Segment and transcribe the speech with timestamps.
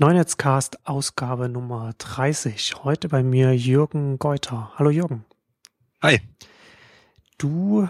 [0.00, 2.84] Neunetzcast Ausgabe Nummer 30.
[2.84, 4.70] Heute bei mir Jürgen Geuter.
[4.76, 5.24] Hallo Jürgen.
[6.00, 6.20] Hi.
[7.36, 7.88] Du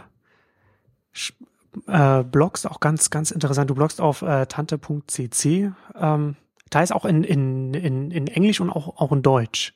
[1.86, 3.68] äh, bloggst auch ganz, ganz interessant.
[3.68, 6.36] Du bloggst auf äh, tante.cc, ähm,
[6.70, 9.74] teils auch in, in, in, in Englisch und auch, auch in Deutsch.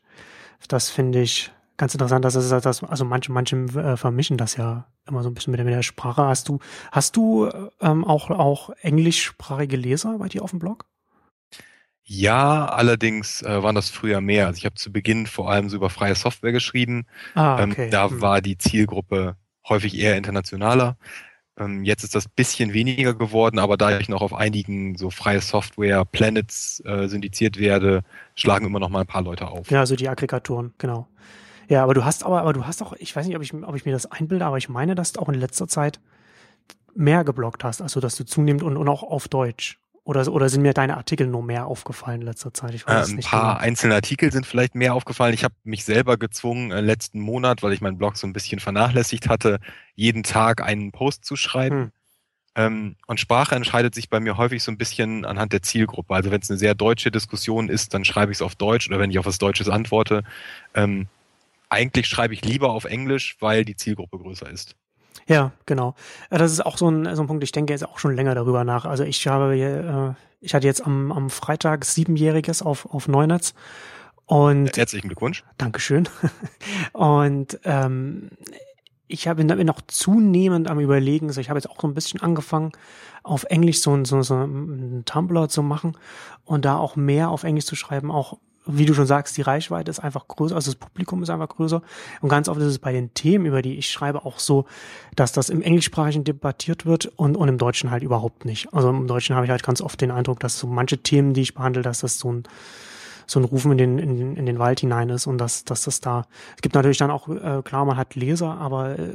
[0.68, 2.24] Das finde ich ganz interessant.
[2.24, 5.58] Das ist, das, also manche, manche äh, vermischen das ja immer so ein bisschen mit
[5.58, 6.22] der, mit der Sprache.
[6.22, 6.60] Hast du,
[6.92, 7.50] hast du
[7.82, 10.86] ähm, auch, auch englischsprachige Leser bei dir auf dem Blog?
[12.04, 14.46] Ja, allerdings äh, waren das früher mehr.
[14.46, 17.06] Also ich habe zu Beginn vor allem so über freie Software geschrieben.
[17.34, 17.84] Ah, okay.
[17.84, 18.20] Ähm, da hm.
[18.20, 19.36] war die Zielgruppe
[19.68, 20.96] häufig eher internationaler.
[21.58, 25.40] Ähm, jetzt ist das bisschen weniger geworden, aber da ich noch auf einigen so freie
[25.40, 28.02] Software Planets äh, syndiziert werde,
[28.34, 29.70] schlagen immer noch mal ein paar Leute auf.
[29.70, 31.08] Ja, also die Aggregatoren, genau.
[31.68, 33.76] Ja, aber du hast aber, aber du hast auch, ich weiß nicht, ob ich, ob
[33.76, 36.00] ich mir das einbilde, aber ich meine, dass du auch in letzter Zeit
[36.94, 39.78] mehr geblockt hast, also dass du zunehmend und, und auch auf Deutsch.
[40.04, 42.74] Oder, oder sind mir deine Artikel nur mehr aufgefallen in letzter Zeit?
[42.74, 43.64] Ich weiß Äh, ein nicht paar genau.
[43.66, 45.32] einzelne Artikel sind vielleicht mehr aufgefallen.
[45.34, 48.58] Ich habe mich selber gezwungen, äh, letzten Monat, weil ich meinen Blog so ein bisschen
[48.60, 49.60] vernachlässigt hatte,
[49.94, 51.76] jeden Tag einen Post zu schreiben.
[51.76, 51.92] Hm.
[52.54, 56.14] Ähm, und Sprache entscheidet sich bei mir häufig so ein bisschen anhand der Zielgruppe.
[56.14, 58.98] Also wenn es eine sehr deutsche Diskussion ist, dann schreibe ich es auf Deutsch oder
[58.98, 60.22] wenn ich auf was Deutsches antworte.
[60.74, 61.08] Ähm,
[61.70, 64.76] eigentlich schreibe ich lieber auf Englisch, weil die Zielgruppe größer ist.
[65.26, 65.94] Ja, genau.
[66.30, 68.34] Äh, Das ist auch so ein, so ein Punkt, ich denke jetzt auch schon länger
[68.34, 68.84] darüber nach.
[68.84, 73.54] Also ich habe, äh, ich hatte jetzt am, am Freitag siebenjähriges auf, auf Neunetz
[74.26, 75.44] und Herzlichen Glückwunsch.
[75.58, 76.08] Dankeschön.
[76.92, 78.30] Und ähm,
[79.08, 82.20] ich habe bin noch zunehmend am überlegen, so ich habe jetzt auch so ein bisschen
[82.22, 82.72] angefangen,
[83.22, 85.96] auf Englisch so, ein- so, so einen Tumblr zu machen
[86.44, 89.90] und da auch mehr auf Englisch zu schreiben, auch wie du schon sagst, die Reichweite
[89.90, 91.82] ist einfach größer, also das Publikum ist einfach größer.
[92.20, 94.66] Und ganz oft ist es bei den Themen, über die ich schreibe, auch so,
[95.16, 98.72] dass das im Englischsprachigen debattiert wird und, und im Deutschen halt überhaupt nicht.
[98.72, 101.42] Also im Deutschen habe ich halt ganz oft den Eindruck, dass so manche Themen, die
[101.42, 102.42] ich behandle, dass das so ein
[103.24, 106.00] so ein Rufen in den, in, in den Wald hinein ist und dass, dass das
[106.00, 106.26] da,
[106.56, 109.12] es gibt natürlich dann auch, äh, klar, man hat Leser, aber äh,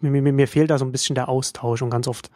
[0.00, 2.30] mir, mir, mir fehlt da so ein bisschen der Austausch und ganz oft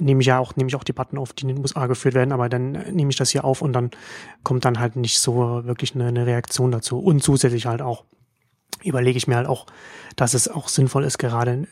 [0.00, 2.32] nehme ich ja auch, nehme ich auch Debatten auf, die in den USA geführt werden,
[2.32, 3.90] aber dann äh, nehme ich das hier auf und dann
[4.42, 6.98] kommt dann halt nicht so wirklich eine, eine Reaktion dazu.
[6.98, 8.04] Und zusätzlich halt auch
[8.82, 9.66] überlege ich mir halt auch,
[10.16, 11.66] dass es auch sinnvoll ist, gerade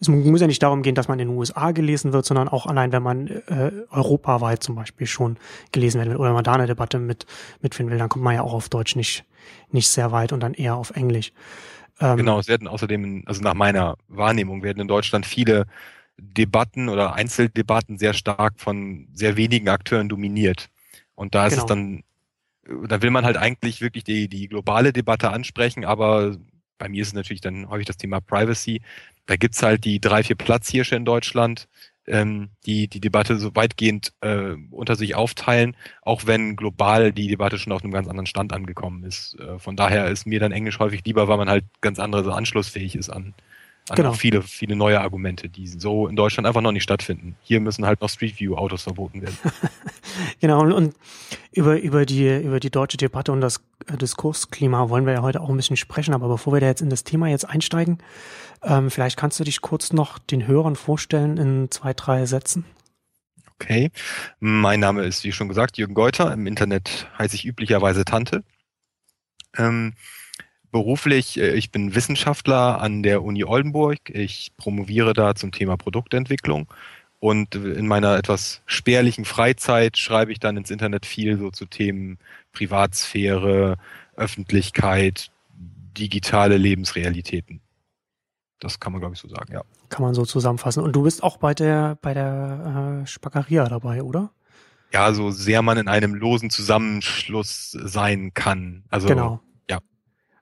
[0.00, 2.66] es muss ja nicht darum gehen, dass man in den USA gelesen wird, sondern auch
[2.66, 5.38] allein, wenn man äh, europaweit zum Beispiel schon
[5.72, 7.26] gelesen werden will oder man da eine Debatte mit
[7.62, 9.24] mitfinden will, dann kommt man ja auch auf Deutsch nicht
[9.70, 11.32] nicht sehr weit und dann eher auf Englisch.
[12.00, 15.66] Ähm, Genau, es werden außerdem, also nach meiner Wahrnehmung, werden in Deutschland viele
[16.18, 20.68] Debatten oder Einzeldebatten sehr stark von sehr wenigen Akteuren dominiert.
[21.14, 21.66] Und da ist es Genau.
[21.66, 22.04] dann,
[22.88, 26.36] da will man halt eigentlich wirklich die, die globale Debatte ansprechen, aber
[26.78, 28.82] bei mir ist es natürlich dann häufig das Thema Privacy.
[29.26, 31.68] Da gibt's halt die drei, vier Platzhirsche in Deutschland,
[32.06, 37.58] ähm, die die Debatte so weitgehend äh, unter sich aufteilen, auch wenn global die Debatte
[37.58, 39.38] schon auf einem ganz anderen Stand angekommen ist.
[39.40, 42.32] Äh, von daher ist mir dann Englisch häufig lieber, weil man halt ganz andere so
[42.32, 43.34] anschlussfähig ist an
[43.96, 44.10] Genau.
[44.10, 47.36] auch viele, viele neue Argumente, die so in Deutschland einfach noch nicht stattfinden.
[47.42, 49.36] Hier müssen halt noch Street View Autos verboten werden.
[50.40, 50.94] Genau, und, und
[51.52, 55.40] über, über, die, über die deutsche Debatte und das äh, Diskursklima wollen wir ja heute
[55.40, 57.98] auch ein bisschen sprechen, aber bevor wir da jetzt in das Thema jetzt einsteigen,
[58.62, 62.64] ähm, vielleicht kannst du dich kurz noch den Hörern vorstellen in zwei, drei Sätzen.
[63.60, 63.90] Okay.
[64.38, 66.32] Mein Name ist, wie schon gesagt, Jürgen Geuter.
[66.32, 68.44] Im Internet heiße ich üblicherweise Tante.
[69.56, 69.94] Ähm,
[70.70, 73.98] beruflich, äh, ich bin Wissenschaftler an der Uni Oldenburg.
[74.10, 76.68] Ich promoviere da zum Thema Produktentwicklung.
[77.20, 82.18] Und in meiner etwas spärlichen Freizeit schreibe ich dann ins Internet viel so zu Themen
[82.52, 83.76] Privatsphäre,
[84.14, 85.30] Öffentlichkeit,
[85.98, 87.60] digitale Lebensrealitäten.
[88.60, 89.62] Das kann man, glaube ich, so sagen, ja.
[89.88, 90.82] Kann man so zusammenfassen.
[90.82, 94.30] Und du bist auch bei der, bei der äh, Spackeria dabei, oder?
[94.92, 98.84] Ja, so sehr man in einem losen Zusammenschluss sein kann.
[98.90, 99.40] Also genau.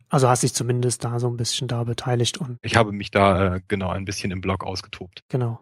[0.08, 3.56] Also hast dich zumindest da so ein bisschen da beteiligt und ich habe mich da
[3.56, 5.24] äh, genau ein bisschen im Blog ausgetobt.
[5.28, 5.60] Genau.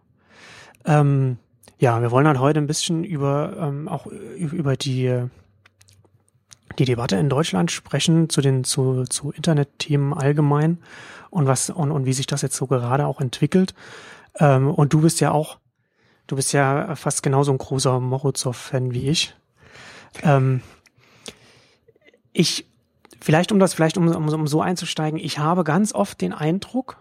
[0.85, 1.39] Ähm,
[1.79, 5.29] ja, wir wollen halt heute ein bisschen über ähm, auch über die äh,
[6.79, 10.79] die Debatte in Deutschland sprechen zu den zu zu Internetthemen allgemein
[11.31, 13.75] und was und, und wie sich das jetzt so gerade auch entwickelt.
[14.39, 15.59] Ähm, und du bist ja auch
[16.27, 19.35] du bist ja fast genauso ein großer Morozow-Fan wie ich.
[20.23, 20.61] Ähm,
[22.33, 22.67] ich
[23.25, 26.99] vielleicht um das vielleicht um, um, um so einzusteigen, ich habe ganz oft den Eindruck,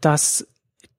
[0.00, 0.46] dass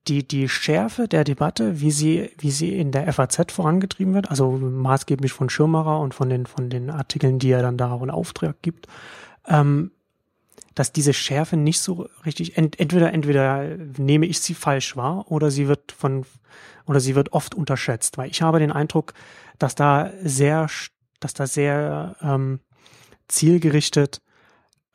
[0.08, 4.52] die, die Schärfe der Debatte, wie sie, wie sie in der FAZ vorangetrieben wird, also
[4.52, 8.10] maßgeblich von Schirmacher und von den, von den Artikeln, die er dann da auch in
[8.10, 8.88] Auftrag gibt,
[9.48, 9.92] ähm,
[10.74, 15.52] dass diese Schärfe nicht so richtig, ent, entweder, entweder nehme ich sie falsch wahr oder
[15.52, 16.26] sie wird von,
[16.86, 19.14] oder sie wird oft unterschätzt, weil ich habe den Eindruck,
[19.60, 20.68] dass da sehr
[21.20, 22.60] dass da sehr ähm,
[23.28, 24.22] zielgerichtet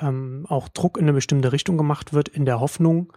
[0.02, 3.12] ähm, auch Druck in eine bestimmte Richtung gemacht wird, in der Hoffnung,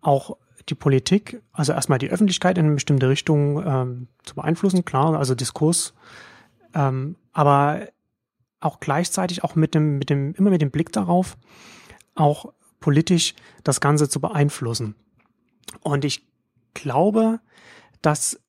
[0.00, 0.36] auch
[0.68, 5.34] die Politik, also erstmal die Öffentlichkeit in eine bestimmte Richtung ähm, zu beeinflussen, klar, also
[5.34, 5.94] Diskurs,
[6.74, 7.88] ähm, aber
[8.60, 11.36] auch gleichzeitig auch mit dem, mit dem, immer mit dem Blick darauf,
[12.14, 13.34] auch politisch
[13.64, 14.94] das Ganze zu beeinflussen.
[15.80, 16.26] Und ich
[16.74, 17.40] glaube,
[18.02, 18.40] dass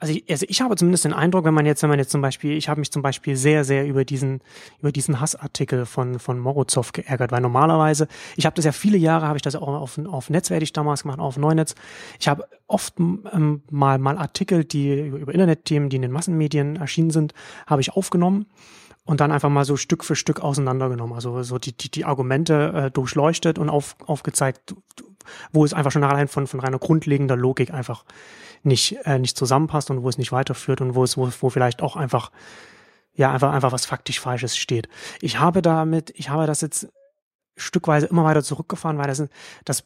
[0.00, 2.20] also ich, also ich habe zumindest den Eindruck, wenn man jetzt, wenn man jetzt zum
[2.20, 4.40] Beispiel, ich habe mich zum Beispiel sehr, sehr über diesen,
[4.80, 8.06] über diesen Hassartikel von, von Morozov geärgert, weil normalerweise,
[8.36, 11.18] ich habe das ja viele Jahre, habe ich das auch auf, auf Netzwerk damals gemacht,
[11.18, 11.74] auf Neunetz.
[12.20, 16.76] Ich habe oft ähm, mal, mal Artikel, die über, über Internetthemen, die in den Massenmedien
[16.76, 17.34] erschienen sind,
[17.66, 18.46] habe ich aufgenommen
[19.04, 21.14] und dann einfach mal so Stück für Stück auseinandergenommen.
[21.14, 24.74] Also so die, die, die Argumente äh, durchleuchtet und auf, aufgezeigt,
[25.52, 28.04] wo es einfach schon allein von, von reiner grundlegender Logik einfach
[28.62, 31.82] nicht, äh, nicht zusammenpasst und wo es nicht weiterführt und wo es, wo, wo vielleicht
[31.82, 32.30] auch einfach,
[33.14, 34.88] ja, einfach, einfach was faktisch Falsches steht.
[35.20, 36.88] Ich habe damit, ich habe das jetzt
[37.56, 39.22] stückweise immer weiter zurückgefahren, weil das,
[39.64, 39.84] das,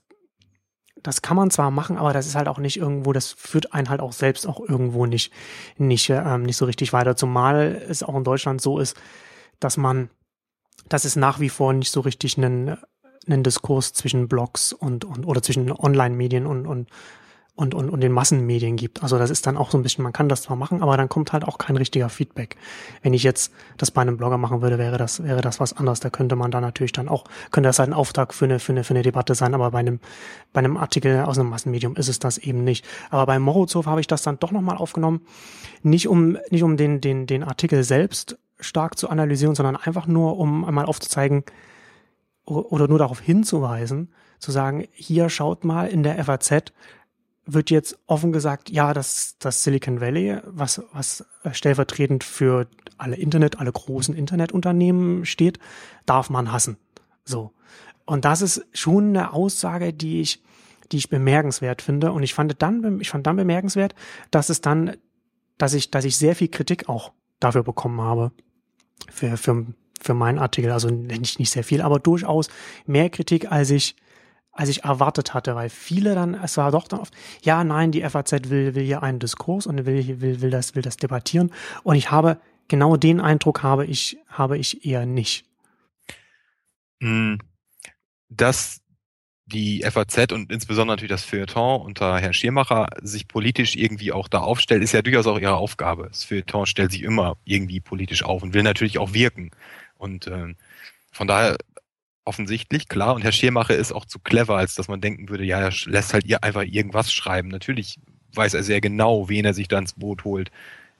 [1.02, 3.88] das kann man zwar machen, aber das ist halt auch nicht irgendwo, das führt einen
[3.88, 5.32] halt auch selbst auch irgendwo nicht,
[5.76, 7.16] nicht, ähm, nicht so richtig weiter.
[7.16, 8.96] Zumal es auch in Deutschland so ist,
[9.58, 10.10] dass man,
[10.88, 12.76] dass es nach wie vor nicht so richtig einen,
[13.26, 16.88] einen Diskurs zwischen Blogs und, und oder zwischen Online-Medien und, und
[17.54, 19.02] und, und, und den Massenmedien gibt.
[19.02, 21.10] Also das ist dann auch so ein bisschen, man kann das zwar machen, aber dann
[21.10, 22.56] kommt halt auch kein richtiger Feedback.
[23.02, 26.00] Wenn ich jetzt das bei einem Blogger machen würde, wäre das, wäre das was anderes.
[26.00, 28.72] Da könnte man dann natürlich dann auch, könnte das halt ein Auftrag für eine, für
[28.72, 30.00] eine, für eine Debatte sein, aber bei einem,
[30.54, 32.86] bei einem Artikel aus einem Massenmedium ist es das eben nicht.
[33.10, 35.20] Aber bei Morozov habe ich das dann doch nochmal aufgenommen.
[35.82, 40.38] Nicht um, nicht um den, den, den Artikel selbst stark zu analysieren, sondern einfach nur,
[40.38, 41.44] um einmal aufzuzeigen,
[42.44, 46.72] oder nur darauf hinzuweisen, zu sagen, hier schaut mal in der FAZ,
[47.44, 52.68] wird jetzt offen gesagt, ja, das, das Silicon Valley, was, was stellvertretend für
[52.98, 55.58] alle Internet, alle großen Internetunternehmen steht,
[56.06, 56.76] darf man hassen.
[57.24, 57.52] So.
[58.04, 60.42] Und das ist schon eine Aussage, die ich,
[60.92, 62.12] die ich bemerkenswert finde.
[62.12, 63.94] Und ich fand dann, ich fand dann bemerkenswert,
[64.30, 64.96] dass es dann,
[65.58, 68.32] dass ich, dass ich sehr viel Kritik auch dafür bekommen habe.
[69.10, 69.66] Für, für,
[70.02, 70.70] für meinen Artikel.
[70.70, 72.48] Also nicht, nicht sehr viel, aber durchaus
[72.86, 73.96] mehr Kritik, als ich,
[74.52, 78.02] als ich erwartet hatte, weil viele dann, es war doch dann oft, ja, nein, die
[78.02, 81.52] FAZ will, will hier einen Diskurs und will, will, will das, will das debattieren.
[81.82, 82.38] Und ich habe,
[82.68, 85.44] genau den Eindruck habe ich, habe ich eher nicht.
[87.00, 87.38] Hm.
[88.28, 88.82] Dass
[89.46, 94.38] die FAZ und insbesondere natürlich das Feuilleton unter Herrn Schirmacher sich politisch irgendwie auch da
[94.38, 96.08] aufstellt, ist ja durchaus auch ihre Aufgabe.
[96.08, 99.50] Das Feuilleton stellt sich immer irgendwie politisch auf und will natürlich auch wirken.
[100.02, 100.54] Und äh,
[101.12, 101.56] von daher
[102.24, 103.14] offensichtlich, klar.
[103.14, 106.12] Und Herr Schirmacher ist auch zu clever, als dass man denken würde, ja, er lässt
[106.12, 107.48] halt ihr einfach irgendwas schreiben.
[107.48, 107.98] Natürlich
[108.34, 110.50] weiß er sehr genau, wen er sich da ins Boot holt.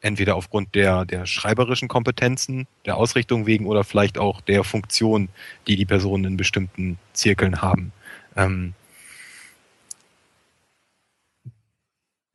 [0.01, 5.29] Entweder aufgrund der, der schreiberischen Kompetenzen, der Ausrichtung wegen oder vielleicht auch der Funktion,
[5.67, 7.93] die die Personen in bestimmten Zirkeln haben.
[8.37, 8.75] Ähm,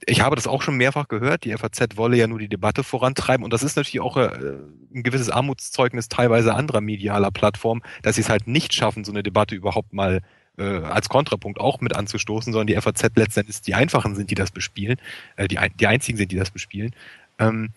[0.09, 3.44] ich habe das auch schon mehrfach gehört, die FAZ wolle ja nur die Debatte vorantreiben
[3.44, 4.57] und das ist natürlich auch äh,
[4.94, 9.21] ein gewisses Armutszeugnis teilweise anderer medialer Plattformen, dass sie es halt nicht schaffen, so eine
[9.21, 10.21] Debatte überhaupt mal
[10.57, 14.51] äh, als Kontrapunkt auch mit anzustoßen, sondern die FAZ letztendlich die Einfachen sind, die das
[14.51, 14.98] bespielen,
[15.36, 16.95] äh, die, die einzigen sind, die das bespielen.
[17.38, 17.71] Ähm,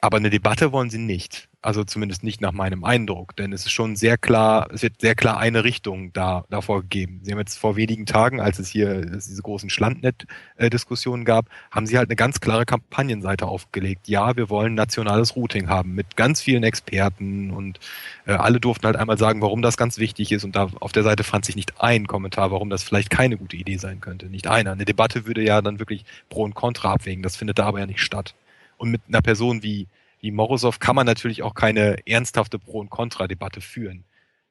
[0.00, 1.47] aber eine Debatte wollen sie nicht.
[1.60, 5.16] Also zumindest nicht nach meinem Eindruck, denn es ist schon sehr klar, es wird sehr
[5.16, 7.18] klar eine Richtung da davor gegeben.
[7.24, 11.98] Sie haben jetzt vor wenigen Tagen, als es hier diese großen Schlandnet-Diskussionen gab, haben sie
[11.98, 14.06] halt eine ganz klare Kampagnenseite aufgelegt.
[14.06, 17.80] Ja, wir wollen nationales Routing haben mit ganz vielen Experten und
[18.26, 21.02] äh, alle durften halt einmal sagen, warum das ganz wichtig ist und da auf der
[21.02, 24.26] Seite fand sich nicht ein Kommentar, warum das vielleicht keine gute Idee sein könnte.
[24.26, 24.70] Nicht einer.
[24.70, 27.24] Eine Debatte würde ja dann wirklich Pro und Contra abwägen.
[27.24, 28.36] Das findet da aber ja nicht statt.
[28.76, 29.88] Und mit einer Person wie,
[30.20, 34.04] wie Morozov kann man natürlich auch keine ernsthafte Pro- und Contra-Debatte führen.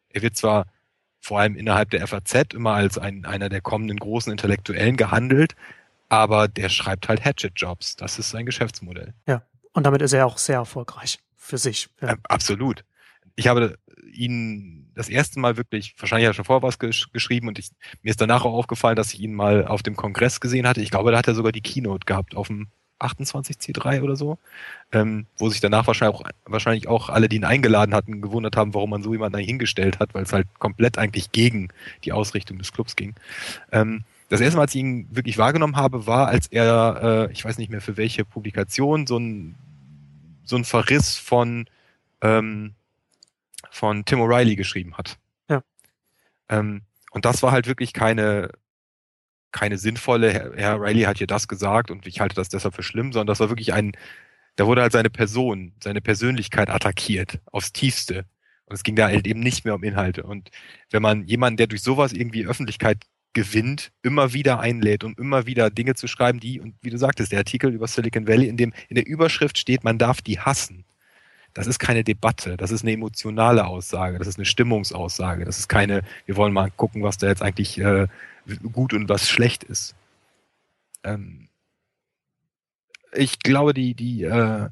[0.10, 0.68] Er wird zwar
[1.20, 5.56] vor allem innerhalb der FAZ immer als ein, einer der kommenden großen Intellektuellen gehandelt,
[6.10, 7.96] aber der schreibt halt Hatchet-Jobs.
[7.98, 9.14] Das ist sein Geschäftsmodell.
[9.28, 9.44] Ja,
[9.74, 11.90] und damit ist er auch sehr erfolgreich für sich.
[12.02, 12.14] Ja.
[12.14, 12.84] Äh, absolut.
[13.36, 13.78] Ich habe
[14.14, 17.70] ihn das erste Mal wirklich, wahrscheinlich hat er schon vorher was gesch geschrieben und ich,
[18.02, 20.82] mir ist danach auch aufgefallen, dass ich ihn mal auf dem Kongress gesehen hatte.
[20.82, 22.68] Ich glaube, da hat er sogar die Keynote gehabt auf dem
[23.00, 24.38] 28C3 oder so,
[24.92, 28.74] ähm, wo sich danach wahrscheinlich auch, wahrscheinlich auch alle, die ihn eingeladen hatten, gewundert haben,
[28.74, 31.70] warum man so jemanden da hingestellt hat, weil es halt komplett eigentlich gegen
[32.04, 33.14] die Ausrichtung des Clubs ging.
[33.72, 37.46] Ähm, das erste Mal, als ich ihn wirklich wahrgenommen habe, war, als er, äh, ich
[37.46, 39.56] weiß nicht mehr für welche Publikation, so ein,
[40.44, 41.66] so ein Verriss von,
[42.22, 42.74] ähm,
[43.70, 45.18] von Tim O'Reilly geschrieben hat.
[45.50, 45.62] Ja.
[46.50, 48.50] Ähm, und das war halt wirklich keine,
[49.52, 53.14] keine sinnvolle, Herr, Riley hat hier das gesagt und ich halte das deshalb für schlimm,
[53.14, 53.94] sondern das war wirklich ein,
[54.58, 58.26] Da wurde halt seine Person, seine Persönlichkeit attackiert, aufs Tiefste.
[58.66, 60.24] Und es ging da halt eben nicht mehr um Inhalte.
[60.24, 60.50] Und
[60.92, 65.70] wenn man jemanden, der durch sowas irgendwie Öffentlichkeit gewinnt, immer wieder einlädt, um immer wieder
[65.70, 68.74] Dinge zu schreiben, die, und wie du sagtest, der Artikel über Silicon Valley, in dem
[68.90, 70.86] in der Überschrift steht, man darf die hassen.
[71.58, 75.68] Das ist keine Debatte, das ist eine emotionale Aussage, das ist eine Stimmungsaussage, das ist
[75.68, 78.06] keine, wir wollen mal gucken, was da jetzt eigentlich äh,
[78.72, 79.96] gut und was schlecht ist.
[81.04, 81.50] Ähm,
[83.12, 84.70] ich glaube, die, die äh,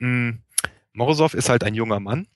[0.00, 0.38] hm,
[0.92, 2.26] Morozov ist halt ein junger Mann,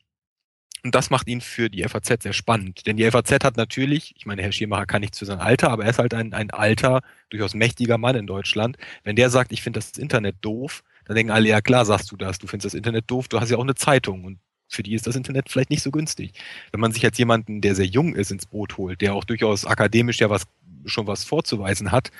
[0.82, 2.86] und das macht ihn für die FAZ sehr spannend.
[2.86, 5.84] Denn die FAZ hat natürlich, ich meine, Herr Schirmacher kann nicht zu seinem Alter, aber
[5.84, 8.78] er ist halt ein, ein alter, durchaus mächtiger Mann in Deutschland.
[9.04, 12.16] Wenn der sagt, ich finde das Internet doof, dann denken alle, ja klar sagst du
[12.16, 14.38] das, du findest das Internet doof, du hast ja auch eine Zeitung und
[14.68, 16.32] für die ist das Internet vielleicht nicht so günstig.
[16.70, 19.66] Wenn man sich jetzt jemanden, der sehr jung ist, ins Boot holt, der auch durchaus
[19.66, 20.44] akademisch ja was
[20.86, 22.10] schon was vorzuweisen hat,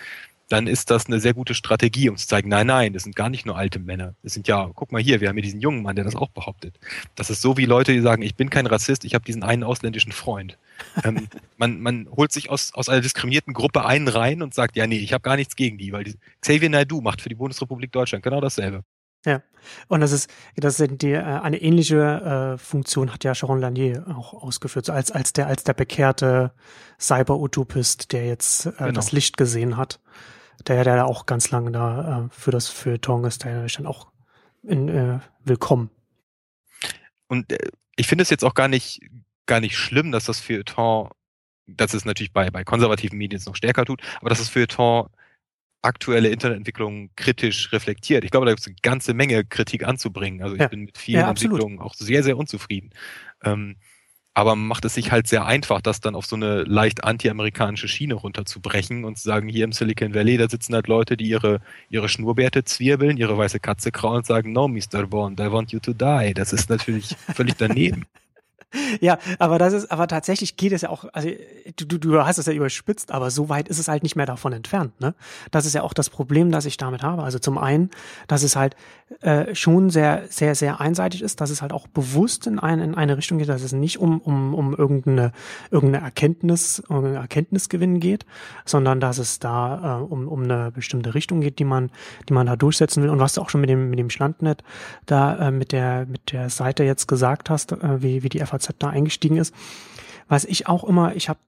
[0.50, 3.30] dann ist das eine sehr gute Strategie, um zu zeigen, nein, nein, das sind gar
[3.30, 4.14] nicht nur alte Männer.
[4.22, 6.28] Das sind ja, guck mal hier, wir haben hier diesen jungen Mann, der das auch
[6.28, 6.78] behauptet.
[7.14, 9.64] Das ist so wie Leute, die sagen, ich bin kein Rassist, ich habe diesen einen
[9.64, 10.58] ausländischen Freund.
[11.04, 14.86] Ähm, man, man holt sich aus, aus einer diskriminierten Gruppe einen rein und sagt, ja,
[14.86, 17.92] nee, ich habe gar nichts gegen die, weil die, Xavier Naidu macht für die Bundesrepublik
[17.92, 18.84] Deutschland genau dasselbe.
[19.24, 19.40] Ja,
[19.86, 24.04] und das ist, das ist die, äh, eine ähnliche äh, Funktion hat ja Sharon Lanier
[24.08, 26.52] auch ausgeführt, so als, als der, als der bekehrte
[26.98, 28.92] Cyber-Utopist, der jetzt äh, genau.
[28.92, 30.00] das Licht gesehen hat
[30.66, 33.86] der, der da auch ganz lange da äh, für das Feuilleton ist, der ist dann
[33.86, 34.12] auch
[34.62, 35.90] in, äh, willkommen.
[37.28, 39.00] Und äh, ich finde es jetzt auch gar nicht,
[39.46, 41.10] gar nicht schlimm, dass das Feuilleton,
[41.66, 45.08] dass es natürlich bei, bei konservativen Medien noch stärker tut, aber dass das Feuilleton
[45.82, 48.24] aktuelle Internetentwicklungen kritisch reflektiert.
[48.24, 50.42] Ich glaube, da gibt es eine ganze Menge Kritik anzubringen.
[50.42, 50.68] Also ich ja.
[50.68, 52.90] bin mit vielen ja, Entwicklungen auch sehr, sehr unzufrieden.
[53.42, 53.76] Ähm,
[54.34, 58.14] aber macht es sich halt sehr einfach, das dann auf so eine leicht anti-amerikanische Schiene
[58.14, 62.08] runterzubrechen und zu sagen, hier im Silicon Valley, da sitzen halt Leute, die ihre, ihre
[62.08, 65.06] Schnurrbärte zwirbeln, ihre weiße Katze kraulen und sagen, no, Mr.
[65.06, 66.32] Bond, I want you to die.
[66.34, 68.06] Das ist natürlich völlig daneben.
[69.00, 71.28] Ja, aber das ist, aber tatsächlich geht es ja auch, also
[71.76, 74.52] du, du hast es ja überspitzt, aber so weit ist es halt nicht mehr davon
[74.52, 75.14] entfernt, ne?
[75.50, 77.22] Das ist ja auch das Problem, das ich damit habe.
[77.22, 77.90] Also zum einen,
[78.28, 78.76] dass es halt
[79.20, 82.94] äh, schon sehr, sehr, sehr einseitig ist, dass es halt auch bewusst in eine, in
[82.94, 85.32] eine Richtung geht, dass es nicht um, um, um irgendeine,
[85.70, 88.24] irgendeine Erkenntnis, irgendeine Erkenntnisgewinn geht,
[88.64, 91.90] sondern dass es da äh, um, um eine bestimmte Richtung geht, die man,
[92.28, 93.10] die man da durchsetzen will.
[93.10, 94.62] Und was du auch schon mit dem, mit dem Standnet
[95.06, 98.61] da äh, mit der, mit der Seite jetzt gesagt hast, äh, wie, wie die FAZ
[98.78, 99.54] da eingestiegen ist.
[100.28, 101.40] Was ich auch immer, ich habe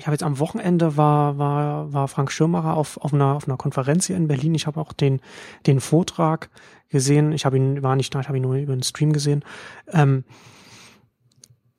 [0.00, 3.58] ich habe jetzt am Wochenende war, war, war Frank Schirmacher auf, auf, einer, auf einer
[3.58, 4.54] Konferenz hier in Berlin.
[4.54, 5.20] Ich habe auch den,
[5.66, 6.48] den Vortrag
[6.88, 7.32] gesehen.
[7.32, 9.44] Ich habe ihn, war nicht da, ich habe ihn nur über den Stream gesehen.
[9.88, 10.24] Ähm,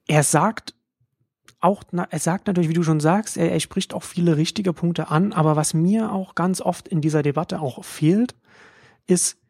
[0.08, 0.76] er sagt
[1.62, 5.10] auch, er sagt natürlich, wie du schon sagst, er, er spricht auch viele richtige Punkte
[5.10, 8.36] an, aber was mir auch ganz oft in dieser Debatte auch fehlt,
[9.08, 9.41] ist,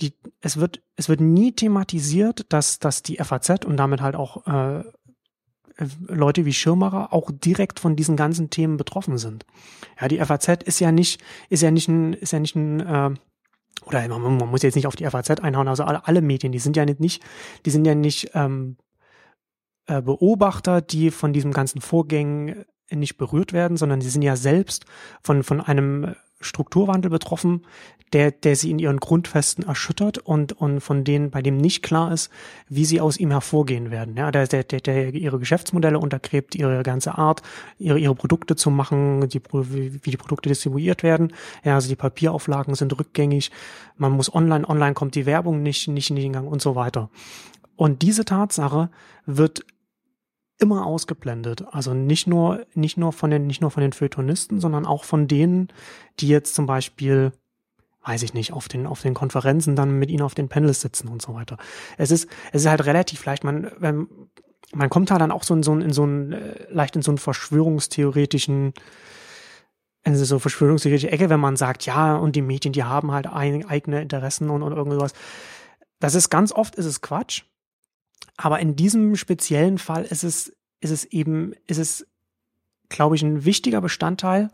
[0.00, 4.46] die, es wird, es wird nie thematisiert, dass, dass die FAZ und damit halt auch
[4.46, 4.84] äh,
[6.08, 9.46] Leute wie Schirmacher auch direkt von diesen ganzen Themen betroffen sind.
[10.00, 13.10] Ja, die FAZ ist ja nicht, ist ja nicht ein, ist ja nicht ein, äh,
[13.86, 16.58] oder man, man muss jetzt nicht auf die FAZ einhauen, also alle, alle Medien, die
[16.58, 17.22] sind ja nicht,
[17.64, 18.76] die sind ja nicht ähm,
[19.86, 24.84] äh, Beobachter, die von diesem ganzen Vorgängen nicht berührt werden, sondern sie sind ja selbst
[25.22, 27.62] von, von einem Strukturwandel betroffen,
[28.12, 32.12] der, der sie in ihren Grundfesten erschüttert und, und von denen, bei dem nicht klar
[32.12, 32.30] ist,
[32.68, 34.16] wie sie aus ihm hervorgehen werden.
[34.16, 37.42] Ja, der, der, der, der ihre Geschäftsmodelle untergräbt, ihre ganze Art,
[37.78, 41.32] ihre, ihre Produkte zu machen, die, wie, die Produkte distribuiert werden.
[41.62, 43.52] Ja, also die Papierauflagen sind rückgängig.
[43.96, 47.10] Man muss online, online kommt die Werbung nicht, nicht in den Gang und so weiter.
[47.76, 48.90] Und diese Tatsache
[49.24, 49.64] wird
[50.60, 51.64] immer ausgeblendet.
[51.70, 55.26] Also nicht nur, nicht nur von den, nicht nur von den Feuilletonisten, sondern auch von
[55.26, 55.68] denen,
[56.20, 57.32] die jetzt zum Beispiel,
[58.04, 61.08] weiß ich nicht, auf den, auf den Konferenzen dann mit ihnen auf den Panels sitzen
[61.08, 61.56] und so weiter.
[61.98, 64.08] Es ist, es ist halt relativ leicht, man, wenn,
[64.72, 67.02] man kommt da dann auch so in so ein, in so ein, äh, leicht in
[67.02, 68.74] so einen verschwörungstheoretischen,
[70.04, 74.00] in so verschwörungstheoretische Ecke, wenn man sagt, ja, und die Medien, die haben halt eigene
[74.00, 75.12] Interessen und, und irgendwas.
[75.98, 77.42] Das ist ganz oft, ist es Quatsch.
[78.42, 82.06] Aber in diesem speziellen Fall ist es, ist es eben, ist es,
[82.88, 84.48] glaube ich, ein wichtiger Bestandteil,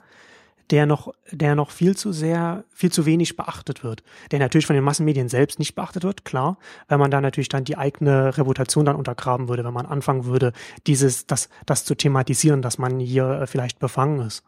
[0.70, 4.02] der noch, der noch viel zu sehr, viel zu wenig beachtet wird.
[4.32, 7.62] Der natürlich von den Massenmedien selbst nicht beachtet wird, klar, weil man da natürlich dann
[7.62, 10.52] die eigene Reputation dann untergraben würde, wenn man anfangen würde,
[10.88, 14.42] dieses, das, das zu thematisieren, dass man hier äh, vielleicht befangen ist.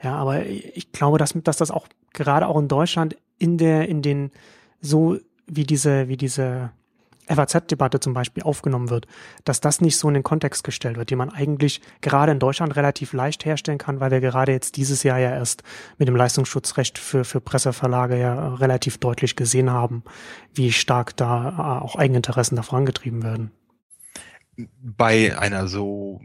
[0.00, 4.00] Ja, aber ich glaube, dass, dass das auch gerade auch in Deutschland in der, in
[4.00, 4.30] den,
[4.80, 6.70] so wie diese, wie diese
[7.26, 9.06] FAZ-Debatte zum Beispiel aufgenommen wird,
[9.44, 12.76] dass das nicht so in den Kontext gestellt wird, den man eigentlich gerade in Deutschland
[12.76, 15.62] relativ leicht herstellen kann, weil wir gerade jetzt dieses Jahr ja erst
[15.98, 20.02] mit dem Leistungsschutzrecht für, für Presseverlage ja relativ deutlich gesehen haben,
[20.54, 23.50] wie stark da auch Eigeninteressen da vorangetrieben werden.
[24.80, 26.20] Bei einer so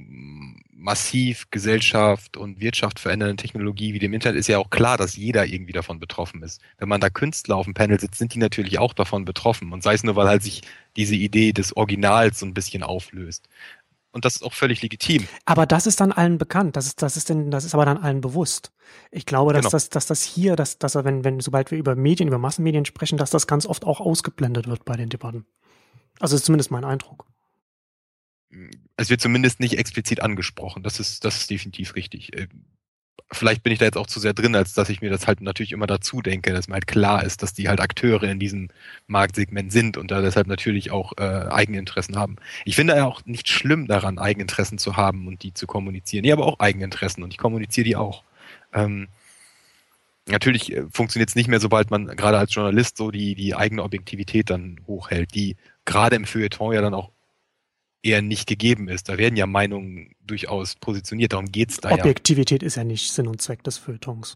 [0.81, 5.45] massiv Gesellschaft und Wirtschaft verändernden Technologie wie dem Internet ist ja auch klar, dass jeder
[5.45, 6.59] irgendwie davon betroffen ist.
[6.77, 9.71] Wenn man da Künstler auf dem Panel sitzt, sind die natürlich auch davon betroffen.
[9.71, 10.61] Und sei es nur, weil halt sich
[10.95, 13.47] diese Idee des Originals so ein bisschen auflöst.
[14.11, 15.25] Und das ist auch völlig legitim.
[15.45, 16.75] Aber das ist dann allen bekannt.
[16.75, 18.71] Das ist, das ist denn, das ist aber dann allen bewusst.
[19.09, 19.71] Ich glaube, dass genau.
[19.71, 23.17] das, dass das hier, dass, dass wenn, wenn, sobald wir über Medien, über Massenmedien sprechen,
[23.17, 25.45] dass das ganz oft auch ausgeblendet wird bei den Debatten.
[26.19, 27.25] Also ist zumindest mein Eindruck
[29.01, 30.83] es wird zumindest nicht explizit angesprochen.
[30.83, 32.37] Das ist, das ist definitiv richtig.
[32.37, 32.47] Äh,
[33.31, 35.41] vielleicht bin ich da jetzt auch zu sehr drin, als dass ich mir das halt
[35.41, 38.69] natürlich immer dazu denke, dass mir halt klar ist, dass die halt Akteure in diesem
[39.07, 42.35] Marktsegment sind und da deshalb natürlich auch äh, Eigeninteressen haben.
[42.65, 46.25] Ich finde ja auch nicht schlimm daran, Eigeninteressen zu haben und die zu kommunizieren.
[46.25, 48.23] Ich habe auch Eigeninteressen und ich kommuniziere die auch.
[48.73, 49.07] Ähm,
[50.27, 53.83] natürlich äh, funktioniert es nicht mehr, sobald man gerade als Journalist so die, die eigene
[53.83, 55.55] Objektivität dann hochhält, die
[55.85, 57.11] gerade im Feuilleton ja dann auch
[58.03, 59.09] eher nicht gegeben ist.
[59.09, 62.67] Da werden ja Meinungen durchaus positioniert, darum geht's da Objektivität ja.
[62.67, 64.35] ist ja nicht Sinn und Zweck des Feuilletons.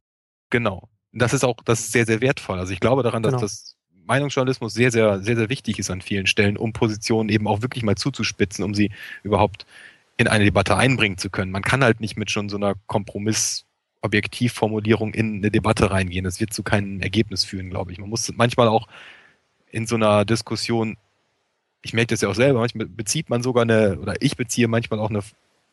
[0.49, 0.89] Genau.
[1.11, 2.59] Das ist auch, das ist sehr, sehr wertvoll.
[2.59, 3.41] Also ich glaube daran, dass genau.
[3.41, 7.61] das Meinungsjournalismus sehr, sehr, sehr, sehr wichtig ist an vielen Stellen, um Positionen eben auch
[7.61, 8.91] wirklich mal zuzuspitzen, um sie
[9.23, 9.65] überhaupt
[10.17, 11.51] in eine Debatte einbringen zu können.
[11.51, 16.23] Man kann halt nicht mit schon so einer Kompromiss-Objektivformulierung in eine Debatte reingehen.
[16.23, 17.97] Das wird zu keinem Ergebnis führen, glaube ich.
[17.97, 18.87] Man muss manchmal auch
[19.71, 20.97] in so einer Diskussion
[21.85, 24.99] ich merke das ja auch selber, manchmal bezieht man sogar eine, oder ich beziehe manchmal
[24.99, 25.21] auch eine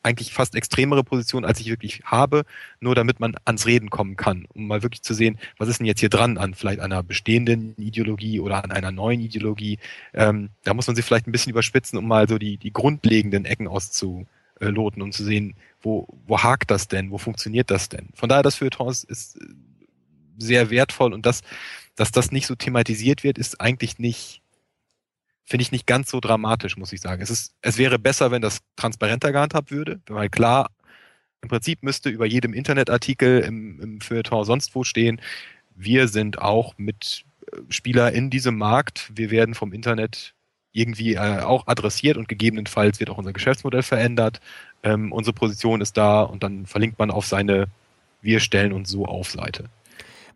[0.02, 2.42] eigentlich fast extremere Position, als ich wirklich habe,
[2.80, 5.86] nur damit man ans Reden kommen kann, um mal wirklich zu sehen, was ist denn
[5.86, 9.78] jetzt hier dran an vielleicht einer bestehenden Ideologie oder an einer neuen Ideologie.
[10.12, 13.46] Ähm, da muss man sie vielleicht ein bisschen überspitzen, um mal so die, die grundlegenden
[13.46, 18.08] Ecken auszuloten und zu sehen, wo, wo hakt das denn, wo funktioniert das denn.
[18.14, 19.38] Von daher, das Feuilleton ist, ist
[20.36, 21.40] sehr wertvoll und das,
[21.96, 24.41] dass das nicht so thematisiert wird, ist eigentlich nicht
[25.44, 27.22] finde ich nicht ganz so dramatisch, muss ich sagen.
[27.22, 30.70] Es, ist, es wäre besser, wenn das transparenter gehandhabt würde, weil klar,
[31.42, 35.20] im Prinzip müsste über jedem Internetartikel im, im Feuilleton sonst wo stehen,
[35.74, 40.34] wir sind auch mit äh, Spieler in diesem Markt, wir werden vom Internet
[40.72, 44.40] irgendwie äh, auch adressiert und gegebenenfalls wird auch unser Geschäftsmodell verändert.
[44.82, 47.66] Ähm, unsere Position ist da und dann verlinkt man auf seine
[48.22, 49.64] Wir stellen uns so auf Seite.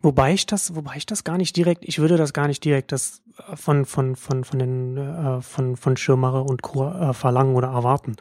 [0.01, 2.91] Wobei ich das, wobei ich das gar nicht direkt, ich würde das gar nicht direkt
[2.91, 6.89] das äh, von von von von den äh, von von Schirmacher und Co.
[6.89, 8.15] Äh, verlangen oder erwarten.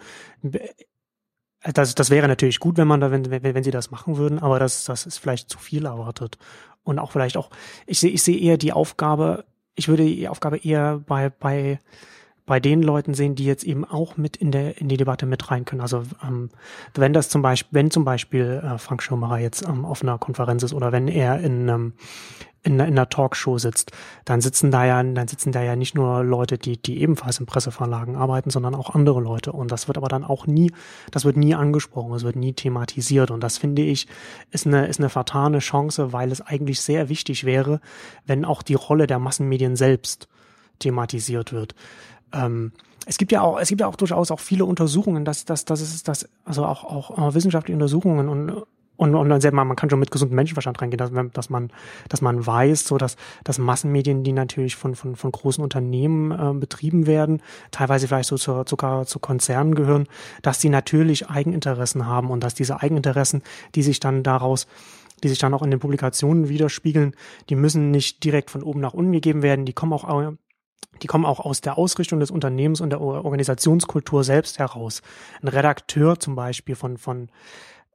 [1.75, 4.39] Das, das wäre natürlich gut, wenn man da, wenn, wenn, wenn sie das machen würden,
[4.39, 6.39] aber das, das ist vielleicht zu viel erwartet.
[6.85, 7.51] Und auch vielleicht auch,
[7.87, 11.81] ich sehe, ich sehe eher die Aufgabe, ich würde die Aufgabe eher bei, bei
[12.47, 15.51] bei den Leuten sehen, die jetzt eben auch mit in der in die Debatte mit
[15.51, 15.81] rein können.
[15.81, 16.51] Also ähm,
[16.95, 20.63] wenn das zum Beispiel, wenn zum Beispiel äh, Frank Schirmacher jetzt ähm, auf einer Konferenz
[20.63, 21.93] ist oder wenn er in ähm,
[22.67, 23.93] in, in einer Talkshow sitzt,
[24.25, 27.47] dann sitzen da ja, dann sitzen da ja nicht nur Leute, die, die ebenfalls in
[27.47, 29.53] Presseverlagen arbeiten, sondern auch andere Leute.
[29.53, 30.73] Und das wird aber dann auch nie,
[31.13, 33.31] das wird nie angesprochen, es wird nie thematisiert.
[33.31, 34.09] Und das finde ich,
[34.51, 37.81] ist eine, ist eine vertane Chance, weil es eigentlich sehr wichtig wäre,
[38.27, 40.27] wenn auch die Rolle der Massenmedien selbst
[40.81, 41.77] thematisiert wird
[42.37, 42.73] ähm,
[43.07, 45.81] es gibt ja auch, es gibt ja auch durchaus auch viele Untersuchungen, dass, dass, dass
[45.81, 48.63] es, dass, also auch, auch äh, wissenschaftliche Untersuchungen und,
[48.97, 51.71] und, und dann selber, man kann schon mit gesundem Menschenverstand reingehen, dass, dass man,
[52.09, 56.59] dass man weiß, so dass, dass Massenmedien, die natürlich von, von, von großen Unternehmen äh,
[56.59, 60.09] betrieben werden, teilweise vielleicht so zu, sogar zu Konzernen gehören,
[60.43, 63.43] dass sie natürlich Eigeninteressen haben und dass diese Eigeninteressen,
[63.75, 64.67] die sich dann daraus
[65.23, 67.15] die sich dann auch in den Publikationen widerspiegeln,
[67.49, 70.05] die müssen nicht direkt von oben nach unten gegeben werden, die kommen auch
[71.03, 75.03] die kommen auch aus der Ausrichtung des Unternehmens und der Organisationskultur selbst heraus.
[75.43, 77.29] Ein Redakteur zum Beispiel von, von,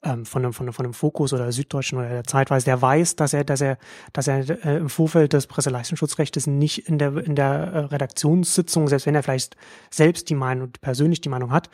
[0.04, 3.16] ähm, von, einem, von, von einem Fokus oder der Süddeutschen oder der Zeitweise, der weiß,
[3.16, 3.78] dass er, dass er,
[4.14, 9.06] dass er äh, im Vorfeld des Presseleistungsschutzrechts nicht in der, in der äh, Redaktionssitzung, selbst
[9.06, 9.56] wenn er vielleicht
[9.90, 11.70] selbst die Meinung, persönlich die Meinung hat,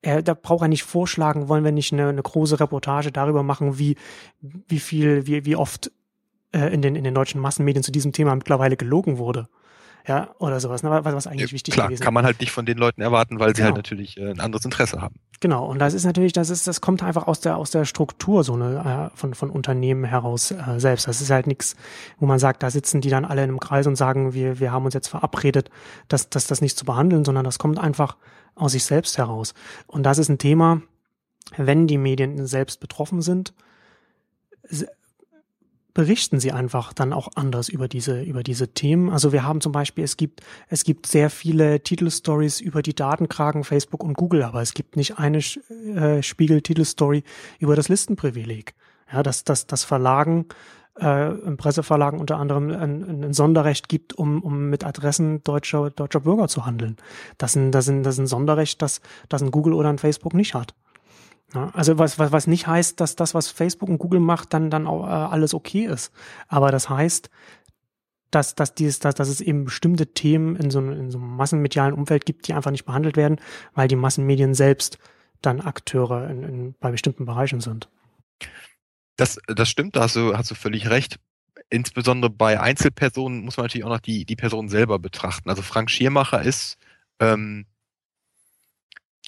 [0.00, 3.78] er, da braucht er nicht vorschlagen, wollen wir nicht eine, eine große Reportage darüber machen,
[3.78, 3.96] wie,
[4.40, 5.90] wie viel, wie, wie oft
[6.52, 9.48] äh, in, den, in den deutschen Massenmedien zu diesem Thema mittlerweile gelogen wurde
[10.08, 12.02] ja, oder sowas, ne, was, was eigentlich wichtig Klar, gewesen.
[12.02, 13.76] kann man halt nicht von den Leuten erwarten, weil sie halt genau.
[13.76, 15.16] halt natürlich äh, ein anderes Interesse haben.
[15.40, 18.42] Genau, und das ist natürlich, das ist, das kommt einfach aus der aus der Struktur
[18.42, 21.06] so eine äh, von von Unternehmen heraus äh, selbst.
[21.06, 21.76] Das ist halt nichts,
[22.18, 24.72] wo man sagt, da sitzen die dann alle in einem Kreis und sagen, wir wir
[24.72, 25.70] haben uns jetzt verabredet,
[26.08, 28.16] dass dass das nicht zu behandeln, sondern das kommt einfach
[28.54, 29.52] aus sich selbst heraus.
[29.86, 30.80] Und das ist ein Thema,
[31.56, 33.52] wenn die Medien selbst betroffen sind,
[35.98, 39.10] berichten sie einfach dann auch anders über diese, über diese Themen.
[39.10, 43.64] Also wir haben zum Beispiel, es gibt, es gibt sehr viele Titelstories über die Datenkragen
[43.64, 47.24] Facebook und Google, aber es gibt nicht eine äh, Spiegel-Titelstory
[47.58, 48.74] über das Listenprivileg.
[49.12, 50.46] Ja, dass, dass, dass Verlagen,
[51.00, 56.46] äh, Presseverlagen unter anderem ein, ein Sonderrecht gibt, um, um mit Adressen deutscher, deutscher Bürger
[56.46, 56.96] zu handeln.
[57.38, 59.88] Das ist ein, das ist ein, das ist ein Sonderrecht, das, das ein Google oder
[59.88, 60.74] ein Facebook nicht hat.
[61.54, 64.70] Ja, also was, was, was nicht heißt, dass das, was Facebook und Google macht, dann,
[64.70, 66.12] dann auch äh, alles okay ist.
[66.46, 67.30] Aber das heißt,
[68.30, 71.94] dass, dass, dieses, dass, dass es eben bestimmte Themen in so, in so einem massenmedialen
[71.94, 73.40] Umfeld gibt, die einfach nicht behandelt werden,
[73.72, 74.98] weil die Massenmedien selbst
[75.40, 77.88] dann Akteure in, in, bei bestimmten Bereichen sind.
[79.16, 81.18] Das, das stimmt, da hast du, hast du völlig recht.
[81.70, 85.48] Insbesondere bei Einzelpersonen muss man natürlich auch noch die, die Person selber betrachten.
[85.48, 86.76] Also Frank Schiermacher ist,
[87.20, 87.66] ähm,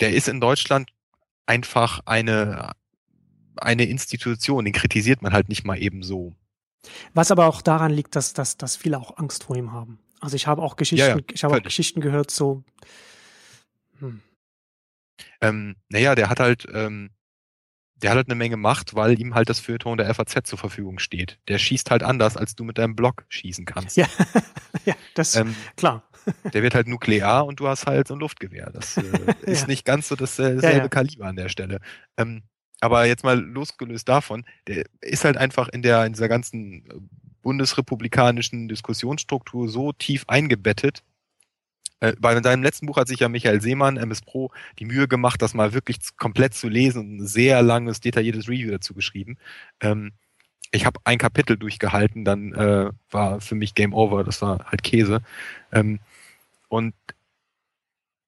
[0.01, 0.91] der ist in Deutschland
[1.47, 2.73] einfach eine,
[3.57, 6.35] eine Institution, den kritisiert man halt nicht mal eben so.
[7.15, 9.99] Was aber auch daran liegt, dass, dass, dass viele auch Angst vor ihm haben.
[10.21, 12.63] Also ich habe auch Geschichten, ja, ja, ich habe auch Geschichten gehört, so.
[13.99, 14.21] Hm.
[15.41, 17.11] Ähm, naja, der hat halt, ähm,
[17.97, 20.99] der hat halt eine Menge Macht, weil ihm halt das Feuilleton der FAZ zur Verfügung
[20.99, 21.39] steht.
[21.49, 23.97] Der schießt halt anders, als du mit deinem Blog schießen kannst.
[23.97, 24.07] Ja,
[24.85, 26.03] ja das ähm, klar.
[26.53, 28.71] Der wird halt nuklear und du hast halt so ein Luftgewehr.
[28.73, 29.03] Das äh,
[29.43, 29.67] ist ja.
[29.67, 30.89] nicht ganz so dasselbe ja, ja.
[30.89, 31.81] Kaliber an der Stelle.
[32.17, 32.43] Ähm,
[32.81, 36.95] aber jetzt mal losgelöst davon, der ist halt einfach in der in dieser ganzen äh,
[37.43, 41.03] bundesrepublikanischen Diskussionsstruktur so tief eingebettet.
[42.01, 45.43] Äh, bei seinem letzten Buch hat sich ja Michael Seemann, MS Pro, die Mühe gemacht,
[45.43, 49.37] das mal wirklich komplett zu lesen und ein sehr langes, detailliertes Review dazu geschrieben.
[49.81, 50.13] Ähm,
[50.73, 54.83] ich habe ein Kapitel durchgehalten, dann äh, war für mich Game Over, das war halt
[54.83, 55.21] Käse.
[55.73, 56.01] Ähm,
[56.69, 56.95] und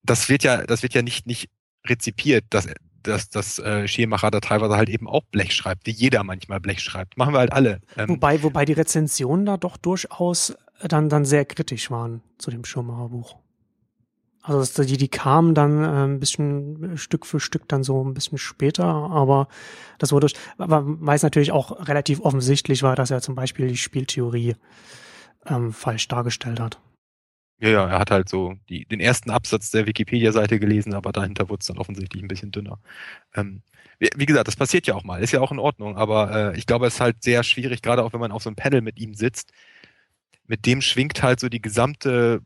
[0.02, 1.48] das wird ja, das wird ja nicht, nicht
[1.86, 2.68] rezipiert, dass,
[3.02, 6.80] dass, dass äh, Schirmacher da teilweise halt eben auch Blech schreibt, wie jeder manchmal Blech
[6.80, 7.16] schreibt.
[7.16, 7.80] Machen wir halt alle.
[7.96, 12.64] Ähm, wobei, wobei die Rezensionen da doch durchaus dann, dann sehr kritisch waren zu dem
[12.64, 13.36] Schirmacher Buch.
[14.42, 18.38] Also die, die kamen dann äh, ein bisschen Stück für Stück dann so ein bisschen
[18.38, 19.46] später, aber
[19.98, 20.26] das wurde,
[20.58, 24.56] weil es natürlich auch relativ offensichtlich war, dass er zum Beispiel die Spieltheorie
[25.46, 26.80] ähm, falsch dargestellt hat.
[27.60, 31.48] Ja, ja, er hat halt so die, den ersten Absatz der Wikipedia-Seite gelesen, aber dahinter
[31.48, 32.80] wurde es dann offensichtlich ein bisschen dünner.
[33.36, 33.62] Ähm,
[34.00, 36.58] wie, wie, gesagt, das passiert ja auch mal, ist ja auch in Ordnung, aber äh,
[36.58, 38.80] ich glaube, es ist halt sehr schwierig, gerade auch wenn man auf so einem Panel
[38.80, 39.52] mit ihm sitzt.
[40.48, 42.42] Mit dem schwingt halt so die gesamte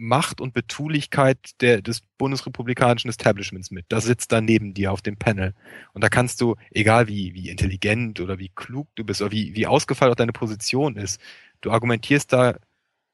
[0.00, 3.84] Macht und Betulichkeit der, des bundesrepublikanischen Establishments mit.
[3.90, 5.54] Das sitzt da neben dir auf dem Panel.
[5.92, 9.54] Und da kannst du, egal wie, wie intelligent oder wie klug du bist oder wie,
[9.54, 11.20] wie ausgefeilt auch deine Position ist,
[11.60, 12.56] du argumentierst da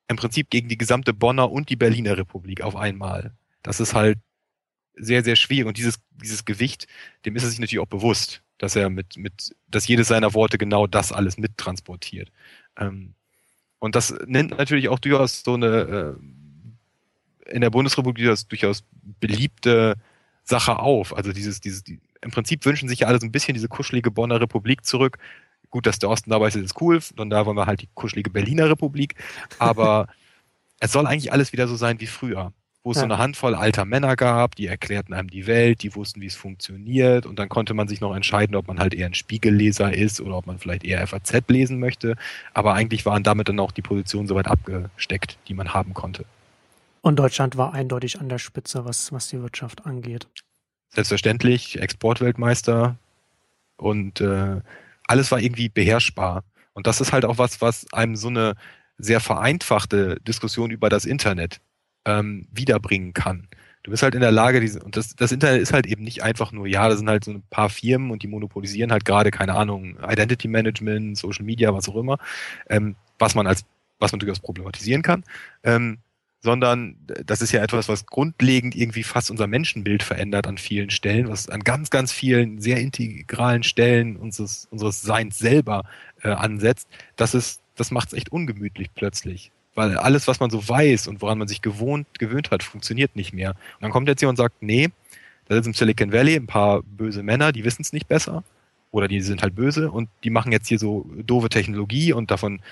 [0.09, 3.35] im Prinzip gegen die gesamte Bonner und die Berliner Republik auf einmal.
[3.63, 4.19] Das ist halt
[4.95, 5.67] sehr, sehr schwierig.
[5.67, 6.87] Und dieses, dieses Gewicht,
[7.25, 10.57] dem ist er sich natürlich auch bewusst, dass er mit, mit, dass jedes seiner Worte
[10.57, 12.31] genau das alles mittransportiert.
[12.79, 13.15] Ähm,
[13.81, 16.15] und das nennt natürlich auch durchaus so eine, äh,
[17.51, 18.85] in der Bundesrepublik durchaus, durchaus
[19.21, 19.95] beliebte
[20.45, 21.17] Sache auf.
[21.17, 24.11] Also dieses, dieses, die, im Prinzip wünschen sich ja alle so ein bisschen diese kuschelige
[24.11, 25.19] Bonner Republik zurück,
[25.71, 27.01] Gut, dass der Osten dabei ist, ist cool.
[27.17, 29.15] Und da wollen wir halt die kuschelige Berliner Republik.
[29.59, 30.07] Aber
[30.81, 33.01] es soll eigentlich alles wieder so sein wie früher wo es ja.
[33.01, 36.37] so eine Handvoll alter Männer gab, die erklärten einem die Welt, die wussten, wie es
[36.37, 40.21] funktioniert und dann konnte man sich noch entscheiden, ob man halt eher ein Spiegelleser ist
[40.21, 42.15] oder ob man vielleicht eher FAZ lesen möchte.
[42.55, 46.27] Aber eigentlich waren damit dann auch die Positionen soweit abgesteckt, die man haben konnte.
[47.07, 50.27] Und Deutschland war eindeutig an der Spitze, was, was die Wirtschaft angeht.
[50.89, 52.97] Selbstverständlich, Exportweltmeister
[53.77, 54.61] und äh,
[55.07, 56.43] alles war irgendwie beherrschbar.
[56.73, 58.57] Und das ist halt auch was, was einem so eine
[58.99, 61.61] sehr vereinfachte Diskussion über das Internet
[62.07, 63.47] ähm, wiederbringen kann.
[63.85, 66.25] Du bist halt in der Lage, diese, und das, das Internet ist halt eben nicht
[66.25, 69.31] einfach nur, ja, da sind halt so ein paar Firmen und die monopolisieren halt gerade,
[69.31, 72.19] keine Ahnung, Identity Management, Social Media, was auch immer,
[72.69, 73.65] ähm, was man als,
[74.01, 75.23] was man durchaus problematisieren kann.
[75.63, 75.99] Ähm,
[76.47, 76.95] sondern
[77.27, 81.49] das ist ja etwas, was grundlegend irgendwie fast unser Menschenbild verändert an vielen Stellen, was
[81.49, 85.83] an ganz, ganz vielen sehr integralen Stellen unseres, unseres Seins selber
[86.23, 86.87] äh, ansetzt.
[87.17, 89.51] Das ist, das macht es echt ungemütlich plötzlich.
[89.75, 93.33] Weil alles, was man so weiß und woran man sich gewohnt, gewöhnt hat, funktioniert nicht
[93.33, 93.51] mehr.
[93.51, 94.91] Und dann kommt jetzt jemand und sagt, nee,
[95.49, 98.45] da sind im Silicon Valley ein paar böse Männer, die wissen es nicht besser.
[98.93, 102.61] Oder die sind halt böse und die machen jetzt hier so doofe Technologie und davon
[102.61, 102.63] äh,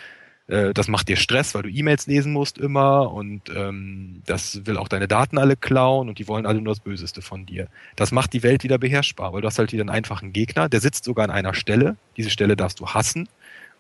[0.47, 4.89] das macht dir Stress, weil du E-Mails lesen musst immer und ähm, das will auch
[4.89, 7.69] deine Daten alle klauen und die wollen alle nur das Böseste von dir.
[7.97, 10.81] Das macht die Welt wieder beherrschbar, weil du hast halt wieder einen einfachen Gegner, der
[10.81, 13.27] sitzt sogar an einer Stelle, diese Stelle darfst du hassen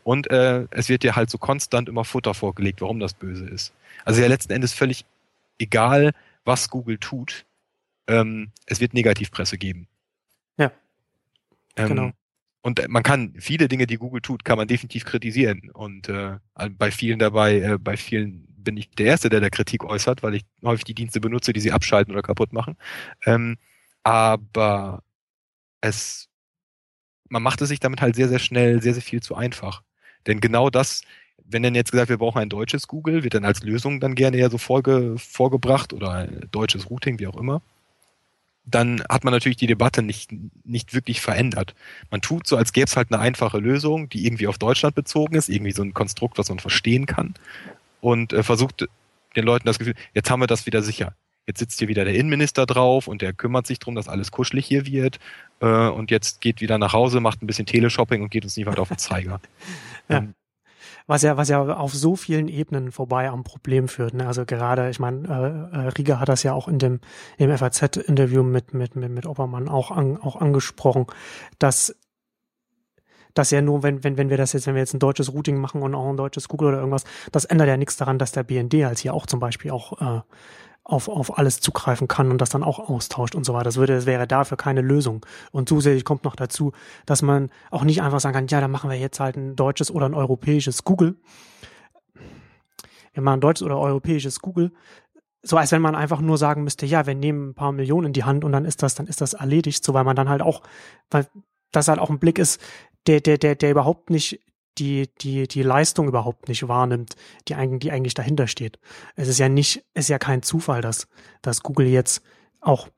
[0.04, 3.74] und äh, es wird dir halt so konstant immer Futter vorgelegt, warum das böse ist.
[4.06, 5.04] Also ja letzten Endes völlig
[5.58, 6.12] egal,
[6.46, 7.44] was Google tut,
[8.06, 9.86] ähm, es wird Negativpresse geben.
[10.56, 10.70] Ja.
[11.76, 12.12] Ähm, genau.
[12.64, 15.70] Und man kann viele Dinge, die Google tut, kann man definitiv kritisieren.
[15.74, 16.38] Und äh,
[16.78, 20.36] bei vielen dabei, äh, bei vielen bin ich der Erste, der da Kritik äußert, weil
[20.36, 22.78] ich häufig die Dienste benutze, die sie abschalten oder kaputt machen.
[23.26, 23.58] Ähm,
[24.02, 25.02] aber
[25.82, 26.30] es,
[27.28, 29.82] man macht es sich damit halt sehr, sehr schnell, sehr, sehr viel zu einfach.
[30.26, 31.02] Denn genau das,
[31.44, 34.38] wenn dann jetzt gesagt, wir brauchen ein deutsches Google, wird dann als Lösung dann gerne
[34.38, 37.60] ja so vorge, vorgebracht oder deutsches Routing, wie auch immer
[38.66, 40.30] dann hat man natürlich die Debatte nicht,
[40.64, 41.74] nicht wirklich verändert.
[42.10, 45.34] Man tut so, als gäbe es halt eine einfache Lösung, die irgendwie auf Deutschland bezogen
[45.34, 47.34] ist, irgendwie so ein Konstrukt, was man verstehen kann
[48.00, 48.86] und äh, versucht
[49.36, 51.14] den Leuten das Gefühl, jetzt haben wir das wieder sicher.
[51.46, 54.66] Jetzt sitzt hier wieder der Innenminister drauf und der kümmert sich darum, dass alles kuschelig
[54.66, 55.18] hier wird.
[55.60, 58.66] Äh, und jetzt geht wieder nach Hause, macht ein bisschen Teleshopping und geht uns nicht
[58.66, 59.40] weiter auf den Zeiger.
[60.08, 60.18] ja.
[60.18, 60.34] ähm,
[61.06, 64.14] was ja, was ja auf so vielen Ebenen vorbei am Problem führt.
[64.14, 64.26] Ne?
[64.26, 67.00] Also gerade, ich meine, äh, äh Rieger hat das ja auch in dem
[67.36, 71.06] im FAZ-Interview mit mit mit mit Oppermann auch an, auch angesprochen,
[71.58, 71.94] dass
[73.34, 75.58] dass ja nur, wenn, wenn, wenn wir das jetzt, wenn wir jetzt ein deutsches Routing
[75.58, 78.44] machen und auch ein deutsches Google oder irgendwas, das ändert ja nichts daran, dass der
[78.44, 80.20] BND als hier auch zum Beispiel auch äh,
[80.84, 83.64] auf, auf alles zugreifen kann und das dann auch austauscht und so weiter.
[83.64, 85.24] Das würde, das wäre dafür keine Lösung.
[85.50, 86.72] Und zusätzlich kommt noch dazu,
[87.06, 89.90] dass man auch nicht einfach sagen kann, ja, dann machen wir jetzt halt ein deutsches
[89.90, 91.16] oder ein europäisches Google.
[93.14, 94.72] Wir machen ein deutsches oder europäisches Google.
[95.42, 98.12] So als wenn man einfach nur sagen müsste, ja, wir nehmen ein paar Millionen in
[98.12, 100.42] die Hand und dann ist das, dann ist das erledigt, so weil man dann halt
[100.42, 100.62] auch,
[101.10, 101.26] weil
[101.72, 102.60] das halt auch ein Blick ist,
[103.06, 104.40] der, der, der, der überhaupt nicht
[104.78, 107.16] die, die, die Leistung überhaupt nicht wahrnimmt,
[107.48, 108.78] die eigentlich, die eigentlich dahinter steht.
[109.16, 111.08] Es ist ja nicht, ist ja kein Zufall, dass,
[111.42, 112.22] dass Google jetzt
[112.60, 112.88] auch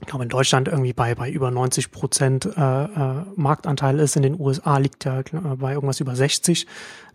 [0.00, 4.14] ich glaube, in Deutschland irgendwie bei, bei über 90 Prozent äh, äh, Marktanteil ist.
[4.14, 6.66] In den USA liegt er äh, bei irgendwas über 60.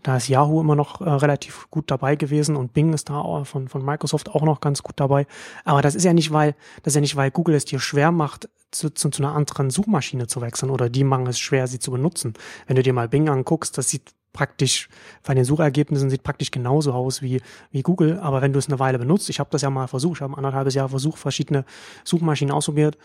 [0.02, 3.46] Da ist Yahoo immer noch äh, relativ gut dabei gewesen und Bing ist da auch
[3.46, 5.26] von, von Microsoft auch noch ganz gut dabei.
[5.64, 8.12] Aber das ist ja nicht, weil, das ist ja nicht, weil Google es dir schwer
[8.12, 11.78] macht, zu, zu, zu einer anderen Suchmaschine zu wechseln oder die machen es schwer, sie
[11.78, 12.34] zu benutzen.
[12.66, 14.88] Wenn du dir mal Bing anguckst, das sieht praktisch,
[15.22, 18.78] bei den Suchergebnissen sieht praktisch genauso aus wie, wie Google, aber wenn du es eine
[18.78, 21.64] Weile benutzt, ich habe das ja mal versucht, ich habe ein anderthalbes Jahr versucht, verschiedene
[22.04, 22.98] Suchmaschinen ausprobiert,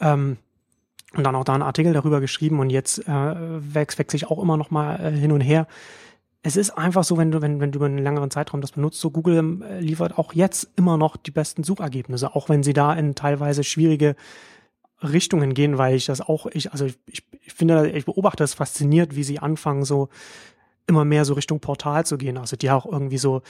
[0.00, 0.36] ähm,
[1.16, 4.56] und dann auch da einen Artikel darüber geschrieben und jetzt äh, wechsle ich auch immer
[4.56, 5.66] noch mal äh, hin und her.
[6.42, 9.00] Es ist einfach so, wenn du, wenn, wenn du über einen längeren Zeitraum das benutzt,
[9.00, 12.92] so Google äh, liefert auch jetzt immer noch die besten Suchergebnisse, auch wenn sie da
[12.92, 14.16] in teilweise schwierige
[15.02, 19.14] Richtungen gehen, weil ich das auch, ich, also ich, ich finde, ich beobachte es fasziniert,
[19.14, 20.08] wie sie anfangen, so
[20.86, 22.38] immer mehr so Richtung Portal zu gehen.
[22.38, 23.42] Also die auch irgendwie so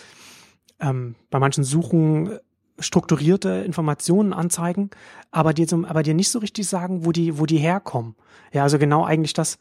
[0.80, 2.38] ähm, bei manchen Suchen
[2.80, 4.90] strukturierte Informationen anzeigen,
[5.30, 8.14] aber dir, zum, aber dir nicht so richtig sagen, wo die, wo die herkommen.
[8.52, 9.58] Ja, also genau eigentlich das,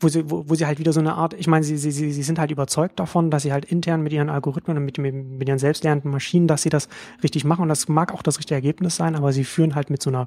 [0.00, 2.12] wo sie, wo, wo sie halt wieder so eine Art, ich meine, sie, sie, sie,
[2.12, 5.48] sie sind halt überzeugt davon, dass sie halt intern mit ihren Algorithmen und mit, mit
[5.48, 6.88] ihren selbstlernenden Maschinen, dass sie das
[7.22, 10.02] richtig machen und das mag auch das richtige Ergebnis sein, aber sie führen halt mit
[10.02, 10.26] so einer,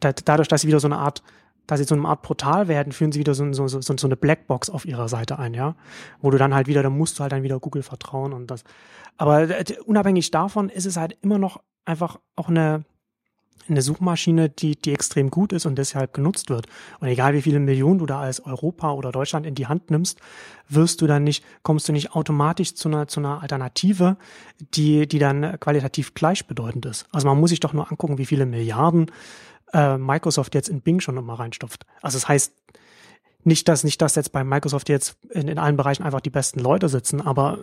[0.00, 1.22] dadurch, dass sie wieder so eine Art
[1.70, 4.16] da sie so eine Art Portal werden, führen sie wieder so, so, so, so eine
[4.16, 5.76] Blackbox auf ihrer Seite ein, ja.
[6.20, 8.64] Wo du dann halt wieder, da musst du halt dann wieder Google vertrauen und das.
[9.16, 12.84] Aber äh, unabhängig davon ist es halt immer noch einfach auch eine,
[13.68, 16.66] eine Suchmaschine, die, die extrem gut ist und deshalb genutzt wird.
[16.98, 20.18] Und egal wie viele Millionen du da als Europa oder Deutschland in die Hand nimmst,
[20.68, 24.16] wirst du dann nicht, kommst du nicht automatisch zu einer, zu einer Alternative,
[24.74, 27.06] die, die dann qualitativ gleichbedeutend ist.
[27.12, 29.10] Also man muss sich doch nur angucken, wie viele Milliarden
[29.72, 31.86] äh, Microsoft jetzt in Bing schon immer reinstopft.
[32.02, 32.52] Also das heißt
[33.42, 36.60] nicht, dass nicht, dass jetzt bei Microsoft jetzt in, in allen Bereichen einfach die besten
[36.60, 37.58] Leute sitzen, aber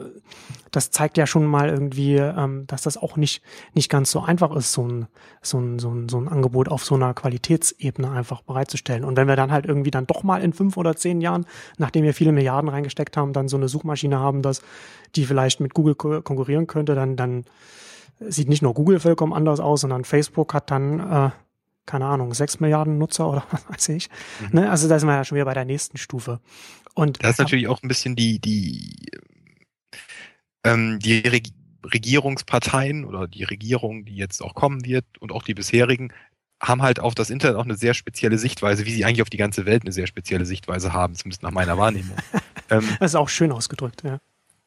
[0.72, 3.44] das zeigt ja schon mal irgendwie, ähm, dass das auch nicht
[3.74, 5.08] nicht ganz so einfach ist, so ein,
[5.42, 9.04] so ein so ein so ein Angebot auf so einer Qualitätsebene einfach bereitzustellen.
[9.04, 11.46] Und wenn wir dann halt irgendwie dann doch mal in fünf oder zehn Jahren,
[11.78, 14.62] nachdem wir viele Milliarden reingesteckt haben, dann so eine Suchmaschine haben, dass
[15.16, 17.46] die vielleicht mit Google konkurrieren könnte, dann dann
[18.20, 21.30] sieht nicht nur Google vollkommen anders aus, sondern Facebook hat dann äh,
[21.88, 24.10] keine Ahnung, sechs Milliarden Nutzer oder was weiß ich.
[24.42, 24.60] Mhm.
[24.60, 24.70] Ne?
[24.70, 26.40] Also da sind wir ja schon wieder bei der nächsten Stufe.
[26.94, 29.08] Und da ist natürlich auch ein bisschen die, die,
[30.64, 31.48] ähm, die Reg
[31.84, 36.12] Regierungsparteien oder die Regierung, die jetzt auch kommen wird und auch die bisherigen,
[36.62, 39.38] haben halt auf das Internet auch eine sehr spezielle Sichtweise, wie sie eigentlich auf die
[39.38, 42.18] ganze Welt eine sehr spezielle Sichtweise haben, zumindest nach meiner Wahrnehmung.
[42.70, 44.20] ähm, das ist auch schön ausgedrückt, ja.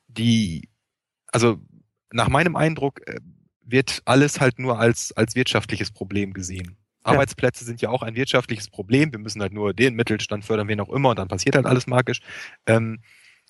[0.09, 0.69] Die,
[1.27, 1.61] also
[2.13, 3.21] nach meinem Eindruck äh,
[3.61, 6.77] wird alles halt nur als, als wirtschaftliches Problem gesehen.
[7.03, 9.13] Arbeitsplätze sind ja auch ein wirtschaftliches Problem.
[9.13, 11.87] Wir müssen halt nur den Mittelstand fördern, wen auch immer, und dann passiert halt alles
[11.87, 12.21] magisch.
[12.67, 13.01] Ähm,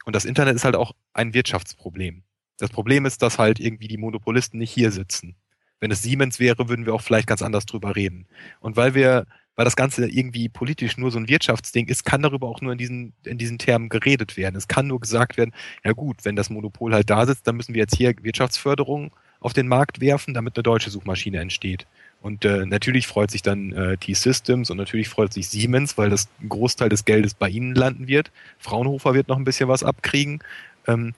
[0.04, 2.22] und das Internet ist halt auch ein Wirtschaftsproblem.
[2.58, 5.36] Das Problem ist, dass halt irgendwie die Monopolisten nicht hier sitzen.
[5.80, 8.26] Wenn es Siemens wäre, würden wir auch vielleicht ganz anders drüber reden.
[8.60, 12.48] Und weil wir, weil das Ganze irgendwie politisch nur so ein Wirtschaftsding ist, kann darüber
[12.48, 14.56] auch nur in diesen, in diesen Termen geredet werden.
[14.56, 17.74] Es kann nur gesagt werden, ja gut, wenn das Monopol halt da sitzt, dann müssen
[17.74, 21.86] wir jetzt hier Wirtschaftsförderung auf den Markt werfen, damit eine deutsche Suchmaschine entsteht.
[22.22, 26.28] Und äh, natürlich freut sich dann äh, T-Systems und natürlich freut sich Siemens, weil das
[26.46, 28.30] Großteil des Geldes bei ihnen landen wird.
[28.58, 30.40] Fraunhofer wird noch ein bisschen was abkriegen.
[30.86, 31.14] Ähm,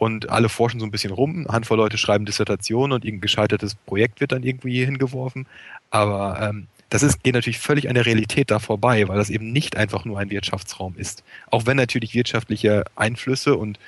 [0.00, 1.40] und alle forschen so ein bisschen rum.
[1.40, 5.46] Eine Handvoll Leute schreiben Dissertationen und irgendein gescheitertes Projekt wird dann irgendwie hingeworfen.
[5.90, 9.52] Aber ähm, das ist, geht natürlich völlig an der Realität da vorbei, weil das eben
[9.52, 11.22] nicht einfach nur ein Wirtschaftsraum ist.
[11.50, 13.78] Auch wenn natürlich wirtschaftliche Einflüsse und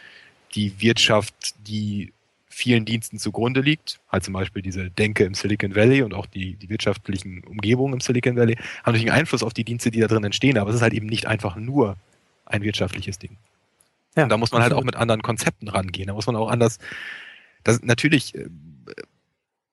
[0.54, 1.34] die Wirtschaft,
[1.66, 2.12] die
[2.52, 6.54] vielen Diensten zugrunde liegt, halt zum Beispiel diese Denke im Silicon Valley und auch die,
[6.56, 10.06] die wirtschaftlichen Umgebungen im Silicon Valley, haben natürlich einen Einfluss auf die Dienste, die da
[10.06, 11.96] drin entstehen, aber es ist halt eben nicht einfach nur
[12.44, 13.38] ein wirtschaftliches Ding.
[14.16, 14.76] Ja, und da muss man absolut.
[14.76, 16.08] halt auch mit anderen Konzepten rangehen.
[16.08, 16.78] Da muss man auch anders.
[17.64, 18.48] Das, natürlich äh,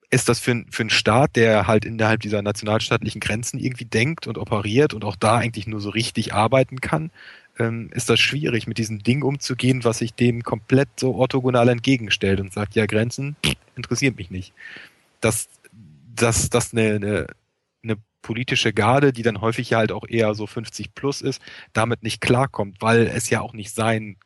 [0.09, 4.37] ist das für, für einen Staat, der halt innerhalb dieser nationalstaatlichen Grenzen irgendwie denkt und
[4.37, 7.11] operiert und auch da eigentlich nur so richtig arbeiten kann,
[7.59, 12.39] ähm, ist das schwierig, mit diesem Ding umzugehen, was sich dem komplett so orthogonal entgegenstellt
[12.39, 13.35] und sagt, ja, Grenzen
[13.75, 14.53] interessiert mich nicht.
[15.21, 15.49] Dass,
[16.15, 17.27] dass, dass eine, eine,
[17.83, 21.41] eine politische Garde, die dann häufig ja halt auch eher so 50 plus ist,
[21.73, 24.17] damit nicht klarkommt, weil es ja auch nicht sein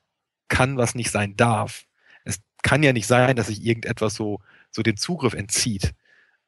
[0.48, 1.86] kann, was nicht sein darf.
[2.24, 4.39] Es kann ja nicht sein, dass sich irgendetwas so,
[4.72, 5.93] so den Zugriff entzieht.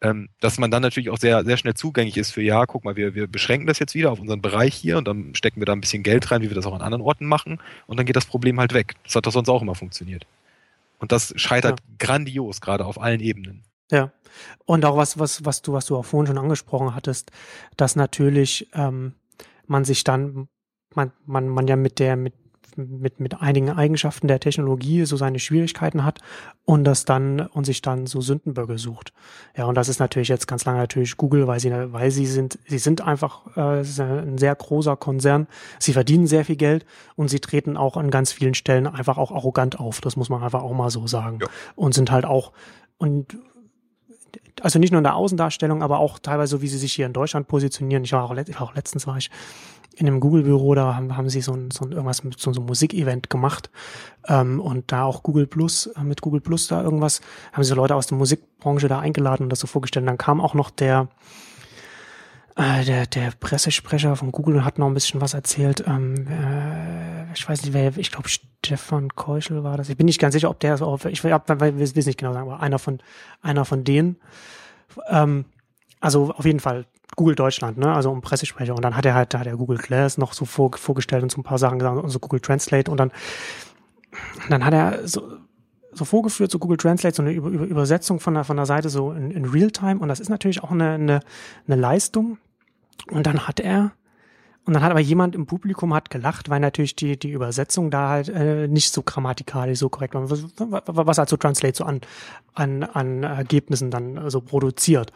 [0.05, 2.95] Ähm, dass man dann natürlich auch sehr, sehr schnell zugänglich ist für, ja, guck mal,
[2.95, 5.73] wir, wir beschränken das jetzt wieder auf unseren Bereich hier und dann stecken wir da
[5.73, 8.15] ein bisschen Geld rein, wie wir das auch an anderen Orten machen und dann geht
[8.15, 8.93] das Problem halt weg.
[9.03, 10.27] Das hat doch sonst auch immer funktioniert.
[10.99, 11.85] Und das scheitert ja.
[11.97, 13.63] grandios, gerade auf allen Ebenen.
[13.89, 14.11] Ja.
[14.65, 17.31] Und auch was, was, was du, was du auch vorhin schon angesprochen hattest,
[17.75, 19.13] dass natürlich ähm,
[19.65, 20.47] man sich dann,
[20.93, 22.33] man, man, man ja mit der, mit
[22.77, 26.19] mit, mit einigen Eigenschaften der Technologie so seine Schwierigkeiten hat
[26.65, 29.13] und das dann und sich dann so Sündenböcke sucht.
[29.55, 32.59] Ja, und das ist natürlich jetzt ganz lange natürlich Google, weil sie, weil sie sind,
[32.67, 35.47] sie sind einfach äh, ein sehr großer Konzern.
[35.79, 36.85] Sie verdienen sehr viel Geld
[37.15, 40.01] und sie treten auch an ganz vielen Stellen einfach auch arrogant auf.
[40.01, 41.39] Das muss man einfach auch mal so sagen.
[41.41, 41.47] Ja.
[41.75, 42.51] Und sind halt auch
[42.97, 43.37] und
[44.61, 47.13] also nicht nur in der Außendarstellung, aber auch teilweise so, wie sie sich hier in
[47.13, 48.03] Deutschland positionieren.
[48.03, 49.29] Ich war auch, ich war auch letztens war ich
[49.95, 52.59] in einem Google-Büro, da haben, haben sie so ein, so ein irgendwas mit so, so
[52.59, 53.69] einem Musikevent gemacht
[54.27, 57.21] ähm, und da auch Google Plus, äh, mit Google Plus da irgendwas,
[57.53, 60.03] haben sie so Leute aus der Musikbranche da eingeladen und das so vorgestellt.
[60.03, 61.07] Und dann kam auch noch der,
[62.55, 65.83] äh, der, der Pressesprecher von Google und hat noch ein bisschen was erzählt.
[65.87, 69.89] Ähm, äh, ich weiß nicht, wer, ich glaube Stefan Keuschel war das.
[69.89, 71.31] Ich bin nicht ganz sicher, ob der so, ich will,
[71.81, 72.99] es nicht genau sagen, aber einer von,
[73.41, 74.17] einer von denen.
[75.09, 75.45] Ähm,
[76.05, 77.93] also auf jeden Fall Google Deutschland, ne?
[77.93, 78.75] also um Pressesprecher.
[78.75, 81.31] Und dann hat er halt, da hat er Google Glass noch so vor, vorgestellt und
[81.31, 82.91] so ein paar Sachen gesagt, also Google Translate.
[82.91, 83.11] Und dann,
[84.49, 85.37] dann hat er so,
[85.91, 88.89] so vorgeführt, so Google Translate, so eine Über Über Übersetzung von der, von der Seite
[88.89, 89.99] so in, in Realtime.
[89.99, 91.19] Und das ist natürlich auch eine, eine,
[91.67, 92.37] eine Leistung.
[93.09, 93.93] Und dann hat er,
[94.65, 98.09] und dann hat aber jemand im Publikum hat gelacht, weil natürlich die, die Übersetzung da
[98.09, 102.01] halt äh, nicht so grammatikalisch so korrekt war, was, was halt so Translate so an,
[102.53, 105.11] an, an Ergebnissen dann so produziert.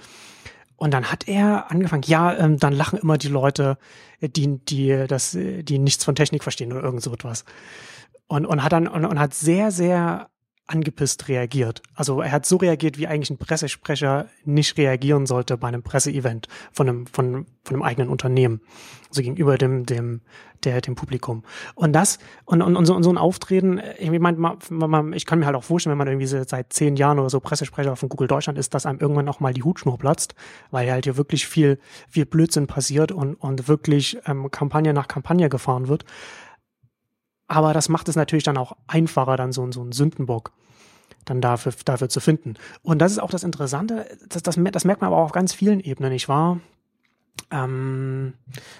[0.79, 3.77] Und dann hat er angefangen, ja, ähm, dann lachen immer die Leute,
[4.21, 7.43] die, die, das, die nichts von Technik verstehen oder irgend so etwas.
[8.27, 10.29] Und, und hat dann, und, und hat sehr, sehr
[10.69, 11.81] angepisst reagiert.
[11.95, 16.47] Also er hat so reagiert, wie eigentlich ein Pressesprecher nicht reagieren sollte bei einem Presseevent
[16.71, 18.61] von einem, von, von einem eigenen Unternehmen.
[19.09, 20.21] Also gegenüber dem, dem,
[20.63, 21.43] der, dem Publikum.
[21.73, 25.39] Und das, und, und, und, so, und so ein Auftreten, ich meine, man, ich kann
[25.39, 28.27] mir halt auch vorstellen, wenn man irgendwie seit zehn Jahren oder so Pressesprecher von Google
[28.27, 30.35] Deutschland ist, dass einem irgendwann auch mal die Hutschnur platzt,
[30.69, 35.49] weil halt hier wirklich viel, viel Blödsinn passiert und, und wirklich ähm, Kampagne nach Kampagne
[35.49, 36.05] gefahren wird.
[37.47, 40.51] Aber das macht es natürlich dann auch einfacher, dann so, so einen Sündenbock
[41.29, 42.55] dann dafür, dafür zu finden.
[42.81, 45.53] Und das ist auch das Interessante, das, das, das merkt man aber auch auf ganz
[45.53, 46.11] vielen Ebenen.
[46.11, 46.59] Ich war
[47.51, 48.33] ähm,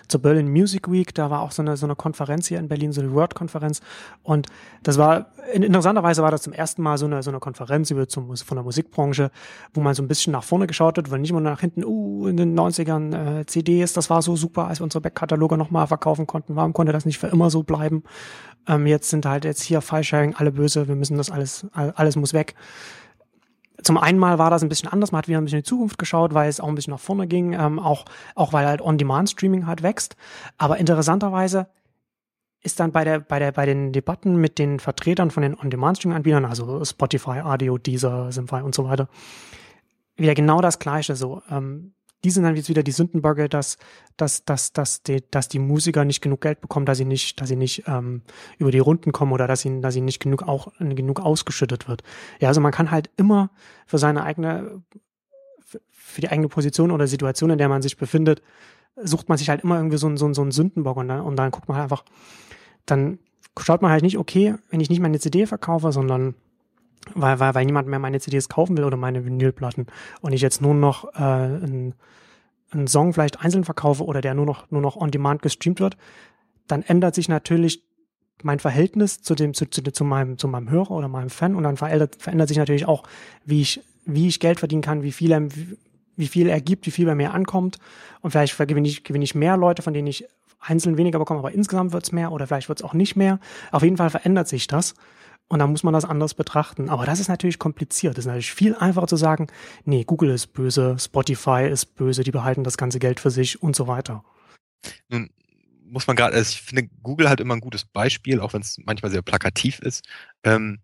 [0.08, 2.92] zur Berlin Music Week, da war auch so eine, so eine Konferenz hier in Berlin,
[2.92, 3.82] so eine Word-Konferenz.
[4.24, 4.48] Und
[4.84, 8.08] das war, in interessanterweise war das zum ersten Mal so eine, so eine Konferenz über
[8.08, 9.32] zum, von der Musikbranche,
[9.74, 12.28] wo man so ein bisschen nach vorne geschaut hat, weil nicht immer nach hinten, uh,
[12.28, 16.28] in den 90ern äh, CDs, das war so super, als wir unsere Backkataloge nochmal verkaufen
[16.28, 16.56] konnten.
[16.56, 18.04] Warum konnte das nicht für immer so bleiben?
[18.68, 22.34] Ähm, jetzt sind halt jetzt hier File-Sharing alle böse, wir müssen das alles, alles muss
[22.34, 22.56] weg
[23.84, 25.70] zum einen mal war das ein bisschen anders, man hat wieder ein bisschen in die
[25.70, 28.82] Zukunft geschaut, weil es auch ein bisschen nach vorne ging, ähm, auch, auch weil halt
[28.82, 30.16] On-Demand-Streaming halt wächst.
[30.58, 31.68] Aber interessanterweise
[32.62, 36.46] ist dann bei der, bei der, bei den Debatten mit den Vertretern von den On-Demand-Streaming-Anbietern,
[36.46, 39.08] also Spotify, Audio, Deezer, Simfy und so weiter,
[40.16, 41.42] wieder genau das Gleiche so.
[41.50, 43.78] Ähm, die sind dann jetzt wieder die Sündenböcke, dass,
[44.18, 47.48] dass, dass, dass, die, dass die Musiker nicht genug Geld bekommen, dass sie nicht, dass
[47.48, 48.22] sie nicht ähm,
[48.58, 52.04] über die Runden kommen oder dass ihnen, dass ihnen nicht genug auch genug ausgeschüttet wird.
[52.42, 53.52] Ja, also man kann halt immer
[53.86, 54.84] für seine eigene,
[55.92, 58.42] für die eigene Position oder Situation, in der man sich befindet,
[58.96, 61.38] sucht man sich halt immer irgendwie so, einen so, so einen Sündenbock und dann, und
[61.38, 62.04] dann guckt man halt einfach,
[62.86, 63.20] dann
[63.58, 66.36] schaut man halt nicht, okay, wenn ich nicht meine CD verkaufe, sondern
[67.16, 69.88] weil, weil, weil niemand mehr meine CDs kaufen will oder meine Vinylplatten
[70.22, 71.94] und ich jetzt nur noch äh, einen,
[72.72, 75.98] einen Song vielleicht einzeln verkaufe oder der nur noch, nur noch on demand gestreamt wird,
[76.68, 77.84] dann ändert sich natürlich
[78.44, 81.64] mein Verhältnis zu dem, zu, zu, zu meinem, zu meinem Hörer oder meinem Fan und
[81.64, 83.04] dann verändert, verändert sich natürlich auch,
[83.46, 85.48] wie ich, wie ich Geld verdienen kann, wie viel er,
[86.16, 87.80] wie viel er gibt, wie viel bei mir ankommt
[88.22, 90.26] und vielleicht gewinne ich, gewinne ich mehr Leute, von denen ich
[90.60, 93.40] einzeln weniger bekomme, aber insgesamt wird es mehr oder vielleicht wird es auch nicht mehr.
[93.72, 94.94] Auf jeden Fall verändert sich das.
[95.50, 96.90] Und dann muss man das anders betrachten.
[96.90, 98.18] Aber das ist natürlich kompliziert.
[98.18, 99.48] Das ist natürlich viel einfacher zu sagen,
[99.84, 103.76] nee, Google ist böse, Spotify ist böse, die behalten das ganze Geld für sich und
[103.76, 104.24] so weiter.
[105.10, 105.32] Nun
[105.84, 108.78] muss man gerade, also ich finde Google halt immer ein gutes Beispiel, auch wenn es
[108.86, 110.06] manchmal sehr plakativ ist.
[110.44, 110.80] Ähm,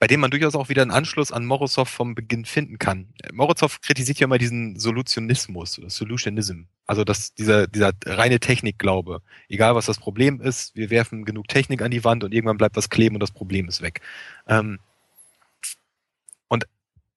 [0.00, 3.12] bei dem man durchaus auch wieder einen Anschluss an Morozov vom Beginn finden kann.
[3.34, 9.20] Morozov kritisiert ja immer diesen Solutionismus, Solutionism, also dass dieser, dieser reine Technikglaube.
[9.50, 12.76] Egal was das Problem ist, wir werfen genug Technik an die Wand und irgendwann bleibt
[12.76, 14.00] was kleben und das Problem ist weg.
[14.48, 14.78] Ähm,
[16.48, 16.64] und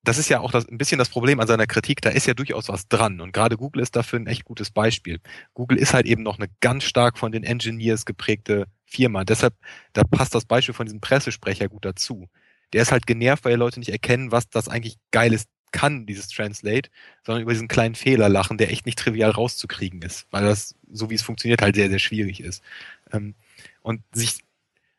[0.04, 2.34] das ist ja auch das, ein bisschen das Problem an seiner Kritik, da ist ja
[2.34, 3.22] durchaus was dran.
[3.22, 5.22] Und gerade Google ist dafür ein echt gutes Beispiel.
[5.54, 9.24] Google ist halt eben noch eine ganz stark von den Engineers geprägte Firma.
[9.24, 9.54] Deshalb,
[9.94, 12.28] da passt das Beispiel von diesem Pressesprecher gut dazu
[12.74, 16.90] der ist halt genervt, weil Leute nicht erkennen, was das eigentlich Geiles kann, dieses Translate,
[17.26, 21.10] sondern über diesen kleinen Fehler lachen, der echt nicht trivial rauszukriegen ist, weil das, so
[21.10, 22.64] wie es funktioniert, halt sehr, sehr schwierig ist.
[23.12, 23.36] Ähm,
[23.82, 24.38] und sich,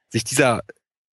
[0.08, 0.62] sich dieser,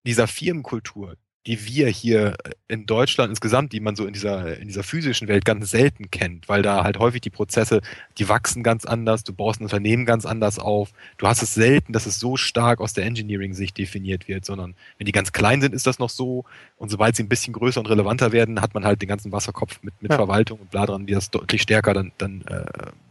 [0.06, 1.16] dieser Firmenkultur,
[1.48, 2.36] die wir hier
[2.68, 6.48] in Deutschland insgesamt, die man so in dieser, in dieser physischen Welt ganz selten kennt,
[6.48, 7.82] weil da halt häufig die Prozesse,
[8.20, 10.92] die wachsen ganz anders, du baust ein Unternehmen ganz anders auf.
[11.18, 15.06] Du hast es selten, dass es so stark aus der Engineering-Sicht definiert wird, sondern wenn
[15.06, 16.46] die ganz klein sind, ist das noch so.
[16.78, 19.80] Und sobald sie ein bisschen größer und relevanter werden, hat man halt den ganzen Wasserkopf
[19.82, 20.18] mit, mit ja.
[20.18, 22.66] Verwaltung und bla dran, die das deutlich stärker dann, dann äh,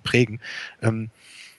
[0.05, 0.41] prägen.
[0.83, 1.11] Ähm,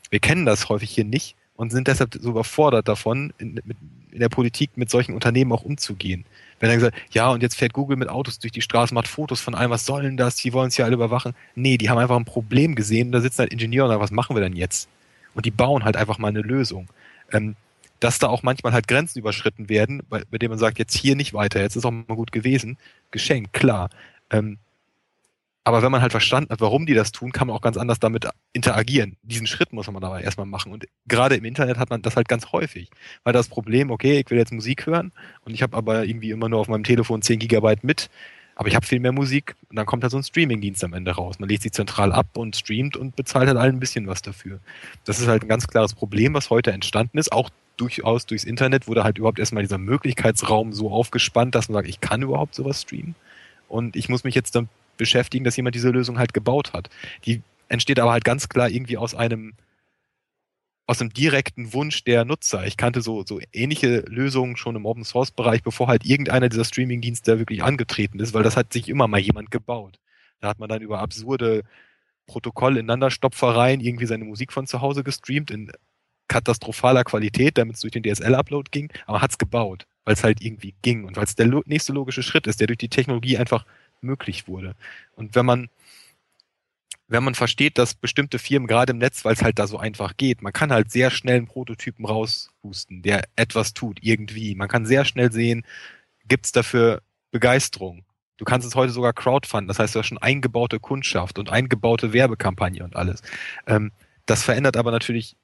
[0.09, 3.77] wir kennen das häufig hier nicht und sind deshalb so überfordert davon, in, mit,
[4.11, 6.25] in der Politik mit solchen Unternehmen auch umzugehen.
[6.61, 9.41] Wenn er gesagt, ja, und jetzt fährt Google mit Autos durch die Straße, macht Fotos
[9.41, 10.35] von allem, was sollen das?
[10.35, 11.33] Die wollen es ja alle überwachen.
[11.55, 14.11] Nee, die haben einfach ein Problem gesehen und da sitzen halt Ingenieure und sagen, was
[14.11, 14.87] machen wir denn jetzt?
[15.33, 16.87] Und die bauen halt einfach mal eine Lösung.
[17.31, 17.55] Ähm,
[17.99, 21.15] dass da auch manchmal halt Grenzen überschritten werden, bei, bei dem man sagt, jetzt hier
[21.15, 22.77] nicht weiter, jetzt ist auch mal gut gewesen.
[23.11, 23.89] Geschenkt, klar.
[24.29, 24.57] Ähm,
[25.63, 27.99] aber wenn man halt verstanden hat, warum die das tun, kann man auch ganz anders
[27.99, 29.17] damit interagieren.
[29.21, 30.71] Diesen Schritt muss man dabei erstmal machen.
[30.71, 32.89] Und gerade im Internet hat man das halt ganz häufig.
[33.23, 35.11] Weil das Problem, okay, ich will jetzt Musik hören
[35.45, 38.09] und ich habe aber irgendwie immer nur auf meinem Telefon 10 Gigabyte mit,
[38.55, 41.11] aber ich habe viel mehr Musik und dann kommt halt so ein Streamingdienst am Ende
[41.11, 41.39] raus.
[41.39, 44.59] Man legt sie zentral ab und streamt und bezahlt halt allen ein bisschen was dafür.
[45.05, 48.87] Das ist halt ein ganz klares Problem, was heute entstanden ist, auch durchaus durchs Internet
[48.87, 52.81] wurde halt überhaupt erstmal dieser Möglichkeitsraum so aufgespannt, dass man sagt, ich kann überhaupt sowas
[52.81, 53.15] streamen.
[53.67, 54.69] Und ich muss mich jetzt dann
[55.01, 56.91] beschäftigen, dass jemand diese Lösung halt gebaut hat.
[57.25, 59.53] Die entsteht aber halt ganz klar irgendwie aus einem
[60.85, 62.67] aus einem direkten Wunsch der Nutzer.
[62.67, 66.65] Ich kannte so, so ähnliche Lösungen schon im Open Source Bereich, bevor halt irgendeiner dieser
[66.65, 69.99] Streaming-Dienste wirklich angetreten ist, weil das hat sich immer mal jemand gebaut.
[70.39, 71.63] Da hat man dann über absurde
[72.27, 75.71] Protokoll-Ineinanderstopfereien irgendwie seine Musik von zu Hause gestreamt in
[76.27, 80.41] katastrophaler Qualität, damit es durch den DSL-Upload ging, aber hat es gebaut, weil es halt
[80.41, 83.65] irgendwie ging und weil es der nächste logische Schritt ist, der durch die Technologie einfach
[84.01, 84.75] möglich wurde.
[85.15, 85.69] Und wenn man
[87.11, 90.15] wenn man versteht, dass bestimmte Firmen gerade im Netz, weil es halt da so einfach
[90.15, 94.55] geht, man kann halt sehr schnell einen Prototypen raushusten, der etwas tut, irgendwie.
[94.55, 95.65] Man kann sehr schnell sehen,
[96.25, 98.05] gibt es dafür Begeisterung.
[98.37, 102.13] Du kannst es heute sogar crowdfunden, das heißt, du hast schon eingebaute Kundschaft und eingebaute
[102.13, 103.21] Werbekampagne und alles.
[103.67, 103.91] Ähm,
[104.25, 105.35] das verändert aber natürlich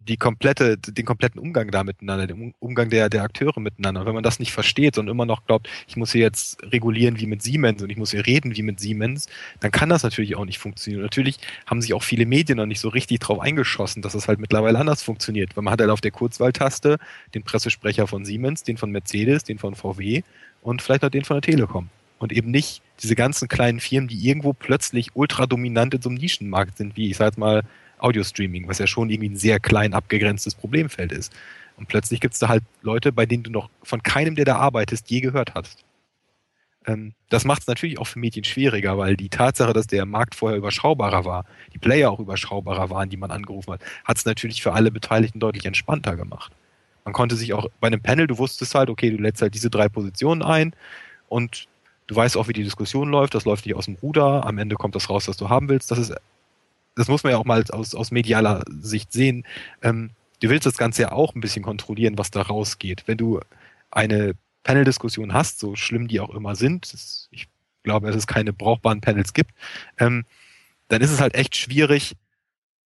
[0.00, 4.06] die komplette, den kompletten Umgang da miteinander, den Umgang der, der Akteure miteinander.
[4.06, 7.26] wenn man das nicht versteht und immer noch glaubt, ich muss hier jetzt regulieren wie
[7.26, 9.28] mit Siemens und ich muss hier reden wie mit Siemens,
[9.60, 11.02] dann kann das natürlich auch nicht funktionieren.
[11.02, 14.40] natürlich haben sich auch viele Medien noch nicht so richtig drauf eingeschossen, dass es halt
[14.40, 15.56] mittlerweile anders funktioniert.
[15.56, 16.98] Weil man hat halt auf der Kurzwahltaste
[17.34, 20.22] den Pressesprecher von Siemens, den von Mercedes, den von VW
[20.62, 21.90] und vielleicht noch den von der Telekom.
[22.18, 26.18] Und eben nicht diese ganzen kleinen Firmen, die irgendwo plötzlich ultra dominant in so einem
[26.18, 27.62] Nischenmarkt sind, wie ich sag mal
[28.02, 31.32] Audio-Streaming, was ja schon irgendwie ein sehr klein abgegrenztes Problemfeld ist.
[31.76, 34.56] Und plötzlich gibt es da halt Leute, bei denen du noch von keinem, der da
[34.56, 35.84] arbeitest, je gehört hast.
[36.86, 40.34] Ähm, das macht es natürlich auch für Medien schwieriger, weil die Tatsache, dass der Markt
[40.34, 44.62] vorher überschaubarer war, die Player auch überschaubarer waren, die man angerufen hat, hat es natürlich
[44.62, 46.52] für alle Beteiligten deutlich entspannter gemacht.
[47.04, 49.70] Man konnte sich auch bei einem Panel, du wusstest halt, okay, du lädst halt diese
[49.70, 50.74] drei Positionen ein
[51.28, 51.66] und
[52.06, 54.76] du weißt auch, wie die Diskussion läuft, das läuft nicht aus dem Ruder, am Ende
[54.76, 55.90] kommt das raus, was du haben willst.
[55.90, 56.14] Das ist
[56.94, 59.44] das muss man ja auch mal aus, aus medialer Sicht sehen.
[59.82, 60.10] Ähm,
[60.40, 63.04] du willst das Ganze ja auch ein bisschen kontrollieren, was da rausgeht.
[63.06, 63.40] Wenn du
[63.90, 64.34] eine
[64.64, 67.48] Panel-Diskussion hast, so schlimm die auch immer sind, das, ich
[67.82, 69.52] glaube, dass es keine brauchbaren Panels gibt,
[69.98, 70.24] ähm,
[70.88, 72.16] dann ist es halt echt schwierig,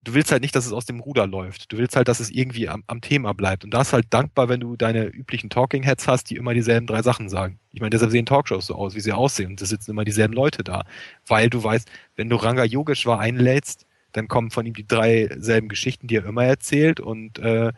[0.04, 1.72] du willst halt nicht, dass es aus dem Ruder läuft.
[1.72, 3.64] Du willst halt, dass es irgendwie am, am Thema bleibt.
[3.64, 6.86] Und da ist halt dankbar, wenn du deine üblichen Talking Heads hast, die immer dieselben
[6.86, 7.58] drei Sachen sagen.
[7.72, 9.50] Ich meine, deshalb sehen Talkshows so aus, wie sie aussehen.
[9.50, 10.84] Und da sitzen immer dieselben Leute da.
[11.26, 15.68] Weil du weißt, wenn du Ranga Yogeshwar einlädst, dann kommen von ihm die drei selben
[15.68, 16.98] Geschichten, die er immer erzählt.
[17.00, 17.72] Und äh,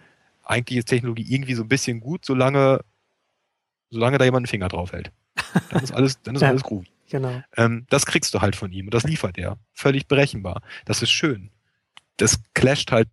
[0.45, 2.81] eigentlich ist Technologie irgendwie so ein bisschen gut, solange,
[3.91, 5.11] solange da jemand einen Finger drauf hält.
[5.71, 6.87] Dann ist alles, dann ist ja, alles groovy.
[7.11, 7.43] Genau.
[7.57, 9.59] Ähm, das kriegst du halt von ihm und das liefert er.
[9.75, 10.63] Völlig berechenbar.
[10.87, 11.51] Das ist schön
[12.23, 13.09] das clasht halt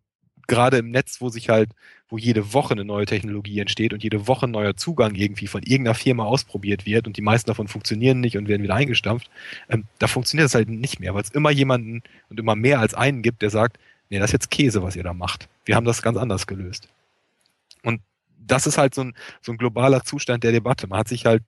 [0.48, 1.70] gerade im Netz, wo sich halt,
[2.10, 5.64] wo jede Woche eine neue Technologie entsteht und jede Woche ein neuer Zugang irgendwie von
[5.64, 9.30] irgendeiner Firma ausprobiert wird und die meisten davon funktionieren nicht und werden wieder eingestampft,
[9.70, 12.94] ähm, da funktioniert das halt nicht mehr, weil es immer jemanden und immer mehr als
[12.94, 13.78] einen gibt, der sagt,
[14.10, 15.50] nee, das ist jetzt Käse, was ihr da macht.
[15.66, 16.88] Wir haben das ganz anders gelöst.
[17.84, 18.02] Und
[18.40, 20.88] das ist halt so ein, so ein globaler Zustand der Debatte.
[20.88, 21.44] Man hat sich halt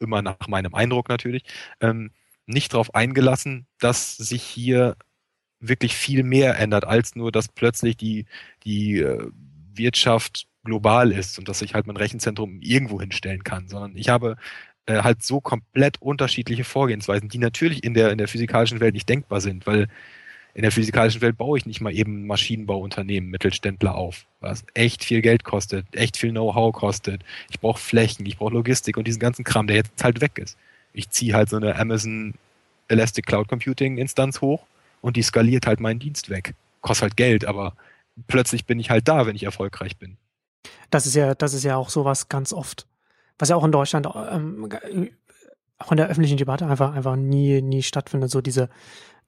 [0.00, 1.44] immer nach meinem Eindruck natürlich
[1.80, 2.10] ähm,
[2.46, 4.96] nicht darauf eingelassen, dass sich hier
[5.60, 8.26] wirklich viel mehr ändert, als nur, dass plötzlich die,
[8.64, 9.30] die äh,
[9.74, 14.36] Wirtschaft global ist und dass ich halt mein Rechenzentrum irgendwo hinstellen kann, sondern ich habe
[14.86, 19.08] äh, halt so komplett unterschiedliche Vorgehensweisen, die natürlich in der, in der physikalischen Welt nicht
[19.08, 19.88] denkbar sind, weil
[20.54, 25.22] in der physikalischen Welt baue ich nicht mal eben Maschinenbauunternehmen, Mittelständler auf, was echt viel
[25.22, 27.22] Geld kostet, echt viel Know-how kostet.
[27.50, 30.58] Ich brauche Flächen, ich brauche Logistik und diesen ganzen Kram, der jetzt halt weg ist.
[30.92, 32.34] Ich ziehe halt so eine Amazon
[32.88, 34.66] Elastic Cloud Computing Instanz hoch
[35.00, 36.54] und die skaliert halt meinen Dienst weg.
[36.80, 37.74] Kostet halt Geld, aber
[38.26, 40.16] plötzlich bin ich halt da, wenn ich erfolgreich bin.
[40.90, 42.86] Das ist ja, das ist ja auch sowas ganz oft,
[43.38, 44.68] was ja auch in Deutschland, ähm,
[45.78, 48.68] auch in der öffentlichen Debatte einfach, einfach nie, nie stattfindet, so diese,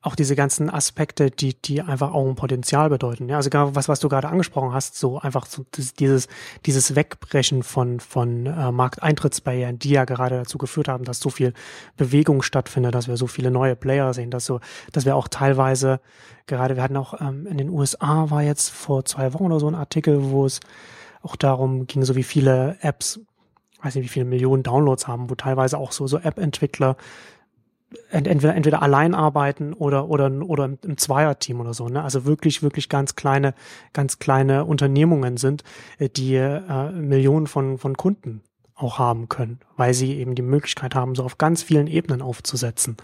[0.02, 3.28] auch diese ganzen Aspekte, die, die einfach auch ein Potenzial bedeuten.
[3.28, 6.26] Ja, also was, was du gerade angesprochen hast, so einfach so dieses,
[6.64, 11.52] dieses Wegbrechen von, von äh, Markteintrittsbarrieren, die ja gerade dazu geführt haben, dass so viel
[11.98, 14.60] Bewegung stattfindet, dass wir so viele neue Player sehen, dass so,
[14.92, 16.00] dass wir auch teilweise
[16.46, 19.68] gerade, wir hatten auch ähm, in den USA war jetzt vor zwei Wochen oder so
[19.68, 20.60] ein Artikel, wo es
[21.22, 23.20] auch darum ging, so wie viele Apps,
[23.82, 26.96] weiß nicht, wie viele Millionen Downloads haben, wo teilweise auch so, so App-Entwickler
[28.10, 32.02] entweder, entweder allein arbeiten oder, oder, oder im, Zweierteam oder so, ne?
[32.02, 33.54] Also wirklich, wirklich ganz kleine,
[33.92, 35.64] ganz kleine Unternehmungen sind,
[35.98, 38.42] äh, die äh, Millionen von, von Kunden
[38.76, 42.96] auch haben können, weil sie eben die Möglichkeit haben, so auf ganz vielen Ebenen aufzusetzen,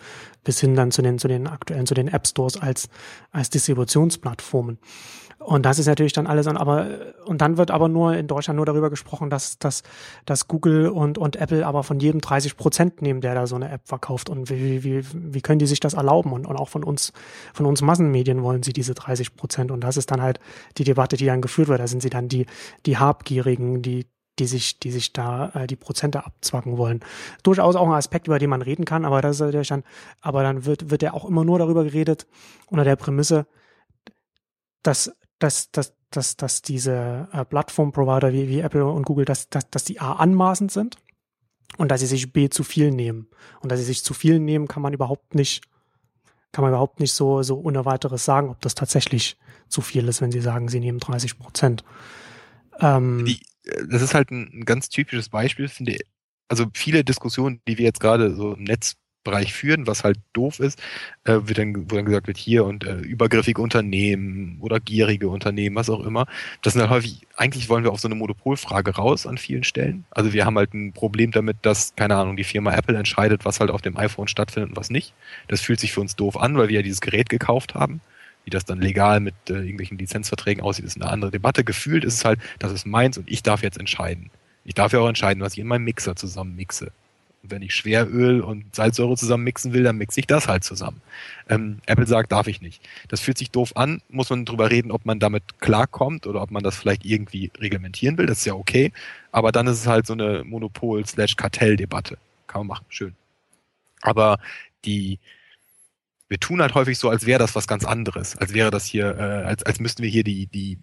[0.42, 2.88] bis hin dann zu den, zu den aktuellen, zu den App Stores als,
[3.30, 4.78] als Distributionsplattformen.
[5.46, 6.88] Und das ist natürlich dann alles aber,
[7.24, 9.84] und dann wird aber nur in Deutschland nur darüber gesprochen, dass, dass,
[10.24, 13.70] dass Google und, und Apple aber von jedem 30 Prozent nehmen, der da so eine
[13.70, 14.28] App verkauft.
[14.28, 16.32] Und wie, wie, wie können die sich das erlauben?
[16.32, 17.12] Und, und auch von uns,
[17.54, 19.70] von uns Massenmedien wollen sie diese 30 Prozent.
[19.70, 20.40] Und das ist dann halt
[20.78, 21.78] die Debatte, die dann geführt wird.
[21.78, 22.46] Da sind sie dann die,
[22.84, 24.08] die Habgierigen, die,
[24.40, 27.04] die sich, die sich da äh, die Prozente abzwacken wollen.
[27.44, 29.84] Durchaus auch ein Aspekt, über den man reden kann, aber das ist natürlich dann,
[30.20, 32.26] aber dann wird, wird ja auch immer nur darüber geredet,
[32.66, 33.46] unter der Prämisse,
[34.82, 39.68] dass dass, dass, dass, dass diese äh, Plattform-Provider wie, wie Apple und Google, dass, dass,
[39.70, 40.96] dass die A anmaßend sind
[41.78, 43.28] und dass sie sich B zu viel nehmen.
[43.60, 45.62] Und dass sie sich zu viel nehmen, kann man überhaupt nicht,
[46.52, 49.36] kann man überhaupt nicht so, so ohne weiteres sagen, ob das tatsächlich
[49.68, 51.84] zu viel ist, wenn sie sagen, sie nehmen 30 Prozent.
[52.80, 53.36] Ähm, äh,
[53.90, 56.02] das ist halt ein, ein ganz typisches Beispiel, finde ich.
[56.48, 58.94] Also viele Diskussionen, die wir jetzt gerade so im Netz
[59.26, 60.80] Bereich führen, was halt doof ist,
[61.24, 65.76] äh, wird dann, wo dann gesagt wird, hier und äh, übergriffige Unternehmen oder gierige Unternehmen,
[65.76, 66.26] was auch immer.
[66.62, 70.04] Das sind halt häufig, eigentlich wollen wir auf so eine Monopolfrage raus an vielen Stellen.
[70.10, 73.60] Also wir haben halt ein Problem damit, dass, keine Ahnung, die Firma Apple entscheidet, was
[73.60, 75.12] halt auf dem iPhone stattfindet und was nicht.
[75.48, 78.00] Das fühlt sich für uns doof an, weil wir ja dieses Gerät gekauft haben.
[78.44, 81.64] Wie das dann legal mit äh, irgendwelchen Lizenzverträgen aussieht, ist eine andere Debatte.
[81.64, 84.30] Gefühlt ist es halt, das ist meins und ich darf jetzt entscheiden.
[84.64, 86.92] Ich darf ja auch entscheiden, was ich in meinem Mixer zusammen mixe.
[87.46, 91.00] Und wenn ich Schweröl und Salzsäure zusammen mixen will, dann mixe ich das halt zusammen.
[91.48, 92.82] Ähm, Apple sagt, darf ich nicht.
[93.06, 96.50] Das fühlt sich doof an, muss man drüber reden, ob man damit klarkommt oder ob
[96.50, 98.26] man das vielleicht irgendwie reglementieren will.
[98.26, 98.92] Das ist ja okay.
[99.30, 102.18] Aber dann ist es halt so eine Monopol-Kartell-Debatte.
[102.48, 103.14] Kann man machen, schön.
[104.00, 104.40] Aber
[104.84, 105.20] die,
[106.28, 109.16] wir tun halt häufig so, als wäre das was ganz anderes, als wäre das hier,
[109.16, 110.78] äh, als, als müssten wir hier die, die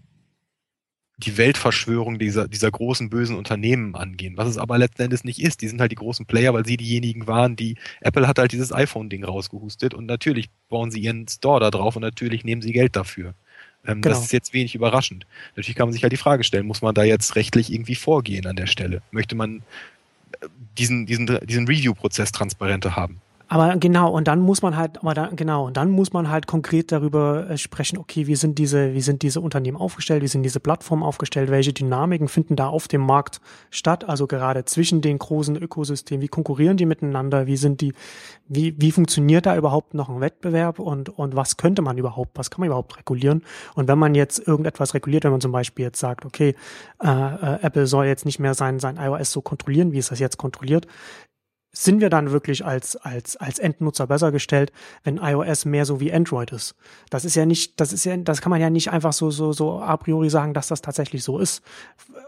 [1.17, 5.61] die Weltverschwörung dieser, dieser großen bösen Unternehmen angehen, was es aber letzten Endes nicht ist.
[5.61, 8.73] Die sind halt die großen Player, weil sie diejenigen waren, die Apple hat halt dieses
[8.73, 12.95] iPhone-Ding rausgehustet und natürlich bauen sie ihren Store da drauf und natürlich nehmen sie Geld
[12.95, 13.35] dafür.
[13.85, 14.15] Ähm, genau.
[14.15, 15.27] Das ist jetzt wenig überraschend.
[15.55, 18.47] Natürlich kann man sich halt die Frage stellen, muss man da jetzt rechtlich irgendwie vorgehen
[18.47, 19.01] an der Stelle?
[19.11, 19.61] Möchte man
[20.41, 20.47] äh,
[20.77, 23.21] diesen, diesen, diesen Review-Prozess transparenter haben?
[23.47, 26.47] Aber genau, und dann muss man halt, aber dann, genau, und dann muss man halt
[26.47, 30.43] konkret darüber äh, sprechen, okay, wie sind diese, wie sind diese Unternehmen aufgestellt, wie sind
[30.43, 35.19] diese Plattformen aufgestellt, welche Dynamiken finden da auf dem Markt statt, also gerade zwischen den
[35.19, 37.93] großen Ökosystemen, wie konkurrieren die miteinander, wie sind die,
[38.47, 42.49] wie, wie funktioniert da überhaupt noch ein Wettbewerb und, und was könnte man überhaupt, was
[42.49, 43.43] kann man überhaupt regulieren?
[43.75, 46.55] Und wenn man jetzt irgendetwas reguliert, wenn man zum Beispiel jetzt sagt, okay,
[47.03, 50.19] äh, äh, Apple soll jetzt nicht mehr sein, sein iOS so kontrollieren, wie es das
[50.19, 50.87] jetzt kontrolliert,
[51.75, 54.71] sind wir dann wirklich als, als, als Endnutzer besser gestellt,
[55.03, 56.75] wenn iOS mehr so wie Android ist?
[57.09, 59.53] Das ist ja nicht, das ist ja, das kann man ja nicht einfach so, so,
[59.53, 61.63] so a priori sagen, dass das tatsächlich so ist.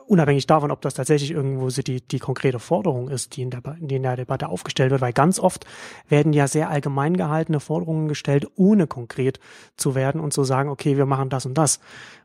[0.08, 3.96] Unabhängig davon, ob das tatsächlich irgendwo die, die konkrete Forderung ist, die in, der, die
[3.96, 5.66] in der Debatte aufgestellt wird, weil ganz oft
[6.10, 9.40] werden ja sehr allgemein gehaltene Forderungen gestellt, ohne konkret
[9.78, 11.80] zu werden und zu sagen, okay, wir machen das und das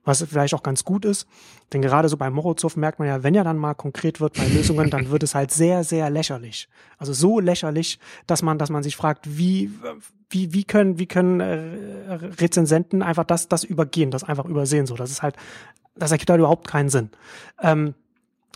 [0.04, 1.26] was vielleicht auch ganz gut ist.
[1.72, 4.46] Denn gerade so bei Morozov merkt man ja, wenn er dann mal konkret wird bei
[4.48, 6.68] Lösungen, dann wird es halt sehr, sehr lächerlich.
[6.98, 9.70] Also so lächerlich, dass man, dass man sich fragt, wie,
[10.28, 14.86] wie, wie können, wie können äh, Rezensenten einfach das, das übergehen, das einfach übersehen.
[14.86, 15.36] So, das ist halt,
[15.94, 17.10] das ergibt halt überhaupt keinen Sinn.
[17.62, 17.94] Ähm,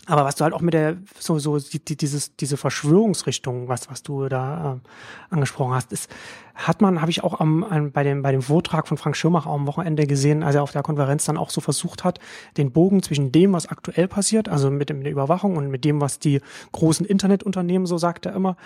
[0.07, 3.89] aber was du halt auch mit der, so, so, die, die, dieses, diese Verschwörungsrichtung, was,
[3.91, 6.11] was du da äh, angesprochen hast, ist,
[6.55, 9.47] hat man, habe ich auch am, am, bei, dem, bei dem Vortrag von Frank Schirmach
[9.47, 12.19] am Wochenende gesehen, als er auf der Konferenz dann auch so versucht hat,
[12.57, 16.01] den Bogen zwischen dem, was aktuell passiert, also mit, mit der Überwachung und mit dem,
[16.01, 16.41] was die
[16.73, 18.57] großen Internetunternehmen, so sagt er immer,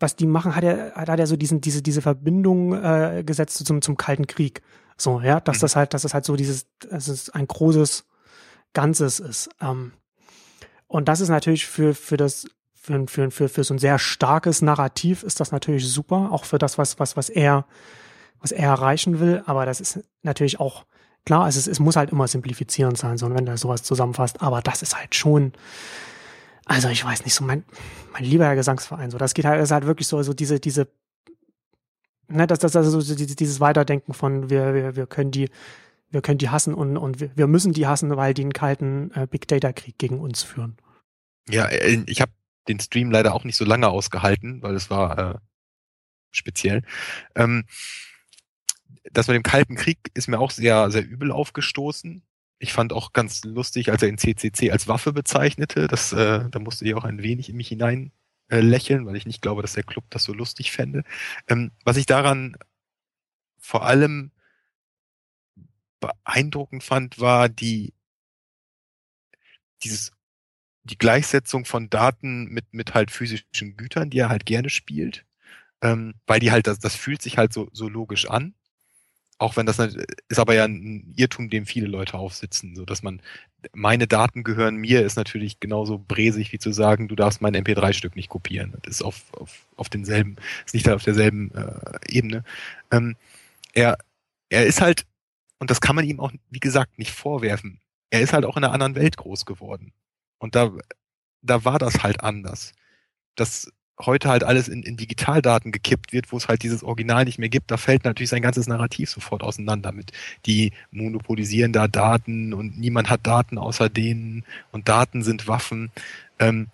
[0.00, 3.82] was die machen, hat er, hat er so diesen, diese, diese Verbindung äh, gesetzt zum,
[3.82, 4.62] zum Kalten Krieg.
[4.96, 5.60] So, ja, dass mhm.
[5.60, 8.04] das halt, dass das halt so dieses, es ist ein großes,
[8.72, 9.48] Ganzes ist.
[9.60, 9.92] Ähm,
[10.86, 14.62] und das ist natürlich für, für das, für, für, für, für so ein sehr starkes
[14.62, 17.66] Narrativ ist das natürlich super, auch für das, was, was, was er,
[18.40, 19.42] was er erreichen will.
[19.46, 20.84] Aber das ist natürlich auch,
[21.26, 24.40] klar, es, es muss halt immer simplifizierend sein, so wenn du sowas zusammenfasst.
[24.42, 25.52] Aber das ist halt schon,
[26.64, 27.64] also ich weiß nicht, so mein,
[28.12, 30.88] mein lieber Herr Gesangsverein, so das geht halt, ist halt wirklich so, so diese, diese,
[32.28, 35.50] ne, das, das, also so dieses Weiterdenken von wir, wir, wir können die,
[36.10, 39.26] wir können die hassen und, und wir, müssen die hassen, weil die einen kalten äh,
[39.26, 40.76] Big Data Krieg gegen uns führen.
[41.48, 42.32] Ja, äh, ich habe
[42.68, 45.38] den Stream leider auch nicht so lange ausgehalten, weil es war äh,
[46.30, 46.82] speziell.
[47.34, 47.64] Ähm,
[49.12, 52.22] das mit dem Kalten Krieg ist mir auch sehr, sehr übel aufgestoßen.
[52.58, 55.86] Ich fand auch ganz lustig, als er in CCC als Waffe bezeichnete.
[55.86, 58.12] Das, äh, da musste ich auch ein wenig in mich hinein
[58.48, 61.04] äh, lächeln, weil ich nicht glaube, dass der Club das so lustig fände.
[61.46, 62.56] Ähm, was ich daran
[63.58, 64.32] vor allem
[66.00, 67.92] beeindruckend fand, war die
[69.82, 70.12] dieses
[70.84, 75.26] die Gleichsetzung von Daten mit mit halt physischen Gütern, die er halt gerne spielt,
[75.82, 78.54] ähm, weil die halt das das fühlt sich halt so so logisch an,
[79.38, 83.22] auch wenn das ist aber ja ein Irrtum, dem viele Leute aufsitzen, so dass man
[83.74, 88.16] meine Daten gehören mir ist natürlich genauso bresig wie zu sagen, du darfst mein MP3-Stück
[88.16, 88.74] nicht kopieren.
[88.82, 90.36] Das ist auf auf auf denselben
[90.66, 92.44] ist nicht auf derselben äh, Ebene.
[92.92, 93.16] Ähm,
[93.74, 93.98] er
[94.50, 95.06] er ist halt
[95.58, 97.80] und das kann man ihm auch, wie gesagt, nicht vorwerfen.
[98.10, 99.92] Er ist halt auch in einer anderen Welt groß geworden.
[100.38, 100.70] Und da,
[101.42, 102.72] da war das halt anders.
[103.34, 107.38] Dass heute halt alles in, in Digitaldaten gekippt wird, wo es halt dieses Original nicht
[107.38, 110.12] mehr gibt, da fällt natürlich sein ganzes Narrativ sofort auseinander mit.
[110.46, 115.90] Die monopolisieren da Daten und niemand hat Daten außer denen und Daten sind Waffen.
[116.38, 116.68] Ähm,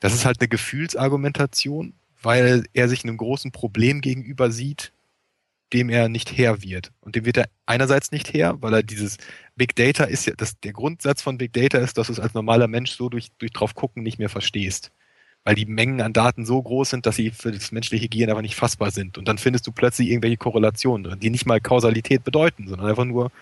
[0.00, 4.92] das ist halt eine Gefühlsargumentation, weil er sich einem großen Problem gegenüber sieht,
[5.72, 6.92] dem er nicht Herr wird.
[7.00, 9.18] Und dem wird er einerseits nicht Herr, weil er dieses
[9.56, 12.34] Big Data ist ja, das, der Grundsatz von Big Data ist, dass du es als
[12.34, 14.90] normaler Mensch so durch, durch drauf gucken nicht mehr verstehst.
[15.44, 18.42] Weil die Mengen an Daten so groß sind, dass sie für das menschliche Gehirn aber
[18.42, 19.18] nicht fassbar sind.
[19.18, 23.04] Und dann findest du plötzlich irgendwelche Korrelationen drin, die nicht mal Kausalität bedeuten, sondern einfach
[23.04, 23.32] nur,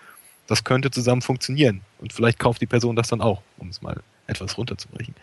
[0.47, 1.81] das könnte zusammen funktionieren.
[1.99, 5.13] Und vielleicht kauft die Person das dann auch, um es mal etwas runterzubrechen.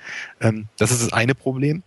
[0.41, 1.83] Ähm, das ist das eine Problem.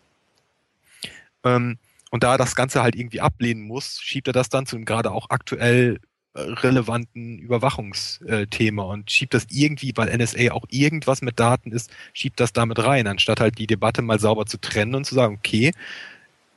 [1.43, 1.77] Ähm,
[2.11, 5.11] und da das Ganze halt irgendwie ablehnen muss, schiebt er das dann zu einem gerade
[5.11, 5.99] auch aktuell
[6.33, 12.39] äh, relevanten Überwachungsthema und schiebt das irgendwie, weil NSA auch irgendwas mit Daten ist, schiebt
[12.39, 15.71] das damit rein, anstatt halt die Debatte mal sauber zu trennen und zu sagen, okay,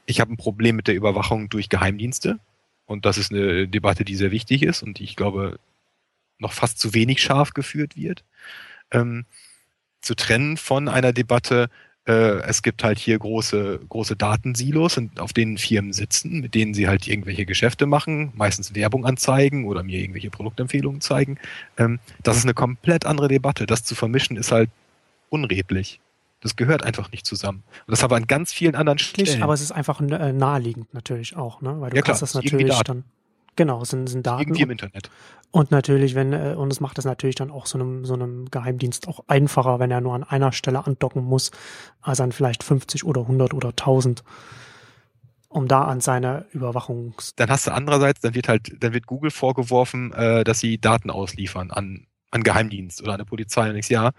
[0.07, 2.39] ich habe ein Problem mit der Überwachung durch Geheimdienste.
[2.87, 5.59] Und das ist eine Debatte, die sehr wichtig ist und ich glaube
[6.39, 8.25] noch fast zu wenig scharf geführt wird,
[8.91, 9.25] ähm,
[10.03, 11.71] zu trennen von einer Debatte,
[12.13, 17.09] es gibt halt hier große, große Datensilos, auf denen Firmen sitzen, mit denen sie halt
[17.09, 21.39] irgendwelche Geschäfte machen, meistens Werbung anzeigen oder mir irgendwelche Produktempfehlungen zeigen.
[21.79, 23.65] Ähm, das ist eine komplett andere Debatte.
[23.65, 24.69] Das zu vermischen ist halt
[25.31, 26.01] unredlich.
[26.43, 27.63] Das gehört einfach nicht zusammen.
[27.87, 29.43] Und das aber an ganz vielen anderen Stellen.
[29.43, 31.81] Aber es ist einfach äh, naheliegend natürlich auch, ne?
[31.81, 33.05] Weil du ja, kannst klar, das natürlich dann
[33.57, 34.43] Genau, sind, sind Daten.
[34.43, 35.11] Irgendwie im Internet.
[35.51, 38.51] Und natürlich, wenn, äh, und es macht es natürlich dann auch so einem, so einem
[38.51, 41.53] Geheimdienst auch einfacher, wenn er nur an einer Stelle andocken muss,
[42.01, 44.25] als an vielleicht 50 oder 100 oder 1000.
[45.49, 47.15] um da an seine Überwachung.
[47.37, 51.11] Dann hast du andererseits, dann wird halt, dann wird Google vorgeworfen, äh, dass sie Daten
[51.11, 53.71] ausliefern an, an Geheimdienst oder an eine Polizei.
[53.71, 54.11] Und ich ja,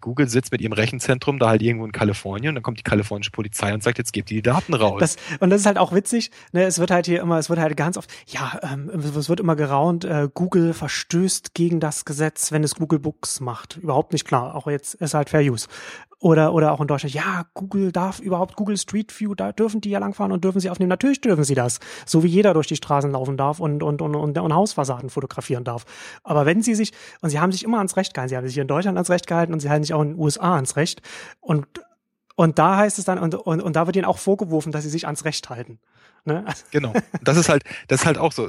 [0.00, 3.30] Google sitzt mit ihrem Rechenzentrum da halt irgendwo in Kalifornien und dann kommt die kalifornische
[3.30, 5.00] Polizei und sagt, jetzt gebt die Daten raus.
[5.00, 7.58] Das, und das ist halt auch witzig, ne, es wird halt hier immer, es wird
[7.58, 12.52] halt ganz oft, ja, ähm, es wird immer geraunt, äh, Google verstößt gegen das Gesetz,
[12.52, 13.76] wenn es Google Books macht.
[13.76, 15.68] Überhaupt nicht klar, auch jetzt ist halt Fair Use.
[16.26, 19.90] Oder, oder auch in Deutschland, ja, Google darf überhaupt Google Street View, da dürfen die
[19.90, 20.88] ja langfahren und dürfen sie aufnehmen.
[20.88, 21.78] Natürlich dürfen sie das.
[22.04, 25.62] So wie jeder durch die Straßen laufen darf und, und, und, und, und Hausfassaden fotografieren
[25.62, 25.84] darf.
[26.24, 28.54] Aber wenn sie sich, und sie haben sich immer ans Recht gehalten, sie haben sich
[28.54, 30.74] hier in Deutschland ans Recht gehalten und sie halten sich auch in den USA ans
[30.74, 31.00] Recht.
[31.38, 31.64] Und,
[32.34, 34.90] und da heißt es dann, und, und, und da wird ihnen auch vorgeworfen, dass sie
[34.90, 35.78] sich ans Recht halten.
[36.26, 36.44] Ne?
[36.72, 36.92] Genau.
[37.22, 38.46] Das ist halt, das ist halt auch so,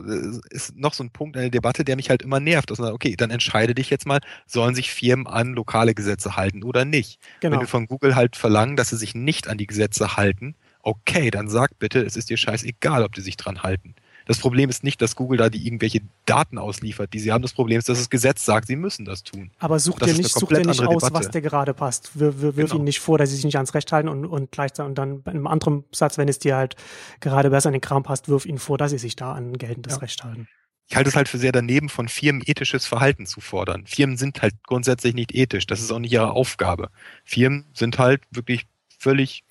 [0.49, 2.75] ist noch so ein Punkt, eine Debatte, der mich halt immer nervt.
[2.75, 6.85] Sagt, okay, dann entscheide dich jetzt mal, sollen sich Firmen an lokale Gesetze halten oder
[6.85, 7.19] nicht?
[7.39, 7.53] Genau.
[7.53, 11.29] Wenn wir von Google halt verlangen, dass sie sich nicht an die Gesetze halten, okay,
[11.29, 13.93] dann sag bitte, es ist dir scheißegal, ob die sich dran halten.
[14.27, 17.41] Das Problem ist nicht, dass Google da die irgendwelche Daten ausliefert, die sie haben.
[17.41, 19.51] Das Problem ist, dass das Gesetz sagt, sie müssen das tun.
[19.57, 21.13] Aber such dir nicht, such dir nicht aus, Debatte.
[21.13, 22.19] was dir gerade passt.
[22.19, 22.75] Wir, wir, wirf genau.
[22.75, 25.21] ihnen nicht vor, dass sie sich nicht ans Recht halten und, und gleichzeitig und dann
[25.21, 26.75] in einem anderen Satz, wenn es dir halt
[27.21, 29.93] gerade besser in den Kram passt, wirf ihnen vor, dass sie sich da an geltendes
[29.93, 29.99] ja.
[29.99, 30.49] Recht halten.
[30.89, 33.85] Ich halte es halt für sehr daneben, von Firmen ethisches Verhalten zu fordern.
[33.85, 35.67] Firmen sind halt grundsätzlich nicht ethisch.
[35.67, 36.89] Das ist auch nicht ihre Aufgabe.
[37.23, 38.67] Firmen sind halt wirklich
[38.97, 39.43] völlig,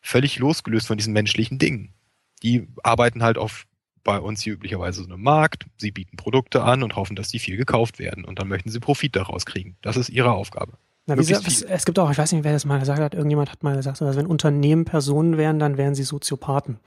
[0.00, 1.95] völlig losgelöst von diesen menschlichen Dingen
[2.42, 3.66] die arbeiten halt auf
[4.04, 5.66] bei uns hier üblicherweise so einem Markt.
[5.78, 8.24] Sie bieten Produkte an und hoffen, dass die viel gekauft werden.
[8.24, 9.76] Und dann möchten sie Profit daraus kriegen.
[9.82, 10.74] Das ist ihre Aufgabe.
[11.06, 13.50] Na, wie es, es gibt auch, ich weiß nicht, wer das mal gesagt hat, irgendjemand
[13.50, 16.78] hat mal gesagt, dass wenn Unternehmen Personen wären, dann wären sie Soziopathen.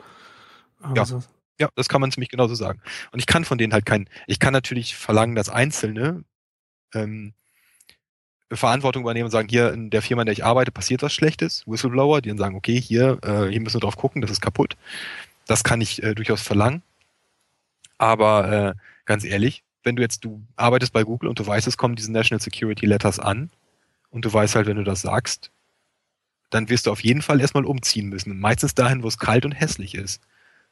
[0.81, 1.17] Also.
[1.17, 1.23] Ja.
[1.59, 2.81] ja, das kann man ziemlich genauso sagen.
[3.11, 6.23] Und ich kann von denen halt kein, ich kann natürlich verlangen, dass Einzelne
[6.93, 7.33] ähm,
[8.51, 11.63] Verantwortung übernehmen und sagen, hier in der Firma, in der ich arbeite, passiert was Schlechtes,
[11.67, 14.75] Whistleblower, die dann sagen, okay, hier, äh, hier müssen wir drauf gucken, das ist kaputt.
[15.49, 16.83] Das kann ich äh, durchaus verlangen.
[17.97, 18.73] Aber äh,
[19.05, 22.11] ganz ehrlich, wenn du jetzt, du arbeitest bei Google und du weißt, es kommen diese
[22.11, 23.49] National Security Letters an
[24.11, 25.49] und du weißt halt, wenn du das sagst,
[26.51, 28.39] dann wirst du auf jeden Fall erstmal umziehen müssen.
[28.39, 30.21] Meistens dahin, wo es kalt und hässlich ist.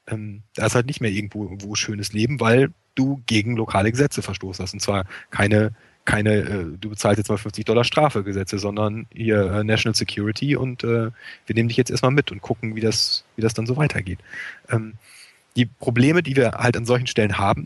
[0.05, 4.21] Ähm, da ist halt nicht mehr irgendwo, irgendwo schönes Leben, weil du gegen lokale Gesetze
[4.21, 4.73] verstoßen hast.
[4.73, 5.73] Und zwar keine
[6.07, 10.55] keine, äh, du bezahlst jetzt mal 50 Dollar Strafe Gesetze, sondern hier äh, National Security
[10.55, 11.11] und äh,
[11.45, 14.19] wir nehmen dich jetzt erstmal mit und gucken, wie das, wie das dann so weitergeht.
[14.69, 14.93] Ähm,
[15.57, 17.65] die Probleme, die wir halt an solchen Stellen haben,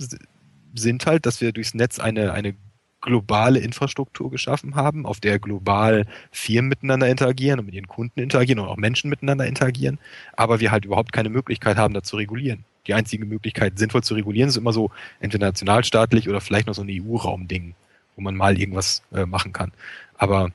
[0.74, 2.56] sind halt, dass wir durchs Netz eine, eine
[3.00, 8.60] globale Infrastruktur geschaffen haben, auf der global Firmen miteinander interagieren und mit ihren Kunden interagieren
[8.60, 10.00] und auch Menschen miteinander interagieren,
[10.36, 12.66] aber wir halt überhaupt keine Möglichkeit haben, da zu regulieren.
[12.88, 14.90] Die einzige Möglichkeit, sinnvoll zu regulieren, ist immer so
[15.20, 17.76] entweder nationalstaatlich oder vielleicht noch so ein EU-Raum-Ding
[18.16, 19.72] wo man mal irgendwas äh, machen kann.
[20.18, 20.50] Aber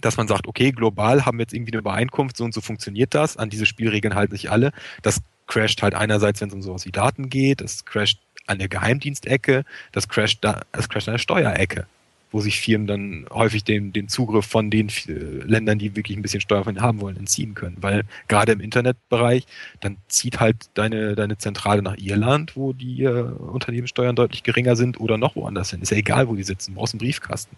[0.00, 3.14] dass man sagt, okay, global haben wir jetzt irgendwie eine Übereinkunft, so und so funktioniert
[3.14, 4.72] das, an diese Spielregeln halten sich alle.
[5.02, 8.68] Das crasht halt einerseits, wenn es um sowas wie Daten geht, das crasht an der
[8.68, 11.86] Geheimdienstecke, das crasht, da, das crasht an der Steuerecke
[12.34, 15.12] wo sich Firmen dann häufig den, den Zugriff von den äh,
[15.44, 17.76] Ländern, die wirklich ein bisschen Steuer von haben wollen, entziehen können.
[17.80, 19.46] Weil gerade im Internetbereich,
[19.80, 24.98] dann zieht halt deine, deine Zentrale nach Irland, wo die äh, Unternehmenssteuern deutlich geringer sind
[24.98, 25.80] oder noch woanders hin.
[25.80, 27.56] Ist ja egal, wo die sitzen, brauchst einen Briefkasten.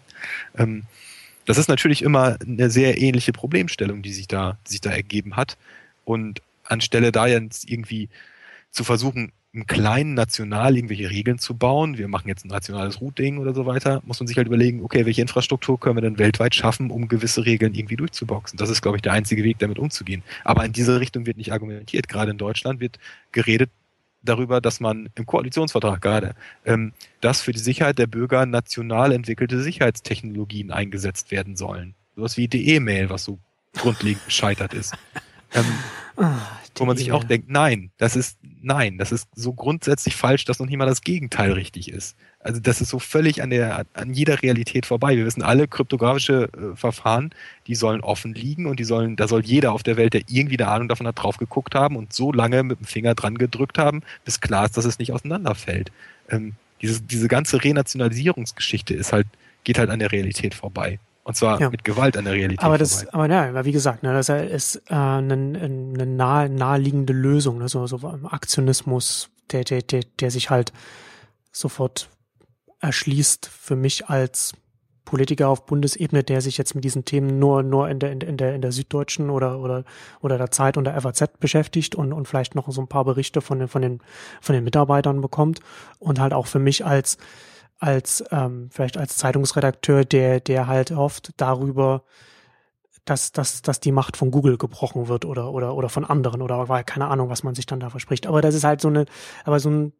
[0.55, 0.83] Ähm,
[1.47, 5.35] das ist natürlich immer eine sehr ähnliche Problemstellung, die sich da, die sich da ergeben
[5.37, 5.57] hat.
[6.05, 8.09] Und anstelle da jetzt irgendwie
[8.71, 13.39] zu versuchen, im Kleinen national irgendwelche Regeln zu bauen, wir machen jetzt ein nationales Routing
[13.39, 16.53] oder so weiter, muss man sich halt überlegen, okay, welche Infrastruktur können wir denn weltweit
[16.53, 18.57] schaffen, um gewisse Regeln irgendwie durchzuboxen.
[18.57, 20.21] Das ist, glaube ich, der einzige Weg, damit umzugehen.
[20.43, 22.07] Aber in diese Richtung wird nicht argumentiert.
[22.07, 22.99] Gerade in Deutschland wird
[23.31, 23.71] geredet
[24.21, 29.61] darüber, dass man im Koalitionsvertrag gerade, ähm, dass für die Sicherheit der Bürger national entwickelte
[29.61, 31.95] Sicherheitstechnologien eingesetzt werden sollen.
[32.15, 33.39] Sowas wie die E-Mail, was so
[33.75, 34.93] grundlegend gescheitert ist.
[35.57, 35.65] Ähm,
[36.15, 40.45] Ach, wo man sich auch denkt, nein, das ist, nein, das ist so grundsätzlich falsch,
[40.45, 42.15] dass noch nicht mal das Gegenteil richtig ist.
[42.39, 45.17] Also das ist so völlig an der, an jeder Realität vorbei.
[45.17, 47.31] Wir wissen alle, kryptografische äh, Verfahren,
[47.67, 50.57] die sollen offen liegen und die sollen, da soll jeder auf der Welt, der irgendwie
[50.57, 53.77] eine Ahnung davon hat, drauf geguckt haben und so lange mit dem Finger dran gedrückt
[53.77, 55.91] haben, bis klar ist, dass es nicht auseinanderfällt.
[56.29, 59.27] Ähm, diese, diese ganze Renationalisierungsgeschichte ist halt,
[59.63, 60.99] geht halt an der Realität vorbei.
[61.27, 61.69] Und zwar ja.
[61.69, 62.63] mit Gewalt an der Realität.
[62.63, 63.11] Aber das, vorbei.
[63.11, 67.85] aber ja, wie gesagt, ne, das ist äh, eine, eine nahe, naheliegende Lösung, ne, so,
[67.85, 67.97] so
[68.29, 70.71] Aktionismus, der, der, der, der sich halt
[71.51, 72.07] sofort
[72.79, 74.53] erschließt für mich als
[75.03, 78.55] Politiker auf Bundesebene, der sich jetzt mit diesen Themen nur, nur in der, in der,
[78.55, 79.83] in der Süddeutschen oder, oder,
[80.21, 83.41] oder der Zeit und der FAZ beschäftigt und, und vielleicht noch so ein paar Berichte
[83.41, 83.99] von den, von den,
[84.39, 85.59] von den Mitarbeitern bekommt
[85.99, 87.17] und halt auch für mich als,
[87.79, 92.03] als ähm, vielleicht als Zeitungsredakteur, der, der halt oft darüber
[93.09, 96.67] dass, dass, dass die Macht von Google gebrochen wird oder, oder, oder von anderen oder
[96.67, 98.27] weil keine Ahnung, was man sich dann da verspricht.
[98.27, 99.05] Aber das ist halt so eine,
[99.45, 99.93] aber so ein,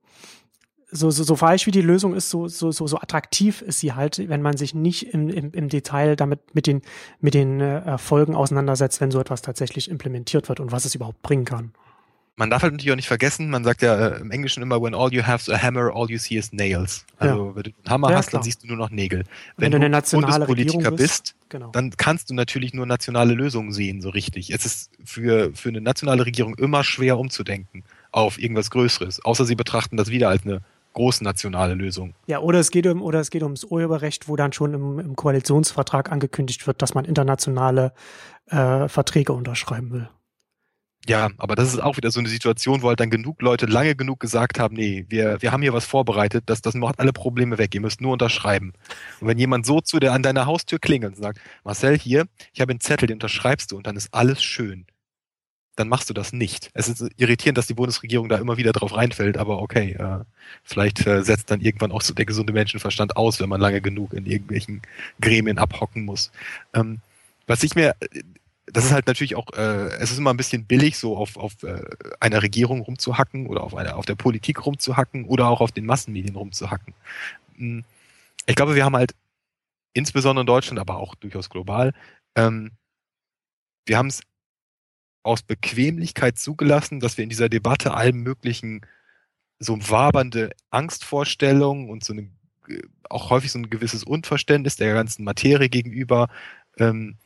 [0.89, 3.93] so, so, so falsch wie die Lösung ist, so, so, so, so attraktiv ist sie
[3.93, 6.81] halt, wenn man sich nicht im, im, im Detail damit mit den,
[7.19, 11.21] mit den äh, Folgen auseinandersetzt, wenn so etwas tatsächlich implementiert wird und was es überhaupt
[11.21, 11.73] bringen kann.
[12.39, 14.93] Man darf halt natürlich auch nicht vergessen, man sagt ja äh, im Englischen immer, when
[14.93, 17.03] all you have is a hammer, all you see is nails.
[17.17, 17.55] Also ja.
[17.55, 18.39] wenn du einen Hammer ja, hast, klar.
[18.39, 19.23] dann siehst du nur noch Nägel.
[19.55, 21.71] Wenn, wenn du eine nationale Bundespolitiker bist, genau.
[21.71, 24.51] dann kannst du natürlich nur nationale Lösungen sehen, so richtig.
[24.53, 29.55] Es ist für, für eine nationale Regierung immer schwer umzudenken auf irgendwas Größeres, außer sie
[29.55, 30.61] betrachten das wieder als eine
[30.93, 32.13] großnationale Lösung.
[32.27, 35.15] Ja, oder es geht um oder es geht ums Urheberrecht, wo dann schon im, im
[35.15, 37.93] Koalitionsvertrag angekündigt wird, dass man internationale
[38.47, 40.09] äh, Verträge unterschreiben will.
[41.07, 43.95] Ja, aber das ist auch wieder so eine Situation, wo halt dann genug Leute lange
[43.95, 47.57] genug gesagt haben, nee, wir, wir haben hier was vorbereitet, das, das macht alle Probleme
[47.57, 48.73] weg, ihr müsst nur unterschreiben.
[49.21, 52.59] Und wenn jemand so zu der an deiner Haustür klingelt und sagt, Marcel, hier, ich
[52.59, 54.85] habe einen Zettel, den unterschreibst du und dann ist alles schön
[55.77, 56.71] dann machst du das nicht.
[56.73, 60.23] Es ist irritierend, dass die Bundesregierung da immer wieder drauf reinfällt, aber okay, äh,
[60.63, 64.13] vielleicht äh, setzt dann irgendwann auch so der gesunde Menschenverstand aus, wenn man lange genug
[64.13, 64.81] in irgendwelchen
[65.21, 66.31] Gremien abhocken muss.
[66.73, 66.99] Ähm,
[67.45, 67.95] was ich mir,
[68.67, 71.63] das ist halt natürlich auch, äh, es ist immer ein bisschen billig, so auf, auf
[71.63, 71.81] äh,
[72.19, 76.35] einer Regierung rumzuhacken oder auf, einer, auf der Politik rumzuhacken oder auch auf den Massenmedien
[76.35, 76.93] rumzuhacken.
[77.55, 77.83] Hm,
[78.45, 79.15] ich glaube, wir haben halt
[79.93, 81.93] insbesondere in Deutschland, aber auch durchaus global,
[82.35, 82.71] ähm,
[83.85, 84.21] wir haben es
[85.23, 88.81] aus Bequemlichkeit zugelassen, dass wir in dieser Debatte allen möglichen
[89.59, 92.29] so wabernde Angstvorstellungen und so eine
[92.67, 96.27] äh, auch häufig so ein gewisses Unverständnis der ganzen Materie gegenüber
[96.77, 97.17] ähm,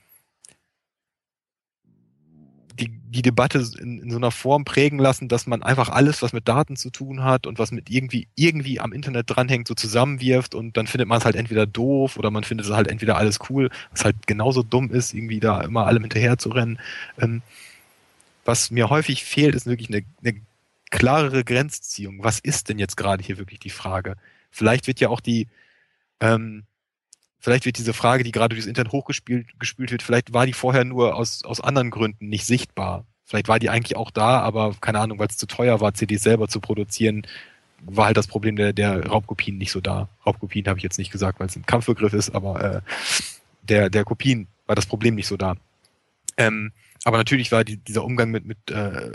[2.79, 6.33] die, die Debatte in, in so einer Form prägen lassen, dass man einfach alles, was
[6.33, 10.55] mit Daten zu tun hat und was mit irgendwie, irgendwie am Internet dranhängt, so zusammenwirft
[10.55, 13.39] und dann findet man es halt entweder doof oder man findet es halt entweder alles
[13.49, 16.79] cool, was halt genauso dumm ist, irgendwie da immer allem hinterher zu rennen.
[17.19, 17.41] Ähm,
[18.45, 20.41] was mir häufig fehlt, ist wirklich eine, eine
[20.89, 22.23] klarere Grenzziehung.
[22.23, 24.15] Was ist denn jetzt gerade hier wirklich die Frage?
[24.49, 25.47] Vielleicht wird ja auch die,
[26.19, 26.63] ähm,
[27.41, 30.85] vielleicht wird diese Frage, die gerade durchs Internet hochgespült gespült wird, vielleicht war die vorher
[30.85, 33.05] nur aus, aus anderen Gründen nicht sichtbar.
[33.25, 36.23] Vielleicht war die eigentlich auch da, aber keine Ahnung, weil es zu teuer war, CDs
[36.23, 37.25] selber zu produzieren,
[37.83, 40.07] war halt das Problem der, der Raubkopien nicht so da.
[40.25, 42.81] Raubkopien habe ich jetzt nicht gesagt, weil es ein Kampfbegriff ist, aber äh,
[43.63, 45.55] der, der Kopien war das Problem nicht so da.
[46.37, 46.71] Ähm,
[47.03, 49.11] aber natürlich war die, dieser Umgang mit, mit, äh,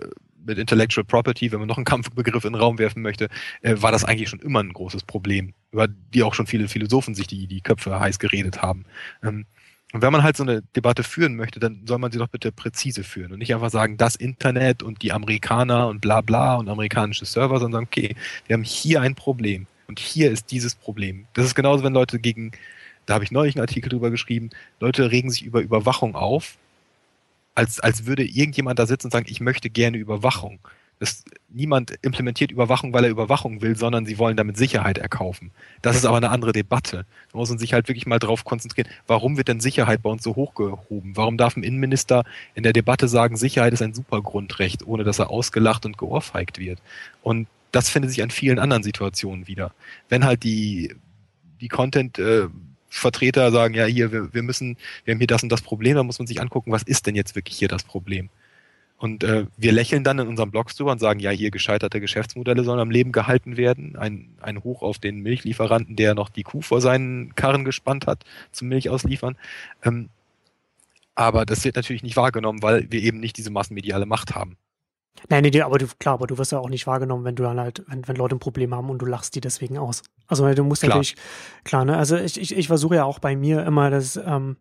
[0.46, 3.28] mit Intellectual Property, wenn man noch einen Kampfbegriff in den Raum werfen möchte,
[3.62, 7.14] äh, war das eigentlich schon immer ein großes Problem, über die auch schon viele Philosophen
[7.14, 8.84] sich die, die Köpfe heiß geredet haben.
[9.22, 9.46] Ähm,
[9.92, 12.50] und wenn man halt so eine Debatte führen möchte, dann soll man sie doch bitte
[12.50, 16.68] präzise führen und nicht einfach sagen, das Internet und die Amerikaner und bla bla und
[16.68, 18.16] amerikanische Server, sondern sagen, okay,
[18.46, 21.26] wir haben hier ein Problem und hier ist dieses Problem.
[21.34, 22.50] Das ist genauso, wenn Leute gegen,
[23.06, 26.58] da habe ich neulich einen Artikel drüber geschrieben, Leute regen sich über Überwachung auf
[27.56, 30.60] als, als würde irgendjemand da sitzen und sagen, ich möchte gerne Überwachung.
[30.98, 35.50] Das, niemand implementiert Überwachung, weil er Überwachung will, sondern sie wollen damit Sicherheit erkaufen.
[35.82, 37.04] Das ist aber eine andere Debatte.
[37.32, 38.88] Da muss man sich halt wirklich mal drauf konzentrieren.
[39.06, 41.16] Warum wird denn Sicherheit bei uns so hochgehoben?
[41.16, 45.30] Warum darf ein Innenminister in der Debatte sagen, Sicherheit ist ein Supergrundrecht, ohne dass er
[45.30, 46.80] ausgelacht und geohrfeigt wird?
[47.22, 49.72] Und das findet sich an vielen anderen Situationen wieder.
[50.08, 50.94] Wenn halt die,
[51.60, 52.48] die Content, äh,
[52.98, 56.02] Vertreter sagen, ja, hier, wir, wir müssen, wir haben hier das und das Problem, da
[56.02, 58.30] muss man sich angucken, was ist denn jetzt wirklich hier das Problem?
[58.98, 62.64] Und äh, wir lächeln dann in unserem Blogs drüber und sagen, ja, hier gescheiterte Geschäftsmodelle
[62.64, 63.96] sollen am Leben gehalten werden.
[63.96, 68.24] Ein, ein Hoch auf den Milchlieferanten, der noch die Kuh vor seinen Karren gespannt hat
[68.52, 69.36] zum Milch ausliefern.
[69.84, 70.08] Ähm,
[71.14, 74.56] aber das wird natürlich nicht wahrgenommen, weil wir eben nicht diese massenmediale Macht haben.
[75.28, 77.58] Nein, nee, aber du, klar, aber du wirst ja auch nicht wahrgenommen, wenn du dann
[77.58, 80.02] halt, wenn, wenn Leute ein Problem haben und du lachst die deswegen aus.
[80.26, 80.90] Also du musst klar.
[80.90, 81.16] natürlich,
[81.64, 84.56] klar, ne, also ich, ich, ich versuche ja auch bei mir immer das, ähm,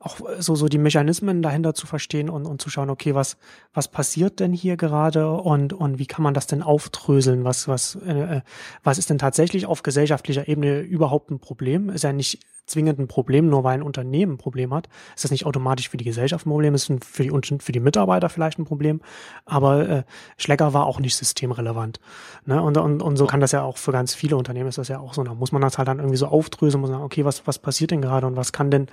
[0.00, 3.36] auch so, so die Mechanismen dahinter zu verstehen und, und zu schauen, okay, was,
[3.74, 7.44] was passiert denn hier gerade und, und wie kann man das denn aufdröseln?
[7.44, 8.40] Was, was, äh, äh
[8.84, 11.90] was ist denn tatsächlich auf gesellschaftlicher Ebene überhaupt ein Problem?
[11.90, 12.38] Ist ja nicht
[12.68, 14.88] zwingend ein Problem, nur weil ein Unternehmen ein Problem hat.
[15.16, 16.74] Ist das nicht automatisch für die Gesellschaft ein Problem?
[16.74, 19.00] Ist für die, für die Mitarbeiter vielleicht ein Problem?
[19.46, 20.02] Aber äh,
[20.36, 21.98] Schlecker war auch nicht systemrelevant.
[22.46, 22.62] Ne?
[22.62, 25.00] Und, und, und so kann das ja auch für ganz viele Unternehmen ist das ja
[25.00, 25.24] auch so.
[25.24, 27.90] Da muss man das halt dann irgendwie so aufdröseln, muss sagen, okay, was, was passiert
[27.90, 28.86] denn gerade und was kann denn,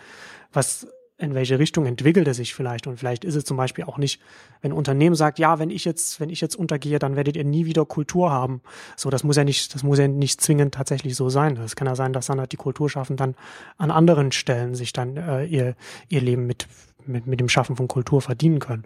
[0.52, 0.88] was
[1.18, 4.22] in welche Richtung entwickelt er sich vielleicht und vielleicht ist es zum Beispiel auch nicht,
[4.62, 7.46] wenn ein Unternehmen sagt, ja, wenn ich jetzt, wenn ich jetzt untergehe, dann werdet ihr
[7.46, 8.62] nie wieder Kultur haben.
[8.98, 11.56] So, das muss ja nicht, das muss ja nicht zwingend tatsächlich so sein.
[11.56, 13.36] Das kann ja sein, dass dann halt die Kulturschaffen dann
[13.78, 15.76] an anderen Stellen sich dann äh, ihr
[16.10, 16.68] ihr Leben mit
[17.08, 18.84] mit, mit dem Schaffen von Kultur verdienen können.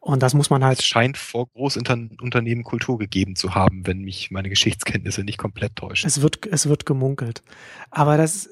[0.00, 0.78] Und das muss man halt.
[0.78, 6.06] Es scheint vor Großunternehmen Kultur gegeben zu haben, wenn mich meine Geschichtskenntnisse nicht komplett täuschen.
[6.06, 7.42] Es wird, es wird gemunkelt.
[7.90, 8.50] Aber das,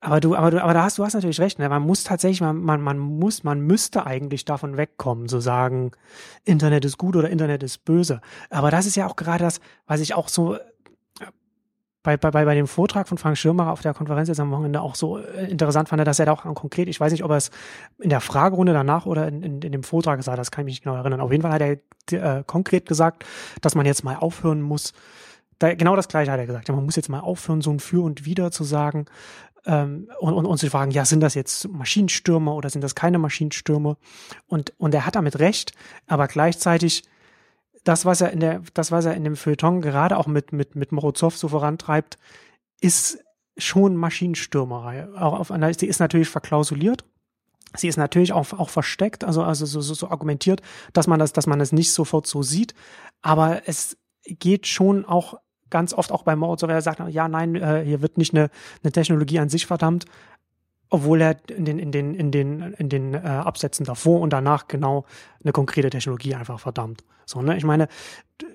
[0.00, 1.58] Aber du, aber du, aber da hast du hast natürlich recht.
[1.58, 1.68] Ne?
[1.68, 5.92] Man muss tatsächlich, man, man, man muss, man müsste eigentlich davon wegkommen, zu sagen,
[6.44, 8.20] Internet ist gut oder Internet ist böse.
[8.50, 10.58] Aber das ist ja auch gerade das, was ich auch so
[12.06, 14.94] bei, bei, bei dem Vortrag von Frank Schirmacher auf der Konferenz jetzt am Wochenende auch
[14.94, 17.50] so äh, interessant fand, dass er da auch konkret, ich weiß nicht, ob er es
[17.98, 20.72] in der Fragerunde danach oder in, in, in dem Vortrag hat, das kann ich mich
[20.74, 21.20] nicht genau erinnern.
[21.20, 21.62] Auf jeden Fall hat
[22.12, 23.24] er äh, konkret gesagt,
[23.60, 24.92] dass man jetzt mal aufhören muss,
[25.58, 26.68] da, genau das gleiche hat er gesagt.
[26.68, 29.06] Ja, man muss jetzt mal aufhören, so ein Für und Wider zu sagen
[29.66, 33.18] ähm, und, und, und zu fragen, ja, sind das jetzt Maschinenstürmer oder sind das keine
[33.18, 33.96] Maschinenstürmer?
[34.46, 35.72] Und, und er hat damit recht,
[36.06, 37.02] aber gleichzeitig
[37.84, 40.74] das, was er in der, das, was er in dem Feuilleton gerade auch mit, mit,
[40.74, 42.18] mit Morozov so vorantreibt,
[42.80, 43.18] ist
[43.56, 45.08] schon Maschinenstürmerei.
[45.16, 47.04] Auch auf einer, sie ist natürlich verklausuliert.
[47.76, 50.62] Sie ist natürlich auch, auch versteckt, also, also so, so, so argumentiert,
[50.92, 52.74] dass man das, dass man das nicht sofort so sieht.
[53.22, 55.38] Aber es geht schon auch
[55.70, 58.50] ganz oft auch bei Morozov, er sagt, ja, nein, äh, hier wird nicht eine,
[58.82, 60.04] eine Technologie an sich verdammt,
[60.90, 64.68] obwohl er in den, in den, in den, in den äh, Absätzen davor und danach
[64.68, 65.04] genau
[65.42, 67.02] eine konkrete Technologie einfach verdammt.
[67.28, 67.56] So, ne?
[67.56, 67.88] Ich meine,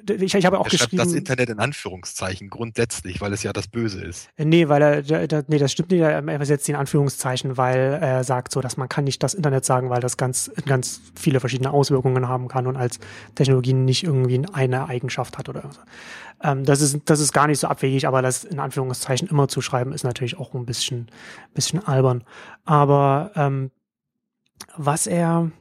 [0.07, 0.97] ich, ich habe auch er geschrieben.
[0.97, 4.29] das Internet in Anführungszeichen grundsätzlich, weil es ja das Böse ist.
[4.37, 5.99] Äh, nee, weil er, der, nee, das stimmt nicht.
[6.01, 9.89] Er setzt in Anführungszeichen, weil er sagt so, dass man kann nicht das Internet sagen,
[9.89, 12.99] weil das ganz, ganz viele verschiedene Auswirkungen haben kann und als
[13.35, 15.79] Technologie nicht irgendwie eine Eigenschaft hat oder so.
[16.43, 19.61] Ähm, das ist, das ist gar nicht so abwegig, aber das in Anführungszeichen immer zu
[19.61, 21.09] schreiben, ist natürlich auch ein bisschen,
[21.53, 22.23] bisschen albern.
[22.63, 23.71] Aber ähm,
[24.77, 25.51] was er,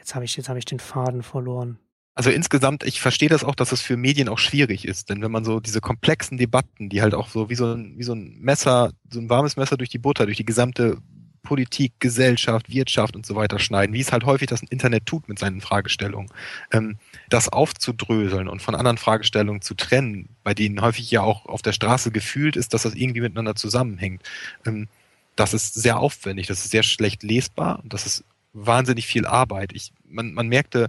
[0.00, 1.78] jetzt habe ich, habe ich den Faden verloren.
[2.14, 5.30] Also insgesamt, ich verstehe das auch, dass es für Medien auch schwierig ist, denn wenn
[5.30, 8.36] man so diese komplexen Debatten, die halt auch so wie so ein, wie so ein
[8.40, 10.98] Messer, so ein warmes Messer durch die Butter, durch die gesamte
[11.42, 15.38] Politik, Gesellschaft, Wirtschaft und so weiter schneiden, wie es halt häufig das Internet tut mit
[15.38, 16.30] seinen Fragestellungen,
[16.72, 16.98] ähm,
[17.28, 21.72] das aufzudröseln und von anderen Fragestellungen zu trennen, bei denen häufig ja auch auf der
[21.72, 24.22] Straße gefühlt ist, dass das irgendwie miteinander zusammenhängt,
[24.66, 24.88] ähm,
[25.36, 29.72] das ist sehr aufwendig, das ist sehr schlecht lesbar und das ist wahnsinnig viel Arbeit.
[29.72, 30.88] Ich, man, man merkte,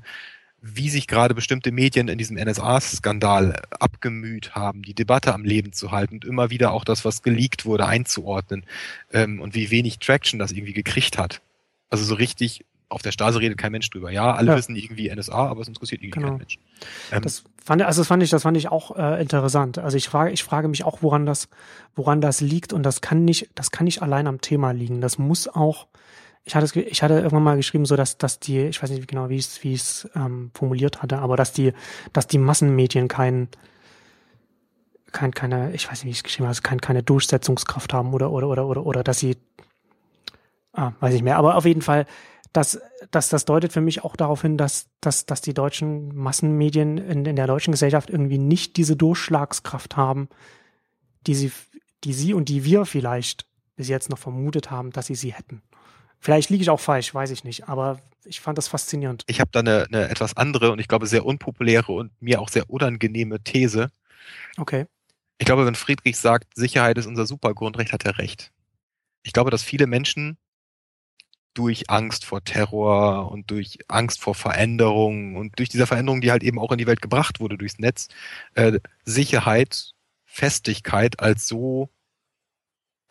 [0.61, 5.91] wie sich gerade bestimmte Medien in diesem NSA-Skandal abgemüht haben, die Debatte am Leben zu
[5.91, 8.65] halten und immer wieder auch das, was geleakt wurde, einzuordnen
[9.11, 11.41] ähm, und wie wenig Traction das irgendwie gekriegt hat.
[11.89, 14.11] Also so richtig auf der Straße redet kein Mensch drüber.
[14.11, 14.57] Ja, alle ja.
[14.57, 16.29] wissen irgendwie NSA, aber es interessiert irgendwie genau.
[16.29, 16.59] kein Mensch.
[17.11, 19.79] Ähm, das fand, also das fand ich, das fand ich auch äh, interessant.
[19.79, 21.47] Also ich frage, ich frage mich auch, woran das,
[21.95, 25.01] woran das liegt und das kann nicht, das kann nicht allein am Thema liegen.
[25.01, 25.87] Das muss auch
[26.43, 29.29] ich hatte, ich hatte irgendwann mal geschrieben, so dass, dass die, ich weiß nicht genau,
[29.29, 31.73] wie ich es wie ich's, ähm, formuliert hatte, aber dass die,
[32.13, 33.47] dass die Massenmedien kein,
[35.11, 38.13] kein, keine, ich weiß nicht, wie ich es geschrieben habe, also kein, keine Durchsetzungskraft haben
[38.13, 39.37] oder, oder, oder, oder, oder dass sie,
[40.73, 42.07] ah, weiß ich mehr, aber auf jeden Fall,
[42.53, 42.81] dass,
[43.11, 47.25] dass das deutet für mich auch darauf hin, dass, dass, dass die deutschen Massenmedien in,
[47.25, 50.27] in der deutschen Gesellschaft irgendwie nicht diese Durchschlagskraft haben,
[51.27, 51.51] die sie,
[52.03, 55.61] die sie und die wir vielleicht bis jetzt noch vermutet haben, dass sie sie hätten.
[56.21, 59.23] Vielleicht liege ich auch falsch, weiß ich nicht, aber ich fand das faszinierend.
[59.25, 62.49] Ich habe da eine, eine etwas andere und ich glaube sehr unpopuläre und mir auch
[62.49, 63.91] sehr unangenehme These.
[64.57, 64.85] Okay.
[65.39, 68.51] Ich glaube, wenn Friedrich sagt, Sicherheit ist unser Supergrundrecht, hat er recht.
[69.23, 70.37] Ich glaube, dass viele Menschen
[71.55, 76.43] durch Angst vor Terror und durch Angst vor Veränderungen und durch diese Veränderung, die halt
[76.43, 78.07] eben auch in die Welt gebracht wurde durchs Netz,
[78.53, 79.93] äh, Sicherheit,
[80.23, 81.89] Festigkeit als so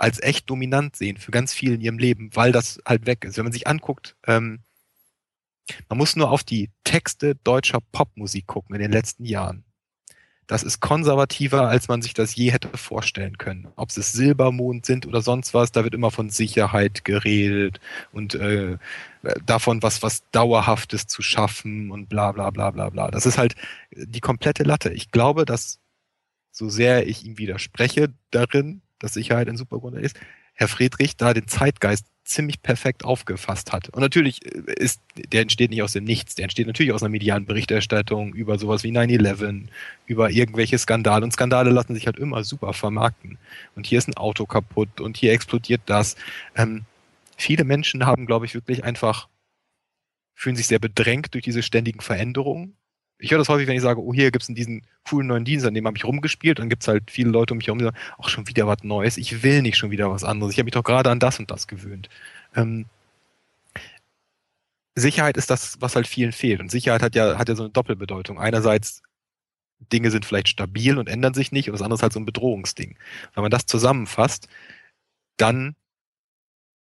[0.00, 3.36] als echt dominant sehen für ganz viel in ihrem Leben, weil das halt weg ist.
[3.36, 4.60] Wenn man sich anguckt, ähm,
[5.88, 9.62] man muss nur auf die Texte deutscher Popmusik gucken in den letzten Jahren.
[10.46, 13.68] Das ist konservativer, als man sich das je hätte vorstellen können.
[13.76, 17.78] Ob es Silbermond sind oder sonst was, da wird immer von Sicherheit geredet
[18.10, 18.78] und äh,
[19.44, 23.10] davon, was was Dauerhaftes zu schaffen und bla bla bla bla bla.
[23.10, 23.54] Das ist halt
[23.92, 24.90] die komplette Latte.
[24.92, 25.78] Ich glaube, dass
[26.50, 30.18] so sehr ich ihm widerspreche darin, dass Sicherheit ein Supergrund ist,
[30.54, 33.88] Herr Friedrich da den Zeitgeist ziemlich perfekt aufgefasst hat.
[33.88, 37.10] Und natürlich äh, ist, der entsteht nicht aus dem Nichts, der entsteht natürlich aus einer
[37.10, 39.66] medialen Berichterstattung über sowas wie 9-11,
[40.06, 41.24] über irgendwelche Skandale.
[41.24, 43.38] Und Skandale lassen sich halt immer super vermarkten.
[43.74, 46.16] Und hier ist ein Auto kaputt und hier explodiert das.
[46.54, 46.82] Ähm,
[47.36, 49.28] viele Menschen haben, glaube ich, wirklich einfach,
[50.34, 52.76] fühlen sich sehr bedrängt durch diese ständigen Veränderungen
[53.20, 55.74] ich höre das häufig, wenn ich sage, oh, hier gibt's diesen coolen neuen Dienst, an
[55.74, 58.28] dem habe ich rumgespielt, dann gibt's halt viele Leute um mich herum, die sagen, ach,
[58.28, 60.84] schon wieder was Neues, ich will nicht schon wieder was anderes, ich habe mich doch
[60.84, 62.08] gerade an das und das gewöhnt.
[62.56, 62.86] Ähm,
[64.94, 66.60] Sicherheit ist das, was halt vielen fehlt.
[66.60, 68.38] Und Sicherheit hat ja, hat ja so eine Doppelbedeutung.
[68.38, 69.02] Einerseits,
[69.92, 72.26] Dinge sind vielleicht stabil und ändern sich nicht, und das andere ist halt so ein
[72.26, 72.98] Bedrohungsding.
[73.34, 74.48] Wenn man das zusammenfasst,
[75.38, 75.74] dann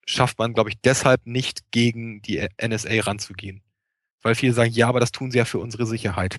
[0.07, 3.63] schafft man, glaube ich, deshalb nicht gegen die NSA ranzugehen.
[4.23, 6.37] Weil viele sagen, ja, aber das tun sie ja für unsere Sicherheit.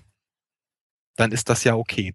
[1.16, 2.14] Dann ist das ja okay.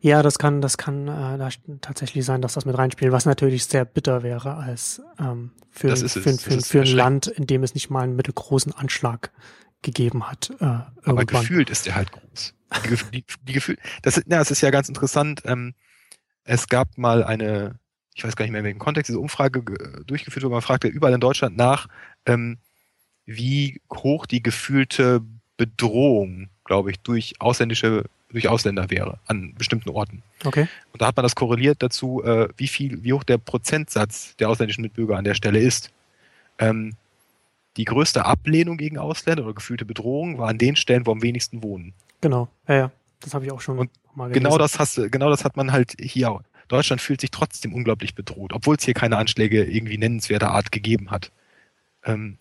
[0.00, 1.48] Ja, das kann, das kann äh, da
[1.80, 6.08] tatsächlich sein, dass das mit reinspielt, was natürlich sehr bitter wäre als ähm, für, für,
[6.08, 6.86] für, für, für ein.
[6.86, 9.30] Land, in dem es nicht mal einen mittelgroßen Anschlag
[9.82, 10.50] gegeben hat.
[10.60, 11.26] Äh, Aber irgendwann.
[11.42, 12.54] gefühlt ist der halt groß.
[12.84, 15.42] Die, die, die Gefühl, das, ist- ja, das ist ja ganz interessant.
[15.44, 15.74] Ähm,
[16.44, 17.78] es gab mal eine,
[18.14, 20.54] ich weiß gar nicht mehr in welchem Kontext, diese Umfrage ge- durchgeführt wurde.
[20.54, 21.88] Man fragte überall in Deutschland nach,
[22.26, 22.58] ähm,
[23.36, 25.22] wie hoch die gefühlte
[25.56, 30.22] Bedrohung, glaube ich, durch ausländische, durch Ausländer wäre an bestimmten Orten.
[30.44, 30.66] Okay.
[30.92, 34.48] Und da hat man das korreliert dazu, äh, wie viel, wie hoch der Prozentsatz der
[34.48, 35.90] ausländischen Mitbürger an der Stelle ist.
[36.58, 36.94] Ähm,
[37.76, 41.62] die größte Ablehnung gegen Ausländer oder gefühlte Bedrohung war an den Stellen, wo am wenigsten
[41.62, 41.94] wohnen.
[42.20, 42.48] Genau.
[42.66, 42.90] Ja, ja.
[43.20, 44.44] Das habe ich auch schon Und mal gelesen.
[44.44, 46.32] Genau das hast genau das hat man halt hier.
[46.32, 46.42] auch.
[46.68, 51.10] Deutschland fühlt sich trotzdem unglaublich bedroht, obwohl es hier keine Anschläge irgendwie nennenswerter Art gegeben
[51.10, 51.30] hat.
[52.04, 52.38] Ähm,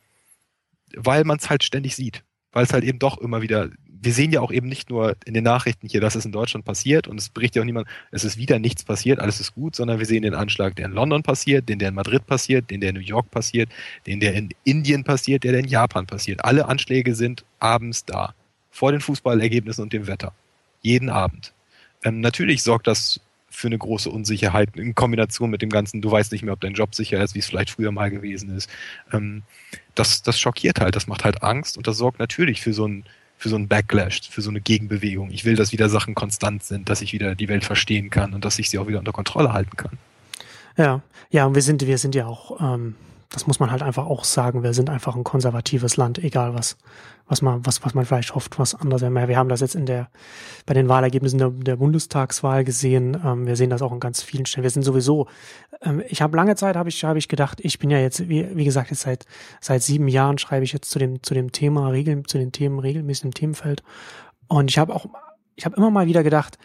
[0.95, 2.23] weil man es halt ständig sieht.
[2.51, 5.33] Weil es halt eben doch immer wieder, wir sehen ja auch eben nicht nur in
[5.33, 8.23] den Nachrichten hier, dass es in Deutschland passiert und es berichtet ja auch niemand, es
[8.23, 11.21] ist wieder nichts passiert, alles ist gut, sondern wir sehen den Anschlag, der in London
[11.21, 13.69] passiert, den der in Madrid passiert, den der in New York passiert,
[14.07, 16.43] den der in Indien passiert, der der in Japan passiert.
[16.43, 18.33] Alle Anschläge sind abends da.
[18.71, 20.33] Vor den Fußballergebnissen und dem Wetter.
[20.81, 21.53] Jeden Abend.
[22.03, 23.19] Ähm, natürlich sorgt das
[23.49, 26.73] für eine große Unsicherheit in Kombination mit dem Ganzen, du weißt nicht mehr, ob dein
[26.73, 28.69] Job sicher ist, wie es vielleicht früher mal gewesen ist.
[29.11, 29.43] Ähm,
[29.95, 33.03] das, das schockiert halt, das macht halt Angst und das sorgt natürlich für so ein
[33.39, 35.31] für so einen Backlash, für so eine Gegenbewegung.
[35.31, 38.43] Ich will, dass wieder Sachen konstant sind, dass ich wieder die Welt verstehen kann und
[38.43, 39.97] dass ich sie auch wieder unter Kontrolle halten kann.
[40.75, 42.95] Ja, ja, und wir sind, wir sind ja auch, ähm,
[43.30, 46.77] das muss man halt einfach auch sagen, wir sind einfach ein konservatives Land, egal was,
[47.27, 49.27] was man, was, was man vielleicht hofft, was anders wäre.
[49.27, 50.09] Wir haben das jetzt in der,
[50.65, 53.15] bei den Wahlergebnissen der, der Bundestagswahl gesehen.
[53.23, 54.63] Ähm, wir sehen das auch in ganz vielen Stellen.
[54.63, 55.27] Wir sind sowieso,
[55.84, 58.47] ähm, ich habe lange Zeit, habe ich, habe ich gedacht, ich bin ja jetzt, wie,
[58.57, 59.27] wie gesagt, jetzt seit,
[59.61, 62.80] seit sieben Jahren schreibe ich jetzt zu dem, zu dem Thema, regel, zu den Themen
[62.80, 63.84] regelmäßig im Themenfeld.
[64.47, 65.05] Und ich habe auch,
[65.55, 66.57] ich habe immer mal wieder gedacht,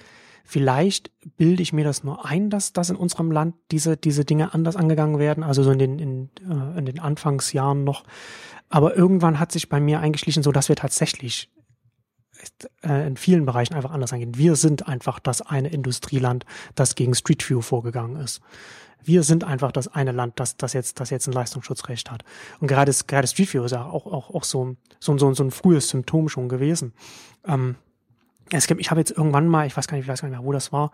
[0.46, 4.52] Vielleicht bilde ich mir das nur ein, dass, dass in unserem Land diese, diese Dinge
[4.52, 8.04] anders angegangen werden, also so in den, in, äh, in den Anfangsjahren noch.
[8.68, 11.50] Aber irgendwann hat sich bei mir eingeschlichen, so dass wir tatsächlich
[12.82, 14.36] äh, in vielen Bereichen einfach anders angehen.
[14.36, 18.42] Wir sind einfach das eine Industrieland, das gegen Street View vorgegangen ist.
[19.02, 22.22] Wir sind einfach das eine Land, das, das jetzt, das jetzt ein Leistungsschutzrecht hat.
[22.60, 25.50] Und gerade, gerade Street View ist ja auch, auch, auch so, so, so, so ein
[25.50, 26.92] frühes Symptom schon gewesen.
[27.46, 27.76] Ähm,
[28.50, 30.38] es gibt, ich habe jetzt irgendwann mal, ich weiß gar nicht, ich weiß gar nicht
[30.38, 30.90] mehr, wo das war,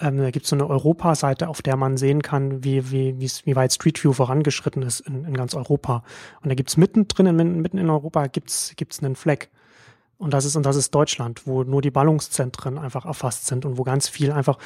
[0.00, 3.56] ähm, da gibt es so eine Europa-Seite, auf der man sehen kann, wie, wie, wie
[3.56, 6.02] weit Street View vorangeschritten ist in, in ganz Europa.
[6.42, 9.50] Und da gibt's mittendrin, in- mitten in Europa, gibt's gibt's einen Fleck.
[10.16, 13.78] Und das ist, und das ist Deutschland, wo nur die Ballungszentren einfach erfasst sind und
[13.78, 14.58] wo ganz viel einfach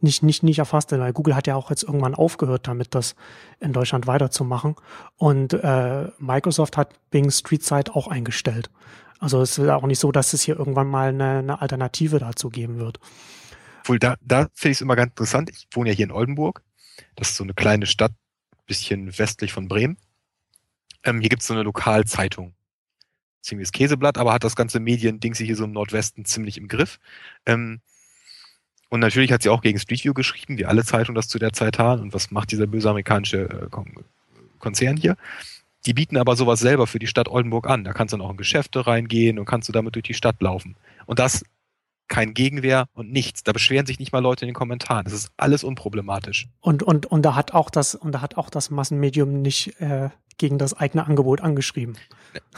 [0.00, 1.00] nicht, nicht, nicht erfasst ist.
[1.00, 3.14] Weil Google hat ja auch jetzt irgendwann aufgehört damit, das
[3.60, 4.74] in Deutschland weiterzumachen.
[5.18, 8.70] Und äh, Microsoft hat Bing Street Site auch eingestellt.
[9.22, 12.50] Also es ist auch nicht so, dass es hier irgendwann mal eine, eine Alternative dazu
[12.50, 12.98] geben wird.
[13.82, 15.48] Obwohl, da, da finde ich es immer ganz interessant.
[15.50, 16.60] Ich wohne ja hier in Oldenburg.
[17.14, 18.10] Das ist so eine kleine Stadt,
[18.66, 19.96] bisschen westlich von Bremen.
[21.04, 22.54] Ähm, hier gibt es so eine Lokalzeitung.
[23.42, 26.98] Ziemliches Käseblatt, aber hat das ganze Medien-Ding hier so im Nordwesten ziemlich im Griff.
[27.46, 27.80] Ähm,
[28.88, 31.52] und natürlich hat sie auch gegen Street View geschrieben, wie alle Zeitungen das zu der
[31.52, 32.02] Zeit haben.
[32.02, 33.94] Und was macht dieser böse amerikanische äh, Kon
[34.58, 35.16] Konzern hier?
[35.86, 37.84] Die bieten aber sowas selber für die Stadt Oldenburg an.
[37.84, 40.40] Da kannst du dann auch in Geschäfte reingehen und kannst du damit durch die Stadt
[40.40, 40.76] laufen.
[41.06, 41.44] Und das
[42.08, 43.42] kein Gegenwehr und nichts.
[43.42, 45.04] Da beschweren sich nicht mal Leute in den Kommentaren.
[45.04, 46.46] Das ist alles unproblematisch.
[46.60, 50.10] Und, und, und da hat auch das, und da hat auch das Massenmedium nicht äh,
[50.36, 51.96] gegen das eigene Angebot angeschrieben.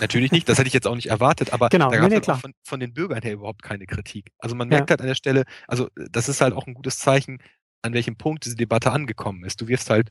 [0.00, 2.16] Natürlich nicht, das hätte ich jetzt auch nicht erwartet, aber Genau, da nee, gab nee,
[2.16, 2.38] es klar.
[2.38, 4.32] von, von den Bürgern her überhaupt keine Kritik.
[4.38, 4.78] Also man Ja.
[4.78, 7.38] merkt halt an der Stelle, also das ist halt auch ein gutes Zeichen,
[7.82, 9.60] an welchem Punkt diese Debatte angekommen ist.
[9.60, 10.10] Du wirfst halt,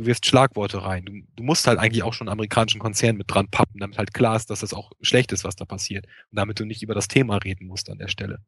[0.00, 1.04] du wirfst Schlagworte rein.
[1.04, 4.14] Du, du musst halt eigentlich auch schon einen amerikanischen Konzern mit dran pappen, damit halt
[4.14, 6.06] klar ist, dass das auch schlecht ist, was da passiert.
[6.06, 8.40] Und damit du nicht über das Thema reden musst an der Stelle.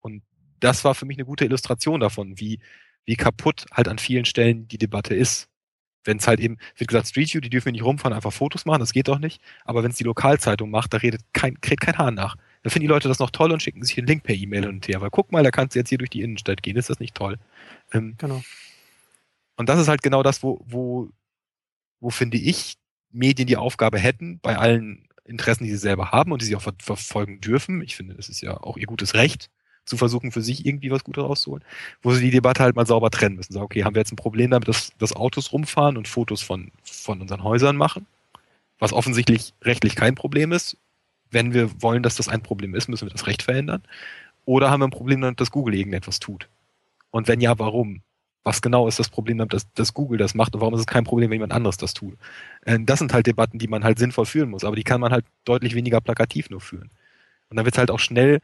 [0.00, 0.22] Und
[0.60, 2.60] das war für mich eine gute Illustration davon, wie,
[3.04, 5.48] wie kaputt halt an vielen Stellen die Debatte ist.
[6.04, 8.80] Wenn es halt eben, wie gesagt, Street View, die dürfen nicht rumfahren, einfach Fotos machen,
[8.80, 9.40] das geht doch nicht.
[9.64, 12.36] Aber wenn es die Lokalzeitung macht, da redet kein, kräht kein Hahn nach.
[12.62, 14.70] Da finden die Leute das noch toll und schicken sich den Link per E-Mail hin
[14.70, 15.00] und her.
[15.00, 17.14] Weil guck mal, da kannst du jetzt hier durch die Innenstadt gehen, ist das nicht
[17.14, 17.38] toll?
[17.92, 18.42] Ähm, Genau.
[19.56, 21.10] Und das ist halt genau das, wo, wo,
[22.00, 22.76] wo finde ich,
[23.10, 26.62] Medien die Aufgabe hätten, bei allen Interessen, die sie selber haben und die sie auch
[26.62, 27.80] ver verfolgen dürfen.
[27.82, 29.50] Ich finde, das ist ja auch ihr gutes Recht,
[29.84, 31.64] zu versuchen, für sich irgendwie was Gutes rauszuholen,
[32.02, 33.52] wo sie die Debatte halt mal sauber trennen müssen.
[33.52, 36.70] Sagen, okay, haben wir jetzt ein Problem damit, dass, dass Autos rumfahren und Fotos von,
[36.82, 38.06] von unseren Häusern machen,
[38.78, 40.76] was offensichtlich rechtlich kein Problem ist.
[41.30, 43.82] Wenn wir wollen, dass das ein Problem ist, müssen wir das Recht verändern.
[44.44, 46.48] Oder haben wir ein Problem damit, dass Google irgendetwas tut?
[47.10, 48.02] Und wenn ja, warum?
[48.44, 51.04] Was genau ist das Problem dass, dass Google das macht und warum ist es kein
[51.04, 52.16] Problem, wenn jemand anderes das tut?
[52.66, 55.12] Äh, Das sind halt Debatten, die man halt sinnvoll führen muss, aber die kann man
[55.12, 56.90] halt deutlich weniger plakativ nur führen.
[57.50, 58.40] Und dann wird halt auch schnell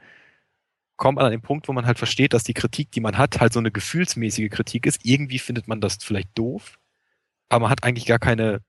[0.96, 3.40] kommt man an den Punkt, wo man halt versteht, dass die Kritik, die man hat,
[3.40, 5.00] halt so eine gefühlsmäßige Kritik ist.
[5.04, 6.78] Irgendwie findet man das vielleicht doof,
[7.48, 8.60] aber man hat eigentlich gar keine,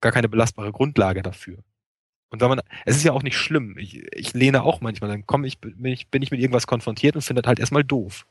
[0.00, 1.58] gar keine belastbare Grundlage dafür.
[2.30, 3.78] Und wenn man, es ist ja auch nicht schlimm.
[3.78, 7.42] Ich, ich lehne auch manchmal, dann komme ich, bin ich mit irgendwas konfrontiert und finde
[7.42, 8.26] das halt erstmal doof.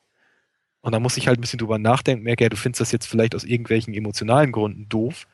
[0.84, 3.08] Und dann muss ich halt ein bisschen drüber nachdenken, merke, ja, du findest das jetzt
[3.08, 5.28] vielleicht aus irgendwelchen emotionalen Gründen doof,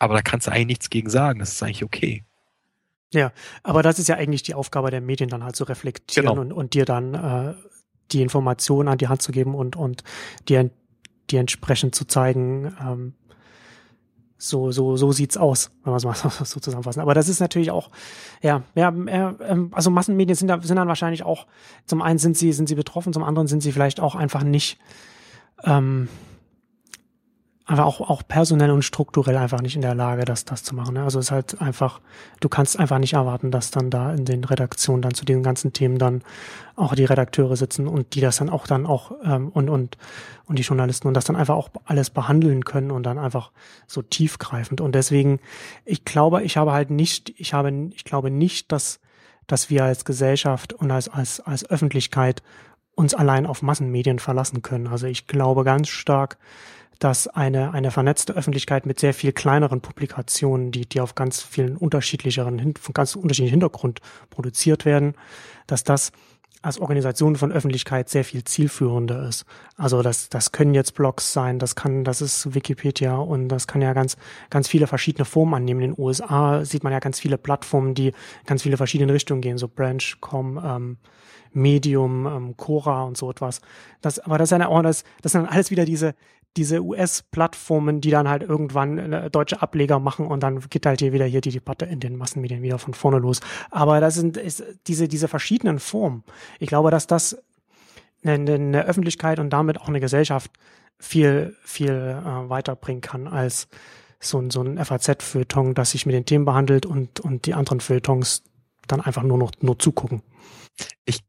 [0.00, 1.38] aber da kannst du eigentlich nichts gegen sagen.
[1.38, 2.24] Das ist eigentlich okay.
[3.14, 6.40] Ja, aber das ist ja eigentlich die Aufgabe der Medien, dann halt zu reflektieren genau.
[6.40, 7.54] und, und dir dann äh,
[8.10, 10.02] die Informationen an die Hand zu geben und, und
[10.48, 10.68] dir
[11.30, 13.14] die entsprechend zu zeigen, ähm,
[14.38, 17.00] so, so, so sieht's aus, wenn man es mal so zusammenfassen.
[17.00, 17.90] Aber das ist natürlich auch,
[18.40, 19.34] ja, ja, äh,
[19.72, 21.46] also Massenmedien sind, da, sind dann wahrscheinlich auch,
[21.84, 24.78] zum einen sind sie, sind sie betroffen, zum anderen sind sie vielleicht auch einfach nicht,
[25.64, 26.08] ähm,
[27.70, 30.94] aber auch, auch personell und strukturell einfach nicht in der Lage, das, das zu machen.
[30.94, 31.02] Ne?
[31.02, 32.00] Also es ist halt einfach,
[32.40, 35.74] du kannst einfach nicht erwarten, dass dann da in den Redaktionen dann zu diesen ganzen
[35.74, 36.22] Themen dann
[36.76, 39.98] auch die Redakteure sitzen und die das dann auch dann auch ähm, und, und,
[40.46, 43.52] und die Journalisten und das dann einfach auch alles behandeln können und dann einfach
[43.86, 44.80] so tiefgreifend.
[44.80, 45.38] Und deswegen,
[45.84, 48.98] ich glaube, ich habe halt nicht, ich habe, ich glaube nicht, dass,
[49.46, 52.42] dass wir als Gesellschaft und als, als, als Öffentlichkeit
[52.94, 54.86] uns allein auf Massenmedien verlassen können.
[54.86, 56.38] Also ich glaube ganz stark,
[56.98, 61.76] dass eine, eine vernetzte Öffentlichkeit mit sehr viel kleineren Publikationen, die, die auf ganz vielen
[61.76, 64.00] unterschiedlicheren, von ganz unterschiedlichen Hintergrund
[64.30, 65.14] produziert werden,
[65.66, 66.12] dass das
[66.60, 69.44] als Organisation von Öffentlichkeit sehr viel zielführender ist.
[69.76, 73.80] Also das, das können jetzt Blogs sein, das kann, das ist Wikipedia und das kann
[73.80, 74.16] ja ganz,
[74.50, 75.80] ganz viele verschiedene Formen annehmen.
[75.82, 78.12] In den USA sieht man ja ganz viele Plattformen, die
[78.44, 80.96] ganz viele verschiedene Richtungen gehen, so Branch.com, ähm,
[81.52, 83.60] Medium, ähm, Cora und so etwas.
[84.00, 86.14] Das, aber das ist ja auch das, das sind alles wieder diese,
[86.56, 91.12] diese US-Plattformen, die dann halt irgendwann äh, deutsche Ableger machen und dann geht halt hier
[91.12, 93.40] wieder hier die Debatte in den Massenmedien wieder von vorne los.
[93.70, 96.24] Aber das sind ist diese, diese verschiedenen Formen.
[96.58, 97.38] Ich glaube, dass das
[98.24, 100.50] eine, eine Öffentlichkeit und damit auch eine Gesellschaft
[100.98, 103.68] viel, viel äh, weiterbringen kann als
[104.20, 107.80] so, ein so ein FAZ-Feuilleton, das sich mit den Themen behandelt und, und die anderen
[107.80, 108.42] Feuilletons
[108.88, 110.22] dann einfach nur noch nur zugucken.
[111.04, 111.20] Ich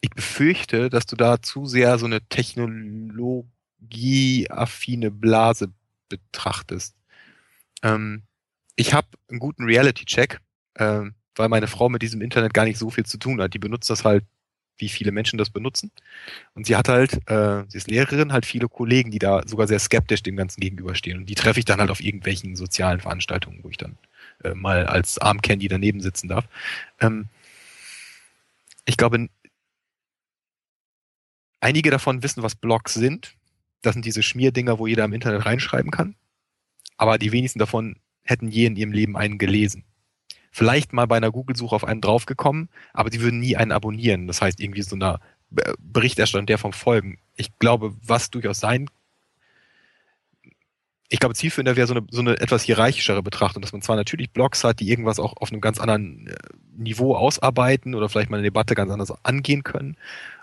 [0.00, 2.20] ich befürchte, dass du da zu sehr so eine
[3.80, 5.72] technologieaffine Blase
[6.08, 6.94] betrachtest.
[7.82, 8.22] Ähm,
[8.76, 10.40] ich habe einen guten Reality-Check,
[10.74, 11.02] äh,
[11.34, 13.54] weil meine Frau mit diesem Internet gar nicht so viel zu tun hat.
[13.54, 14.24] Die benutzt das halt,
[14.78, 15.90] wie viele Menschen das benutzen.
[16.54, 19.78] Und sie hat halt, äh, sie ist Lehrerin, halt viele Kollegen, die da sogar sehr
[19.78, 21.18] skeptisch dem Ganzen gegenüberstehen.
[21.18, 23.96] Und die treffe ich dann halt auf irgendwelchen sozialen Veranstaltungen, wo ich dann
[24.44, 26.46] äh, mal als Armcandy daneben sitzen darf.
[27.00, 27.28] Ähm,
[28.84, 29.28] ich glaube,
[31.60, 33.34] einige davon wissen, was Blogs sind.
[33.86, 36.16] Das sind diese Schmierdinger, wo jeder im Internet reinschreiben kann.
[36.96, 37.94] Aber die wenigsten davon
[38.24, 39.84] hätten je in ihrem Leben einen gelesen.
[40.50, 44.26] Vielleicht mal bei einer Google-Suche auf einen draufgekommen, aber die würden nie einen abonnieren.
[44.26, 45.20] Das heißt, irgendwie so einer
[45.78, 47.18] Berichterstattung der vom Folgen.
[47.36, 48.90] Ich glaube, was durchaus sein
[51.08, 54.30] ich glaube, zielführender wäre so eine, so eine etwas hierarchischere Betrachtung, dass man zwar natürlich
[54.30, 56.34] Blogs hat, die irgendwas auch auf einem ganz anderen äh,
[56.76, 59.96] Niveau ausarbeiten oder vielleicht mal eine Debatte ganz anders angehen können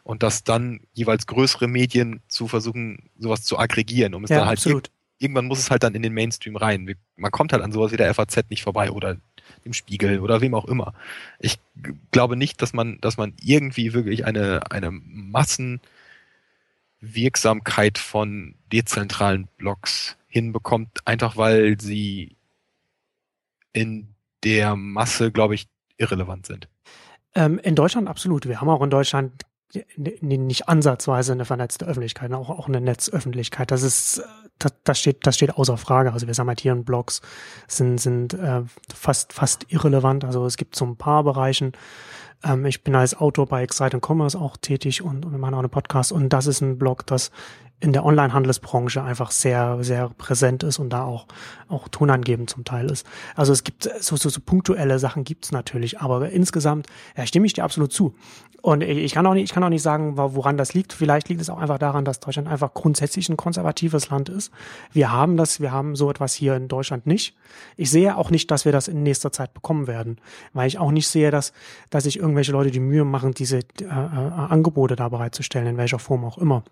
[0.03, 4.47] und dass dann jeweils größere Medien zu versuchen, sowas zu aggregieren, um es ja, dann
[4.47, 4.89] halt absolut.
[5.19, 6.95] irgendwann muss es halt dann in den Mainstream rein.
[7.15, 9.17] Man kommt halt an sowas wie der FAZ nicht vorbei oder
[9.65, 10.93] dem Spiegel oder wem auch immer.
[11.39, 11.59] Ich
[12.11, 14.91] glaube nicht, dass man, dass man irgendwie wirklich eine, eine
[17.03, 22.37] Massenwirksamkeit von dezentralen Blogs hinbekommt, einfach weil sie
[23.73, 25.67] in der Masse, glaube ich,
[25.97, 26.67] irrelevant sind.
[27.35, 28.47] Ähm, in Deutschland absolut.
[28.47, 29.43] Wir haben auch in Deutschland
[30.21, 33.71] nicht ansatzweise eine vernetzte Öffentlichkeit, auch, auch eine Netzöffentlichkeit.
[33.71, 34.21] Das ist,
[34.59, 36.13] das, das steht, das steht außer Frage.
[36.13, 37.21] Also wir in Blogs
[37.67, 38.61] sind, sind äh,
[38.93, 40.25] fast, fast irrelevant.
[40.25, 41.73] Also es gibt so ein paar Bereichen.
[42.43, 45.59] Ähm, ich bin als Autor bei Excite Commerce auch tätig und, und wir machen auch
[45.59, 47.31] einen Podcast und das ist ein Blog, das
[47.79, 51.27] in der Online-Handelsbranche einfach sehr, sehr präsent ist und da auch,
[51.67, 53.05] auch tonangebend zum Teil ist.
[53.35, 56.87] Also es gibt so, so, so punktuelle Sachen gibt's natürlich, aber insgesamt
[57.17, 58.15] ja, stimme ich dir absolut zu.
[58.65, 60.93] Und ich kann auch nicht, ich kann auch nicht sagen, woran das liegt.
[60.93, 64.53] Vielleicht liegt es auch einfach daran, dass Deutschland einfach grundsätzlich ein konservatives Land ist.
[64.93, 67.35] Wir haben das, wir haben so etwas hier in Deutschland nicht.
[67.75, 70.17] Ich sehe auch nicht, dass wir das in nächster Zeit bekommen werden,
[70.53, 71.51] weil ich auch nicht sehe, dass,
[71.89, 75.99] dass sich irgendwelche Leute die Mühe machen, diese äh, äh, Angebote da bereitzustellen, in welcher
[75.99, 76.63] Form auch immer.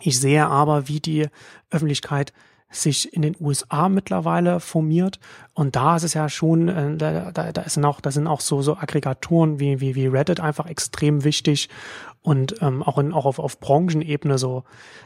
[0.00, 1.26] Ich sehe aber, wie die
[1.70, 2.32] Öffentlichkeit
[2.70, 5.18] sich in den USA mittlerweile formiert.
[5.54, 8.40] Und da ist es ja schon, äh, da, da, da, sind auch, da sind auch
[8.40, 11.68] so, so Aggregatoren wie, wie, wie Reddit einfach extrem wichtig.
[12.20, 14.64] Und ähm, auch, in, auch auf, auf Branchenebene so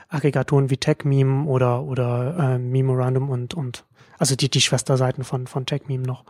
[0.09, 3.85] Aggregatoren wie TechMeme oder, oder äh, Memorandum und, und
[4.19, 6.25] also die, die Schwesterseiten von, von TechMeme noch.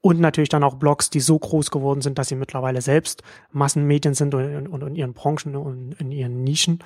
[0.00, 4.14] und natürlich dann auch Blogs, die so groß geworden sind, dass sie mittlerweile selbst Massenmedien
[4.14, 6.80] sind und, und, und in ihren Branchen und in ihren Nischen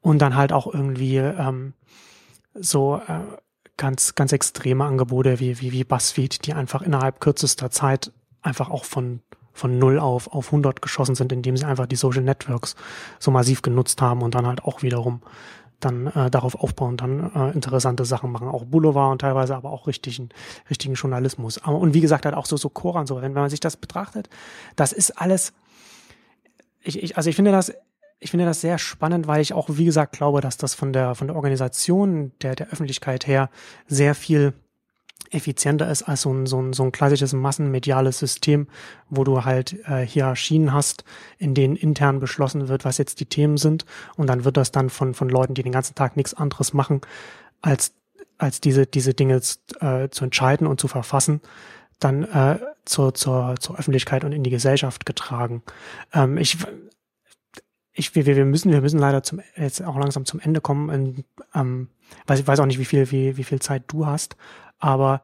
[0.00, 1.74] und dann halt auch irgendwie ähm,
[2.54, 3.20] so äh,
[3.76, 8.12] ganz ganz extreme Angebote wie wie wie Buzzfeed, die einfach innerhalb kürzester Zeit
[8.42, 9.20] einfach auch von
[9.52, 12.76] von null auf auf 100 geschossen sind, indem sie einfach die Social Networks
[13.18, 15.22] so massiv genutzt haben und dann halt auch wiederum
[15.80, 19.86] dann äh, darauf aufbauen, dann äh, interessante Sachen machen, auch Boulevard und teilweise aber auch
[19.86, 20.30] richtigen,
[20.68, 21.62] richtigen Journalismus.
[21.62, 23.76] Aber, und wie gesagt, halt auch so, so Koran, so, wenn, wenn man sich das
[23.76, 24.28] betrachtet,
[24.74, 25.52] das ist alles,
[26.80, 27.72] ich, ich, also ich finde das,
[28.20, 31.14] ich finde das sehr spannend, weil ich auch, wie gesagt, glaube, dass das von der,
[31.14, 33.50] von der Organisation der, der Öffentlichkeit her
[33.86, 34.54] sehr viel
[35.30, 38.66] effizienter ist als so ein, so ein, so ein klassisches massenmediales System,
[39.10, 41.04] wo du halt äh, Hierarchien hast,
[41.38, 43.84] in denen intern beschlossen wird, was jetzt die Themen sind.
[44.16, 47.02] Und dann wird das dann von, von Leuten, die den ganzen Tag nichts anderes machen,
[47.60, 47.92] als,
[48.38, 49.40] als diese, diese Dinge
[49.80, 51.40] äh, zu entscheiden und zu verfassen,
[52.00, 55.62] dann äh, zur, zur, zur Öffentlichkeit und in die Gesellschaft getragen.
[56.14, 56.56] Ähm, ich,
[57.98, 60.88] ich, wir, wir müssen, wir müssen leider zum, jetzt auch langsam zum Ende kommen.
[60.88, 61.88] Und, ähm,
[62.26, 64.36] weiß, ich weiß auch nicht, wie viel, wie, wie viel Zeit du hast.
[64.78, 65.22] Aber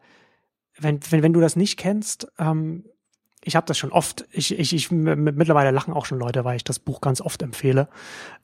[0.78, 2.84] wenn, wenn, wenn du das nicht kennst, ähm,
[3.46, 6.64] ich habe das schon oft, ich, ich, ich mittlerweile lachen auch schon Leute, weil ich
[6.64, 7.88] das Buch ganz oft empfehle.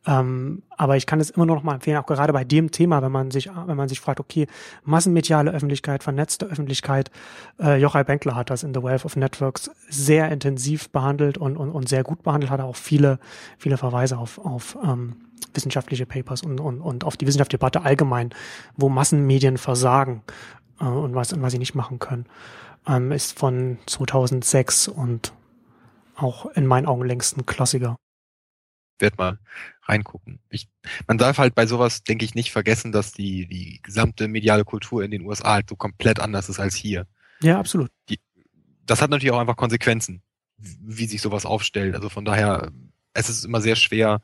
[0.06, 3.02] Ähm, aber ich kann es immer nur noch mal empfehlen, auch gerade bei dem Thema,
[3.02, 4.46] wenn man sich, wenn man sich fragt, okay,
[4.84, 7.10] massenmediale Öffentlichkeit, vernetzte Öffentlichkeit,
[7.58, 11.70] äh, Jochai Benkler hat das in The Wealth of Networks sehr intensiv behandelt und, und,
[11.70, 13.18] und sehr gut behandelt, hat auch viele,
[13.56, 15.16] viele Verweise auf, auf ähm,
[15.54, 18.30] wissenschaftliche Papers und, und, und auf die wissenschaftliche Debatte allgemein,
[18.76, 20.22] wo Massenmedien versagen
[20.78, 22.26] äh, und was, und was sie nicht machen können,
[22.86, 25.32] ähm, ist von 2006 und
[26.16, 27.96] auch in meinen Augen längst ein Klassiker.
[28.98, 29.38] Werd mal
[29.82, 30.40] reingucken.
[30.50, 30.68] Ich,
[31.06, 35.02] man darf halt bei sowas, denke ich, nicht vergessen, dass die, die gesamte mediale Kultur
[35.02, 37.06] in den USA halt so komplett anders ist als hier.
[37.42, 37.90] Ja, absolut.
[38.08, 38.20] Die,
[38.84, 40.22] das hat natürlich auch einfach Konsequenzen,
[40.58, 41.94] wie sich sowas aufstellt.
[41.94, 42.70] Also von daher,
[43.14, 44.20] es ist immer sehr schwer,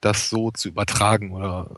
[0.00, 1.74] das so zu übertragen oder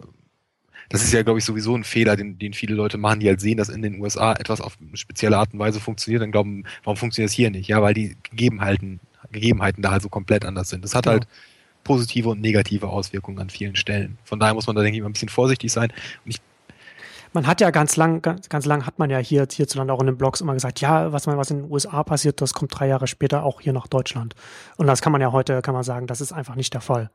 [0.93, 3.40] das ist ja, glaube ich, sowieso ein Fehler, den, den viele Leute machen, die halt
[3.40, 6.64] sehen, dass in den USA etwas auf eine spezielle Art und Weise funktioniert, dann glauben,
[6.85, 7.69] warum funktioniert es hier nicht?
[7.69, 9.01] Ja, weil die Gegebenheiten,
[9.31, 10.85] Gegebenheiten da halt so komplett anders sind.
[10.85, 11.12] Das hat ja.
[11.12, 11.27] halt
[11.82, 14.19] positive und negative Auswirkungen an vielen Stellen.
[14.24, 15.90] Von daher muss man da, denke ich, immer ein bisschen vorsichtig sein.
[16.24, 16.40] Und ich
[17.35, 20.06] man hat ja ganz lang, ganz, ganz lang hat man ja hier hierzulande auch in
[20.06, 22.89] den Blogs immer gesagt, ja, was man, was in den USA passiert, das kommt drei
[22.89, 24.35] Jahre später auch hier nach Deutschland.
[24.77, 27.10] Und das kann man ja heute, kann man sagen, das ist einfach nicht der Fall.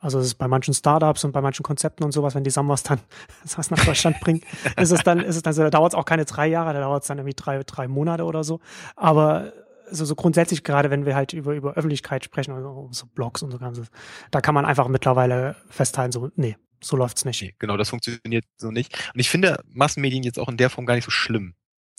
[0.00, 2.82] Also es ist bei manchen Startups und bei manchen Konzepten und sowas, wenn die Summers
[2.84, 3.00] dann
[3.56, 4.42] was nach Deutschland bringen,
[4.76, 6.80] ist es dann, ist es dann so, da dauert es auch keine drei Jahre, da
[6.80, 8.60] dauert es dann irgendwie drei, drei Monate oder so.
[8.94, 9.52] Aber
[9.88, 13.50] also so grundsätzlich, gerade wenn wir halt über, über Öffentlichkeit sprechen, also so Blogs und
[13.50, 13.88] so ganzes,
[14.30, 17.42] da kann man einfach mittlerweile festhalten, so, nee, so läuft's nicht.
[17.42, 18.94] Nee, genau, das funktioniert so nicht.
[19.14, 21.54] Und ich finde Massenmedien jetzt auch in der Form gar nicht so schlimm.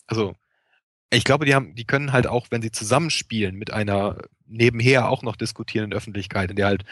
[0.06, 0.34] Also
[1.10, 5.22] ich glaube, die haben, die können halt auch, wenn sie zusammenspielen mit einer nebenher auch
[5.22, 6.84] noch diskutierenden Öffentlichkeit, in der halt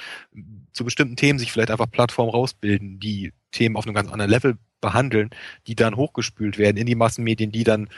[0.72, 4.58] zu bestimmten Themen sich vielleicht einfach Plattformen rausbilden, die Themen auf einem ganz anderen Level
[4.80, 5.30] behandeln,
[5.66, 7.88] die dann hochgespült werden in die Massenmedien, die dann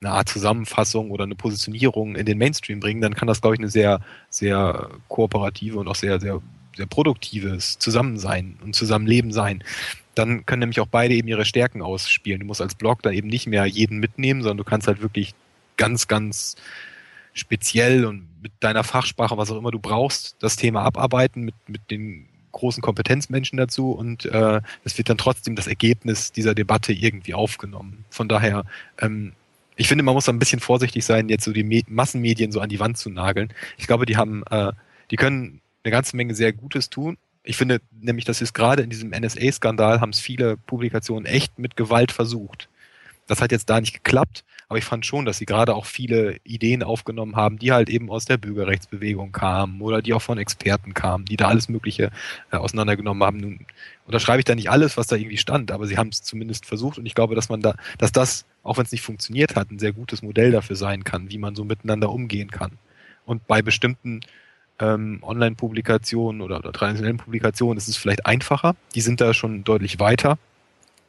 [0.00, 3.60] eine Art Zusammenfassung oder eine Positionierung in den Mainstream bringen, dann kann das, glaube ich,
[3.60, 6.42] eine sehr, sehr kooperative und auch sehr, sehr,
[6.76, 9.64] sehr produktives Zusammensein und Zusammenleben sein.
[10.14, 12.40] Dann können nämlich auch beide eben ihre Stärken ausspielen.
[12.40, 15.34] Du musst als Blog dann eben nicht mehr jeden mitnehmen, sondern du kannst halt wirklich
[15.76, 16.56] ganz, ganz
[17.32, 21.90] speziell und mit deiner Fachsprache, was auch immer du brauchst, das Thema abarbeiten mit, mit
[21.90, 27.34] den großen Kompetenzmenschen dazu und äh, es wird dann trotzdem das Ergebnis dieser Debatte irgendwie
[27.34, 28.04] aufgenommen.
[28.08, 28.64] Von daher,
[28.98, 29.32] ähm,
[29.76, 32.60] ich finde, man muss da ein bisschen vorsichtig sein, jetzt so die Me Massenmedien so
[32.60, 33.52] an die Wand zu nageln.
[33.76, 34.72] Ich glaube, die haben, äh,
[35.10, 37.18] die können eine ganze Menge sehr Gutes tun.
[37.44, 41.76] Ich finde nämlich, dass es gerade in diesem NSA-Skandal haben es viele Publikationen echt mit
[41.76, 42.70] Gewalt versucht.
[43.26, 46.38] Das hat jetzt da nicht geklappt, aber ich fand schon, dass sie gerade auch viele
[46.44, 50.94] Ideen aufgenommen haben, die halt eben aus der Bürgerrechtsbewegung kamen oder die auch von Experten
[50.94, 52.10] kamen, die da alles Mögliche
[52.50, 53.38] äh, auseinandergenommen haben.
[53.38, 53.66] Nun
[54.06, 56.98] unterschreibe ich da nicht alles, was da irgendwie stand, aber sie haben es zumindest versucht
[56.98, 59.78] und ich glaube, dass man da, dass das, auch wenn es nicht funktioniert hat, ein
[59.78, 62.72] sehr gutes Modell dafür sein kann, wie man so miteinander umgehen kann.
[63.24, 64.20] Und bei bestimmten
[64.78, 68.76] ähm, Online-Publikationen oder, oder traditionellen Publikationen ist es vielleicht einfacher.
[68.94, 70.38] Die sind da schon deutlich weiter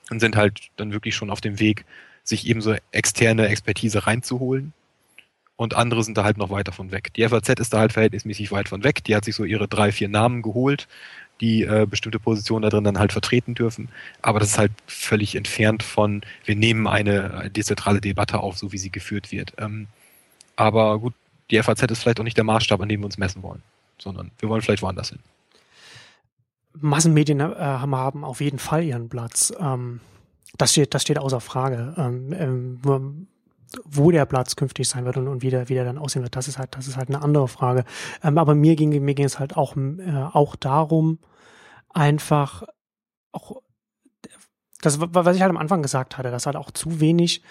[0.10, 1.86] und sind halt dann wirklich schon auf dem Weg,
[2.24, 4.74] sich eben so externe Expertise reinzuholen.
[5.56, 7.12] Und andere sind da halt noch weiter von weg.
[7.16, 9.04] Die FAZ ist da halt verhältnismäßig weit von weg.
[9.06, 10.88] Die hat sich so ihre drei, vier Namen geholt,
[11.42, 13.90] die äh, bestimmte Positionen da drin dann halt vertreten dürfen.
[14.22, 18.78] Aber das ist halt völlig entfernt von, wir nehmen eine dezentrale Debatte auf, so wie
[18.78, 19.54] sie geführt wird.
[19.58, 19.88] Ähm,
[20.56, 21.14] aber gut,
[21.50, 23.64] die FAZ ist vielleicht auch nicht der Maßstab, an dem wir uns messen wollen,
[23.98, 25.20] sondern wir wollen vielleicht woanders hin.
[26.82, 29.54] Massenmedien äh, haben auf jeden Fall ihren Platz.
[29.60, 30.02] Ähm,
[30.58, 31.94] das steht, das steht außer Frage.
[31.98, 33.28] Ähm, ähm,
[33.84, 36.36] wo der Platz künftig sein wird und, und wie, der, wie der dann aussehen wird,
[36.36, 37.84] das ist halt, das ist halt eine andere Frage.
[38.24, 41.20] Ähm, aber mir ging, mir ging es halt auch, äh, auch darum,
[41.90, 42.64] einfach
[43.32, 43.62] auch,
[44.82, 47.42] das, was ich halt am Anfang gesagt hatte, dass halt auch zu wenig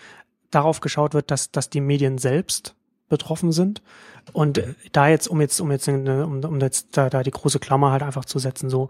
[0.50, 2.74] darauf geschaut wird, dass, dass die Medien selbst
[3.08, 3.82] betroffen sind.
[4.32, 4.62] Und
[4.92, 8.02] da jetzt, um jetzt, um jetzt, um, um jetzt da, da die große Klammer halt
[8.02, 8.88] einfach zu setzen, so,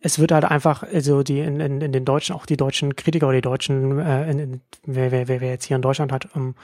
[0.00, 3.26] es wird halt einfach, also die in, in, in den Deutschen, auch die deutschen Kritiker
[3.26, 6.54] oder die Deutschen, äh, in, in, wer, wer, wer jetzt hier in Deutschland hat, ähm,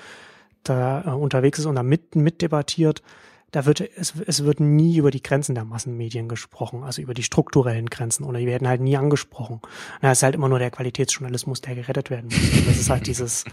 [0.63, 3.03] da äh, unterwegs ist und da mit, mit debattiert,
[3.51, 7.23] da wird es, es wird nie über die Grenzen der Massenmedien gesprochen, also über die
[7.23, 9.61] strukturellen Grenzen oder die werden halt nie angesprochen.
[10.03, 12.59] Na, es ist halt immer nur der Qualitätsjournalismus, der gerettet werden muss.
[12.59, 13.45] Und das ist halt dieses,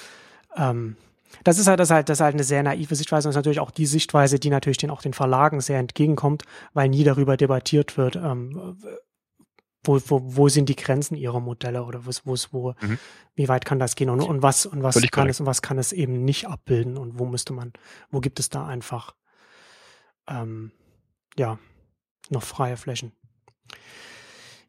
[0.56, 0.96] ähm,
[1.44, 3.36] das ist halt, das ist halt, das ist halt eine sehr naive Sichtweise und ist
[3.36, 7.36] natürlich auch die Sichtweise, die natürlich den auch den Verlagen sehr entgegenkommt, weil nie darüber
[7.36, 8.76] debattiert wird, ähm,
[9.84, 12.98] wo, wo, wo sind die Grenzen ihrer Modelle oder wo, wo, wo mhm.
[13.34, 15.34] wie weit kann das gehen und, und was und was Völlig kann korrekt.
[15.34, 17.72] es und was kann es eben nicht abbilden und wo müsste man,
[18.10, 19.14] wo gibt es da einfach
[20.28, 20.70] ähm,
[21.36, 21.58] ja
[22.30, 23.12] noch freie Flächen.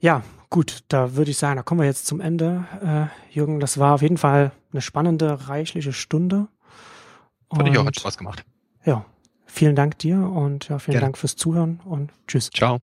[0.04, 3.62] Ja, gut, da würde ich sagen, da kommen wir jetzt zum Ende, äh, Jürgen.
[3.62, 6.50] Das war auf jeden Fall eine spannende, reichliche Stunde.
[7.50, 8.44] Fand ich auch, hat Spaß gemacht.
[8.84, 9.06] Ja,
[9.46, 11.06] vielen Dank dir und ja, vielen Gerne.
[11.06, 12.50] Dank fürs Zuhören und tschüss.
[12.50, 12.80] Ciao.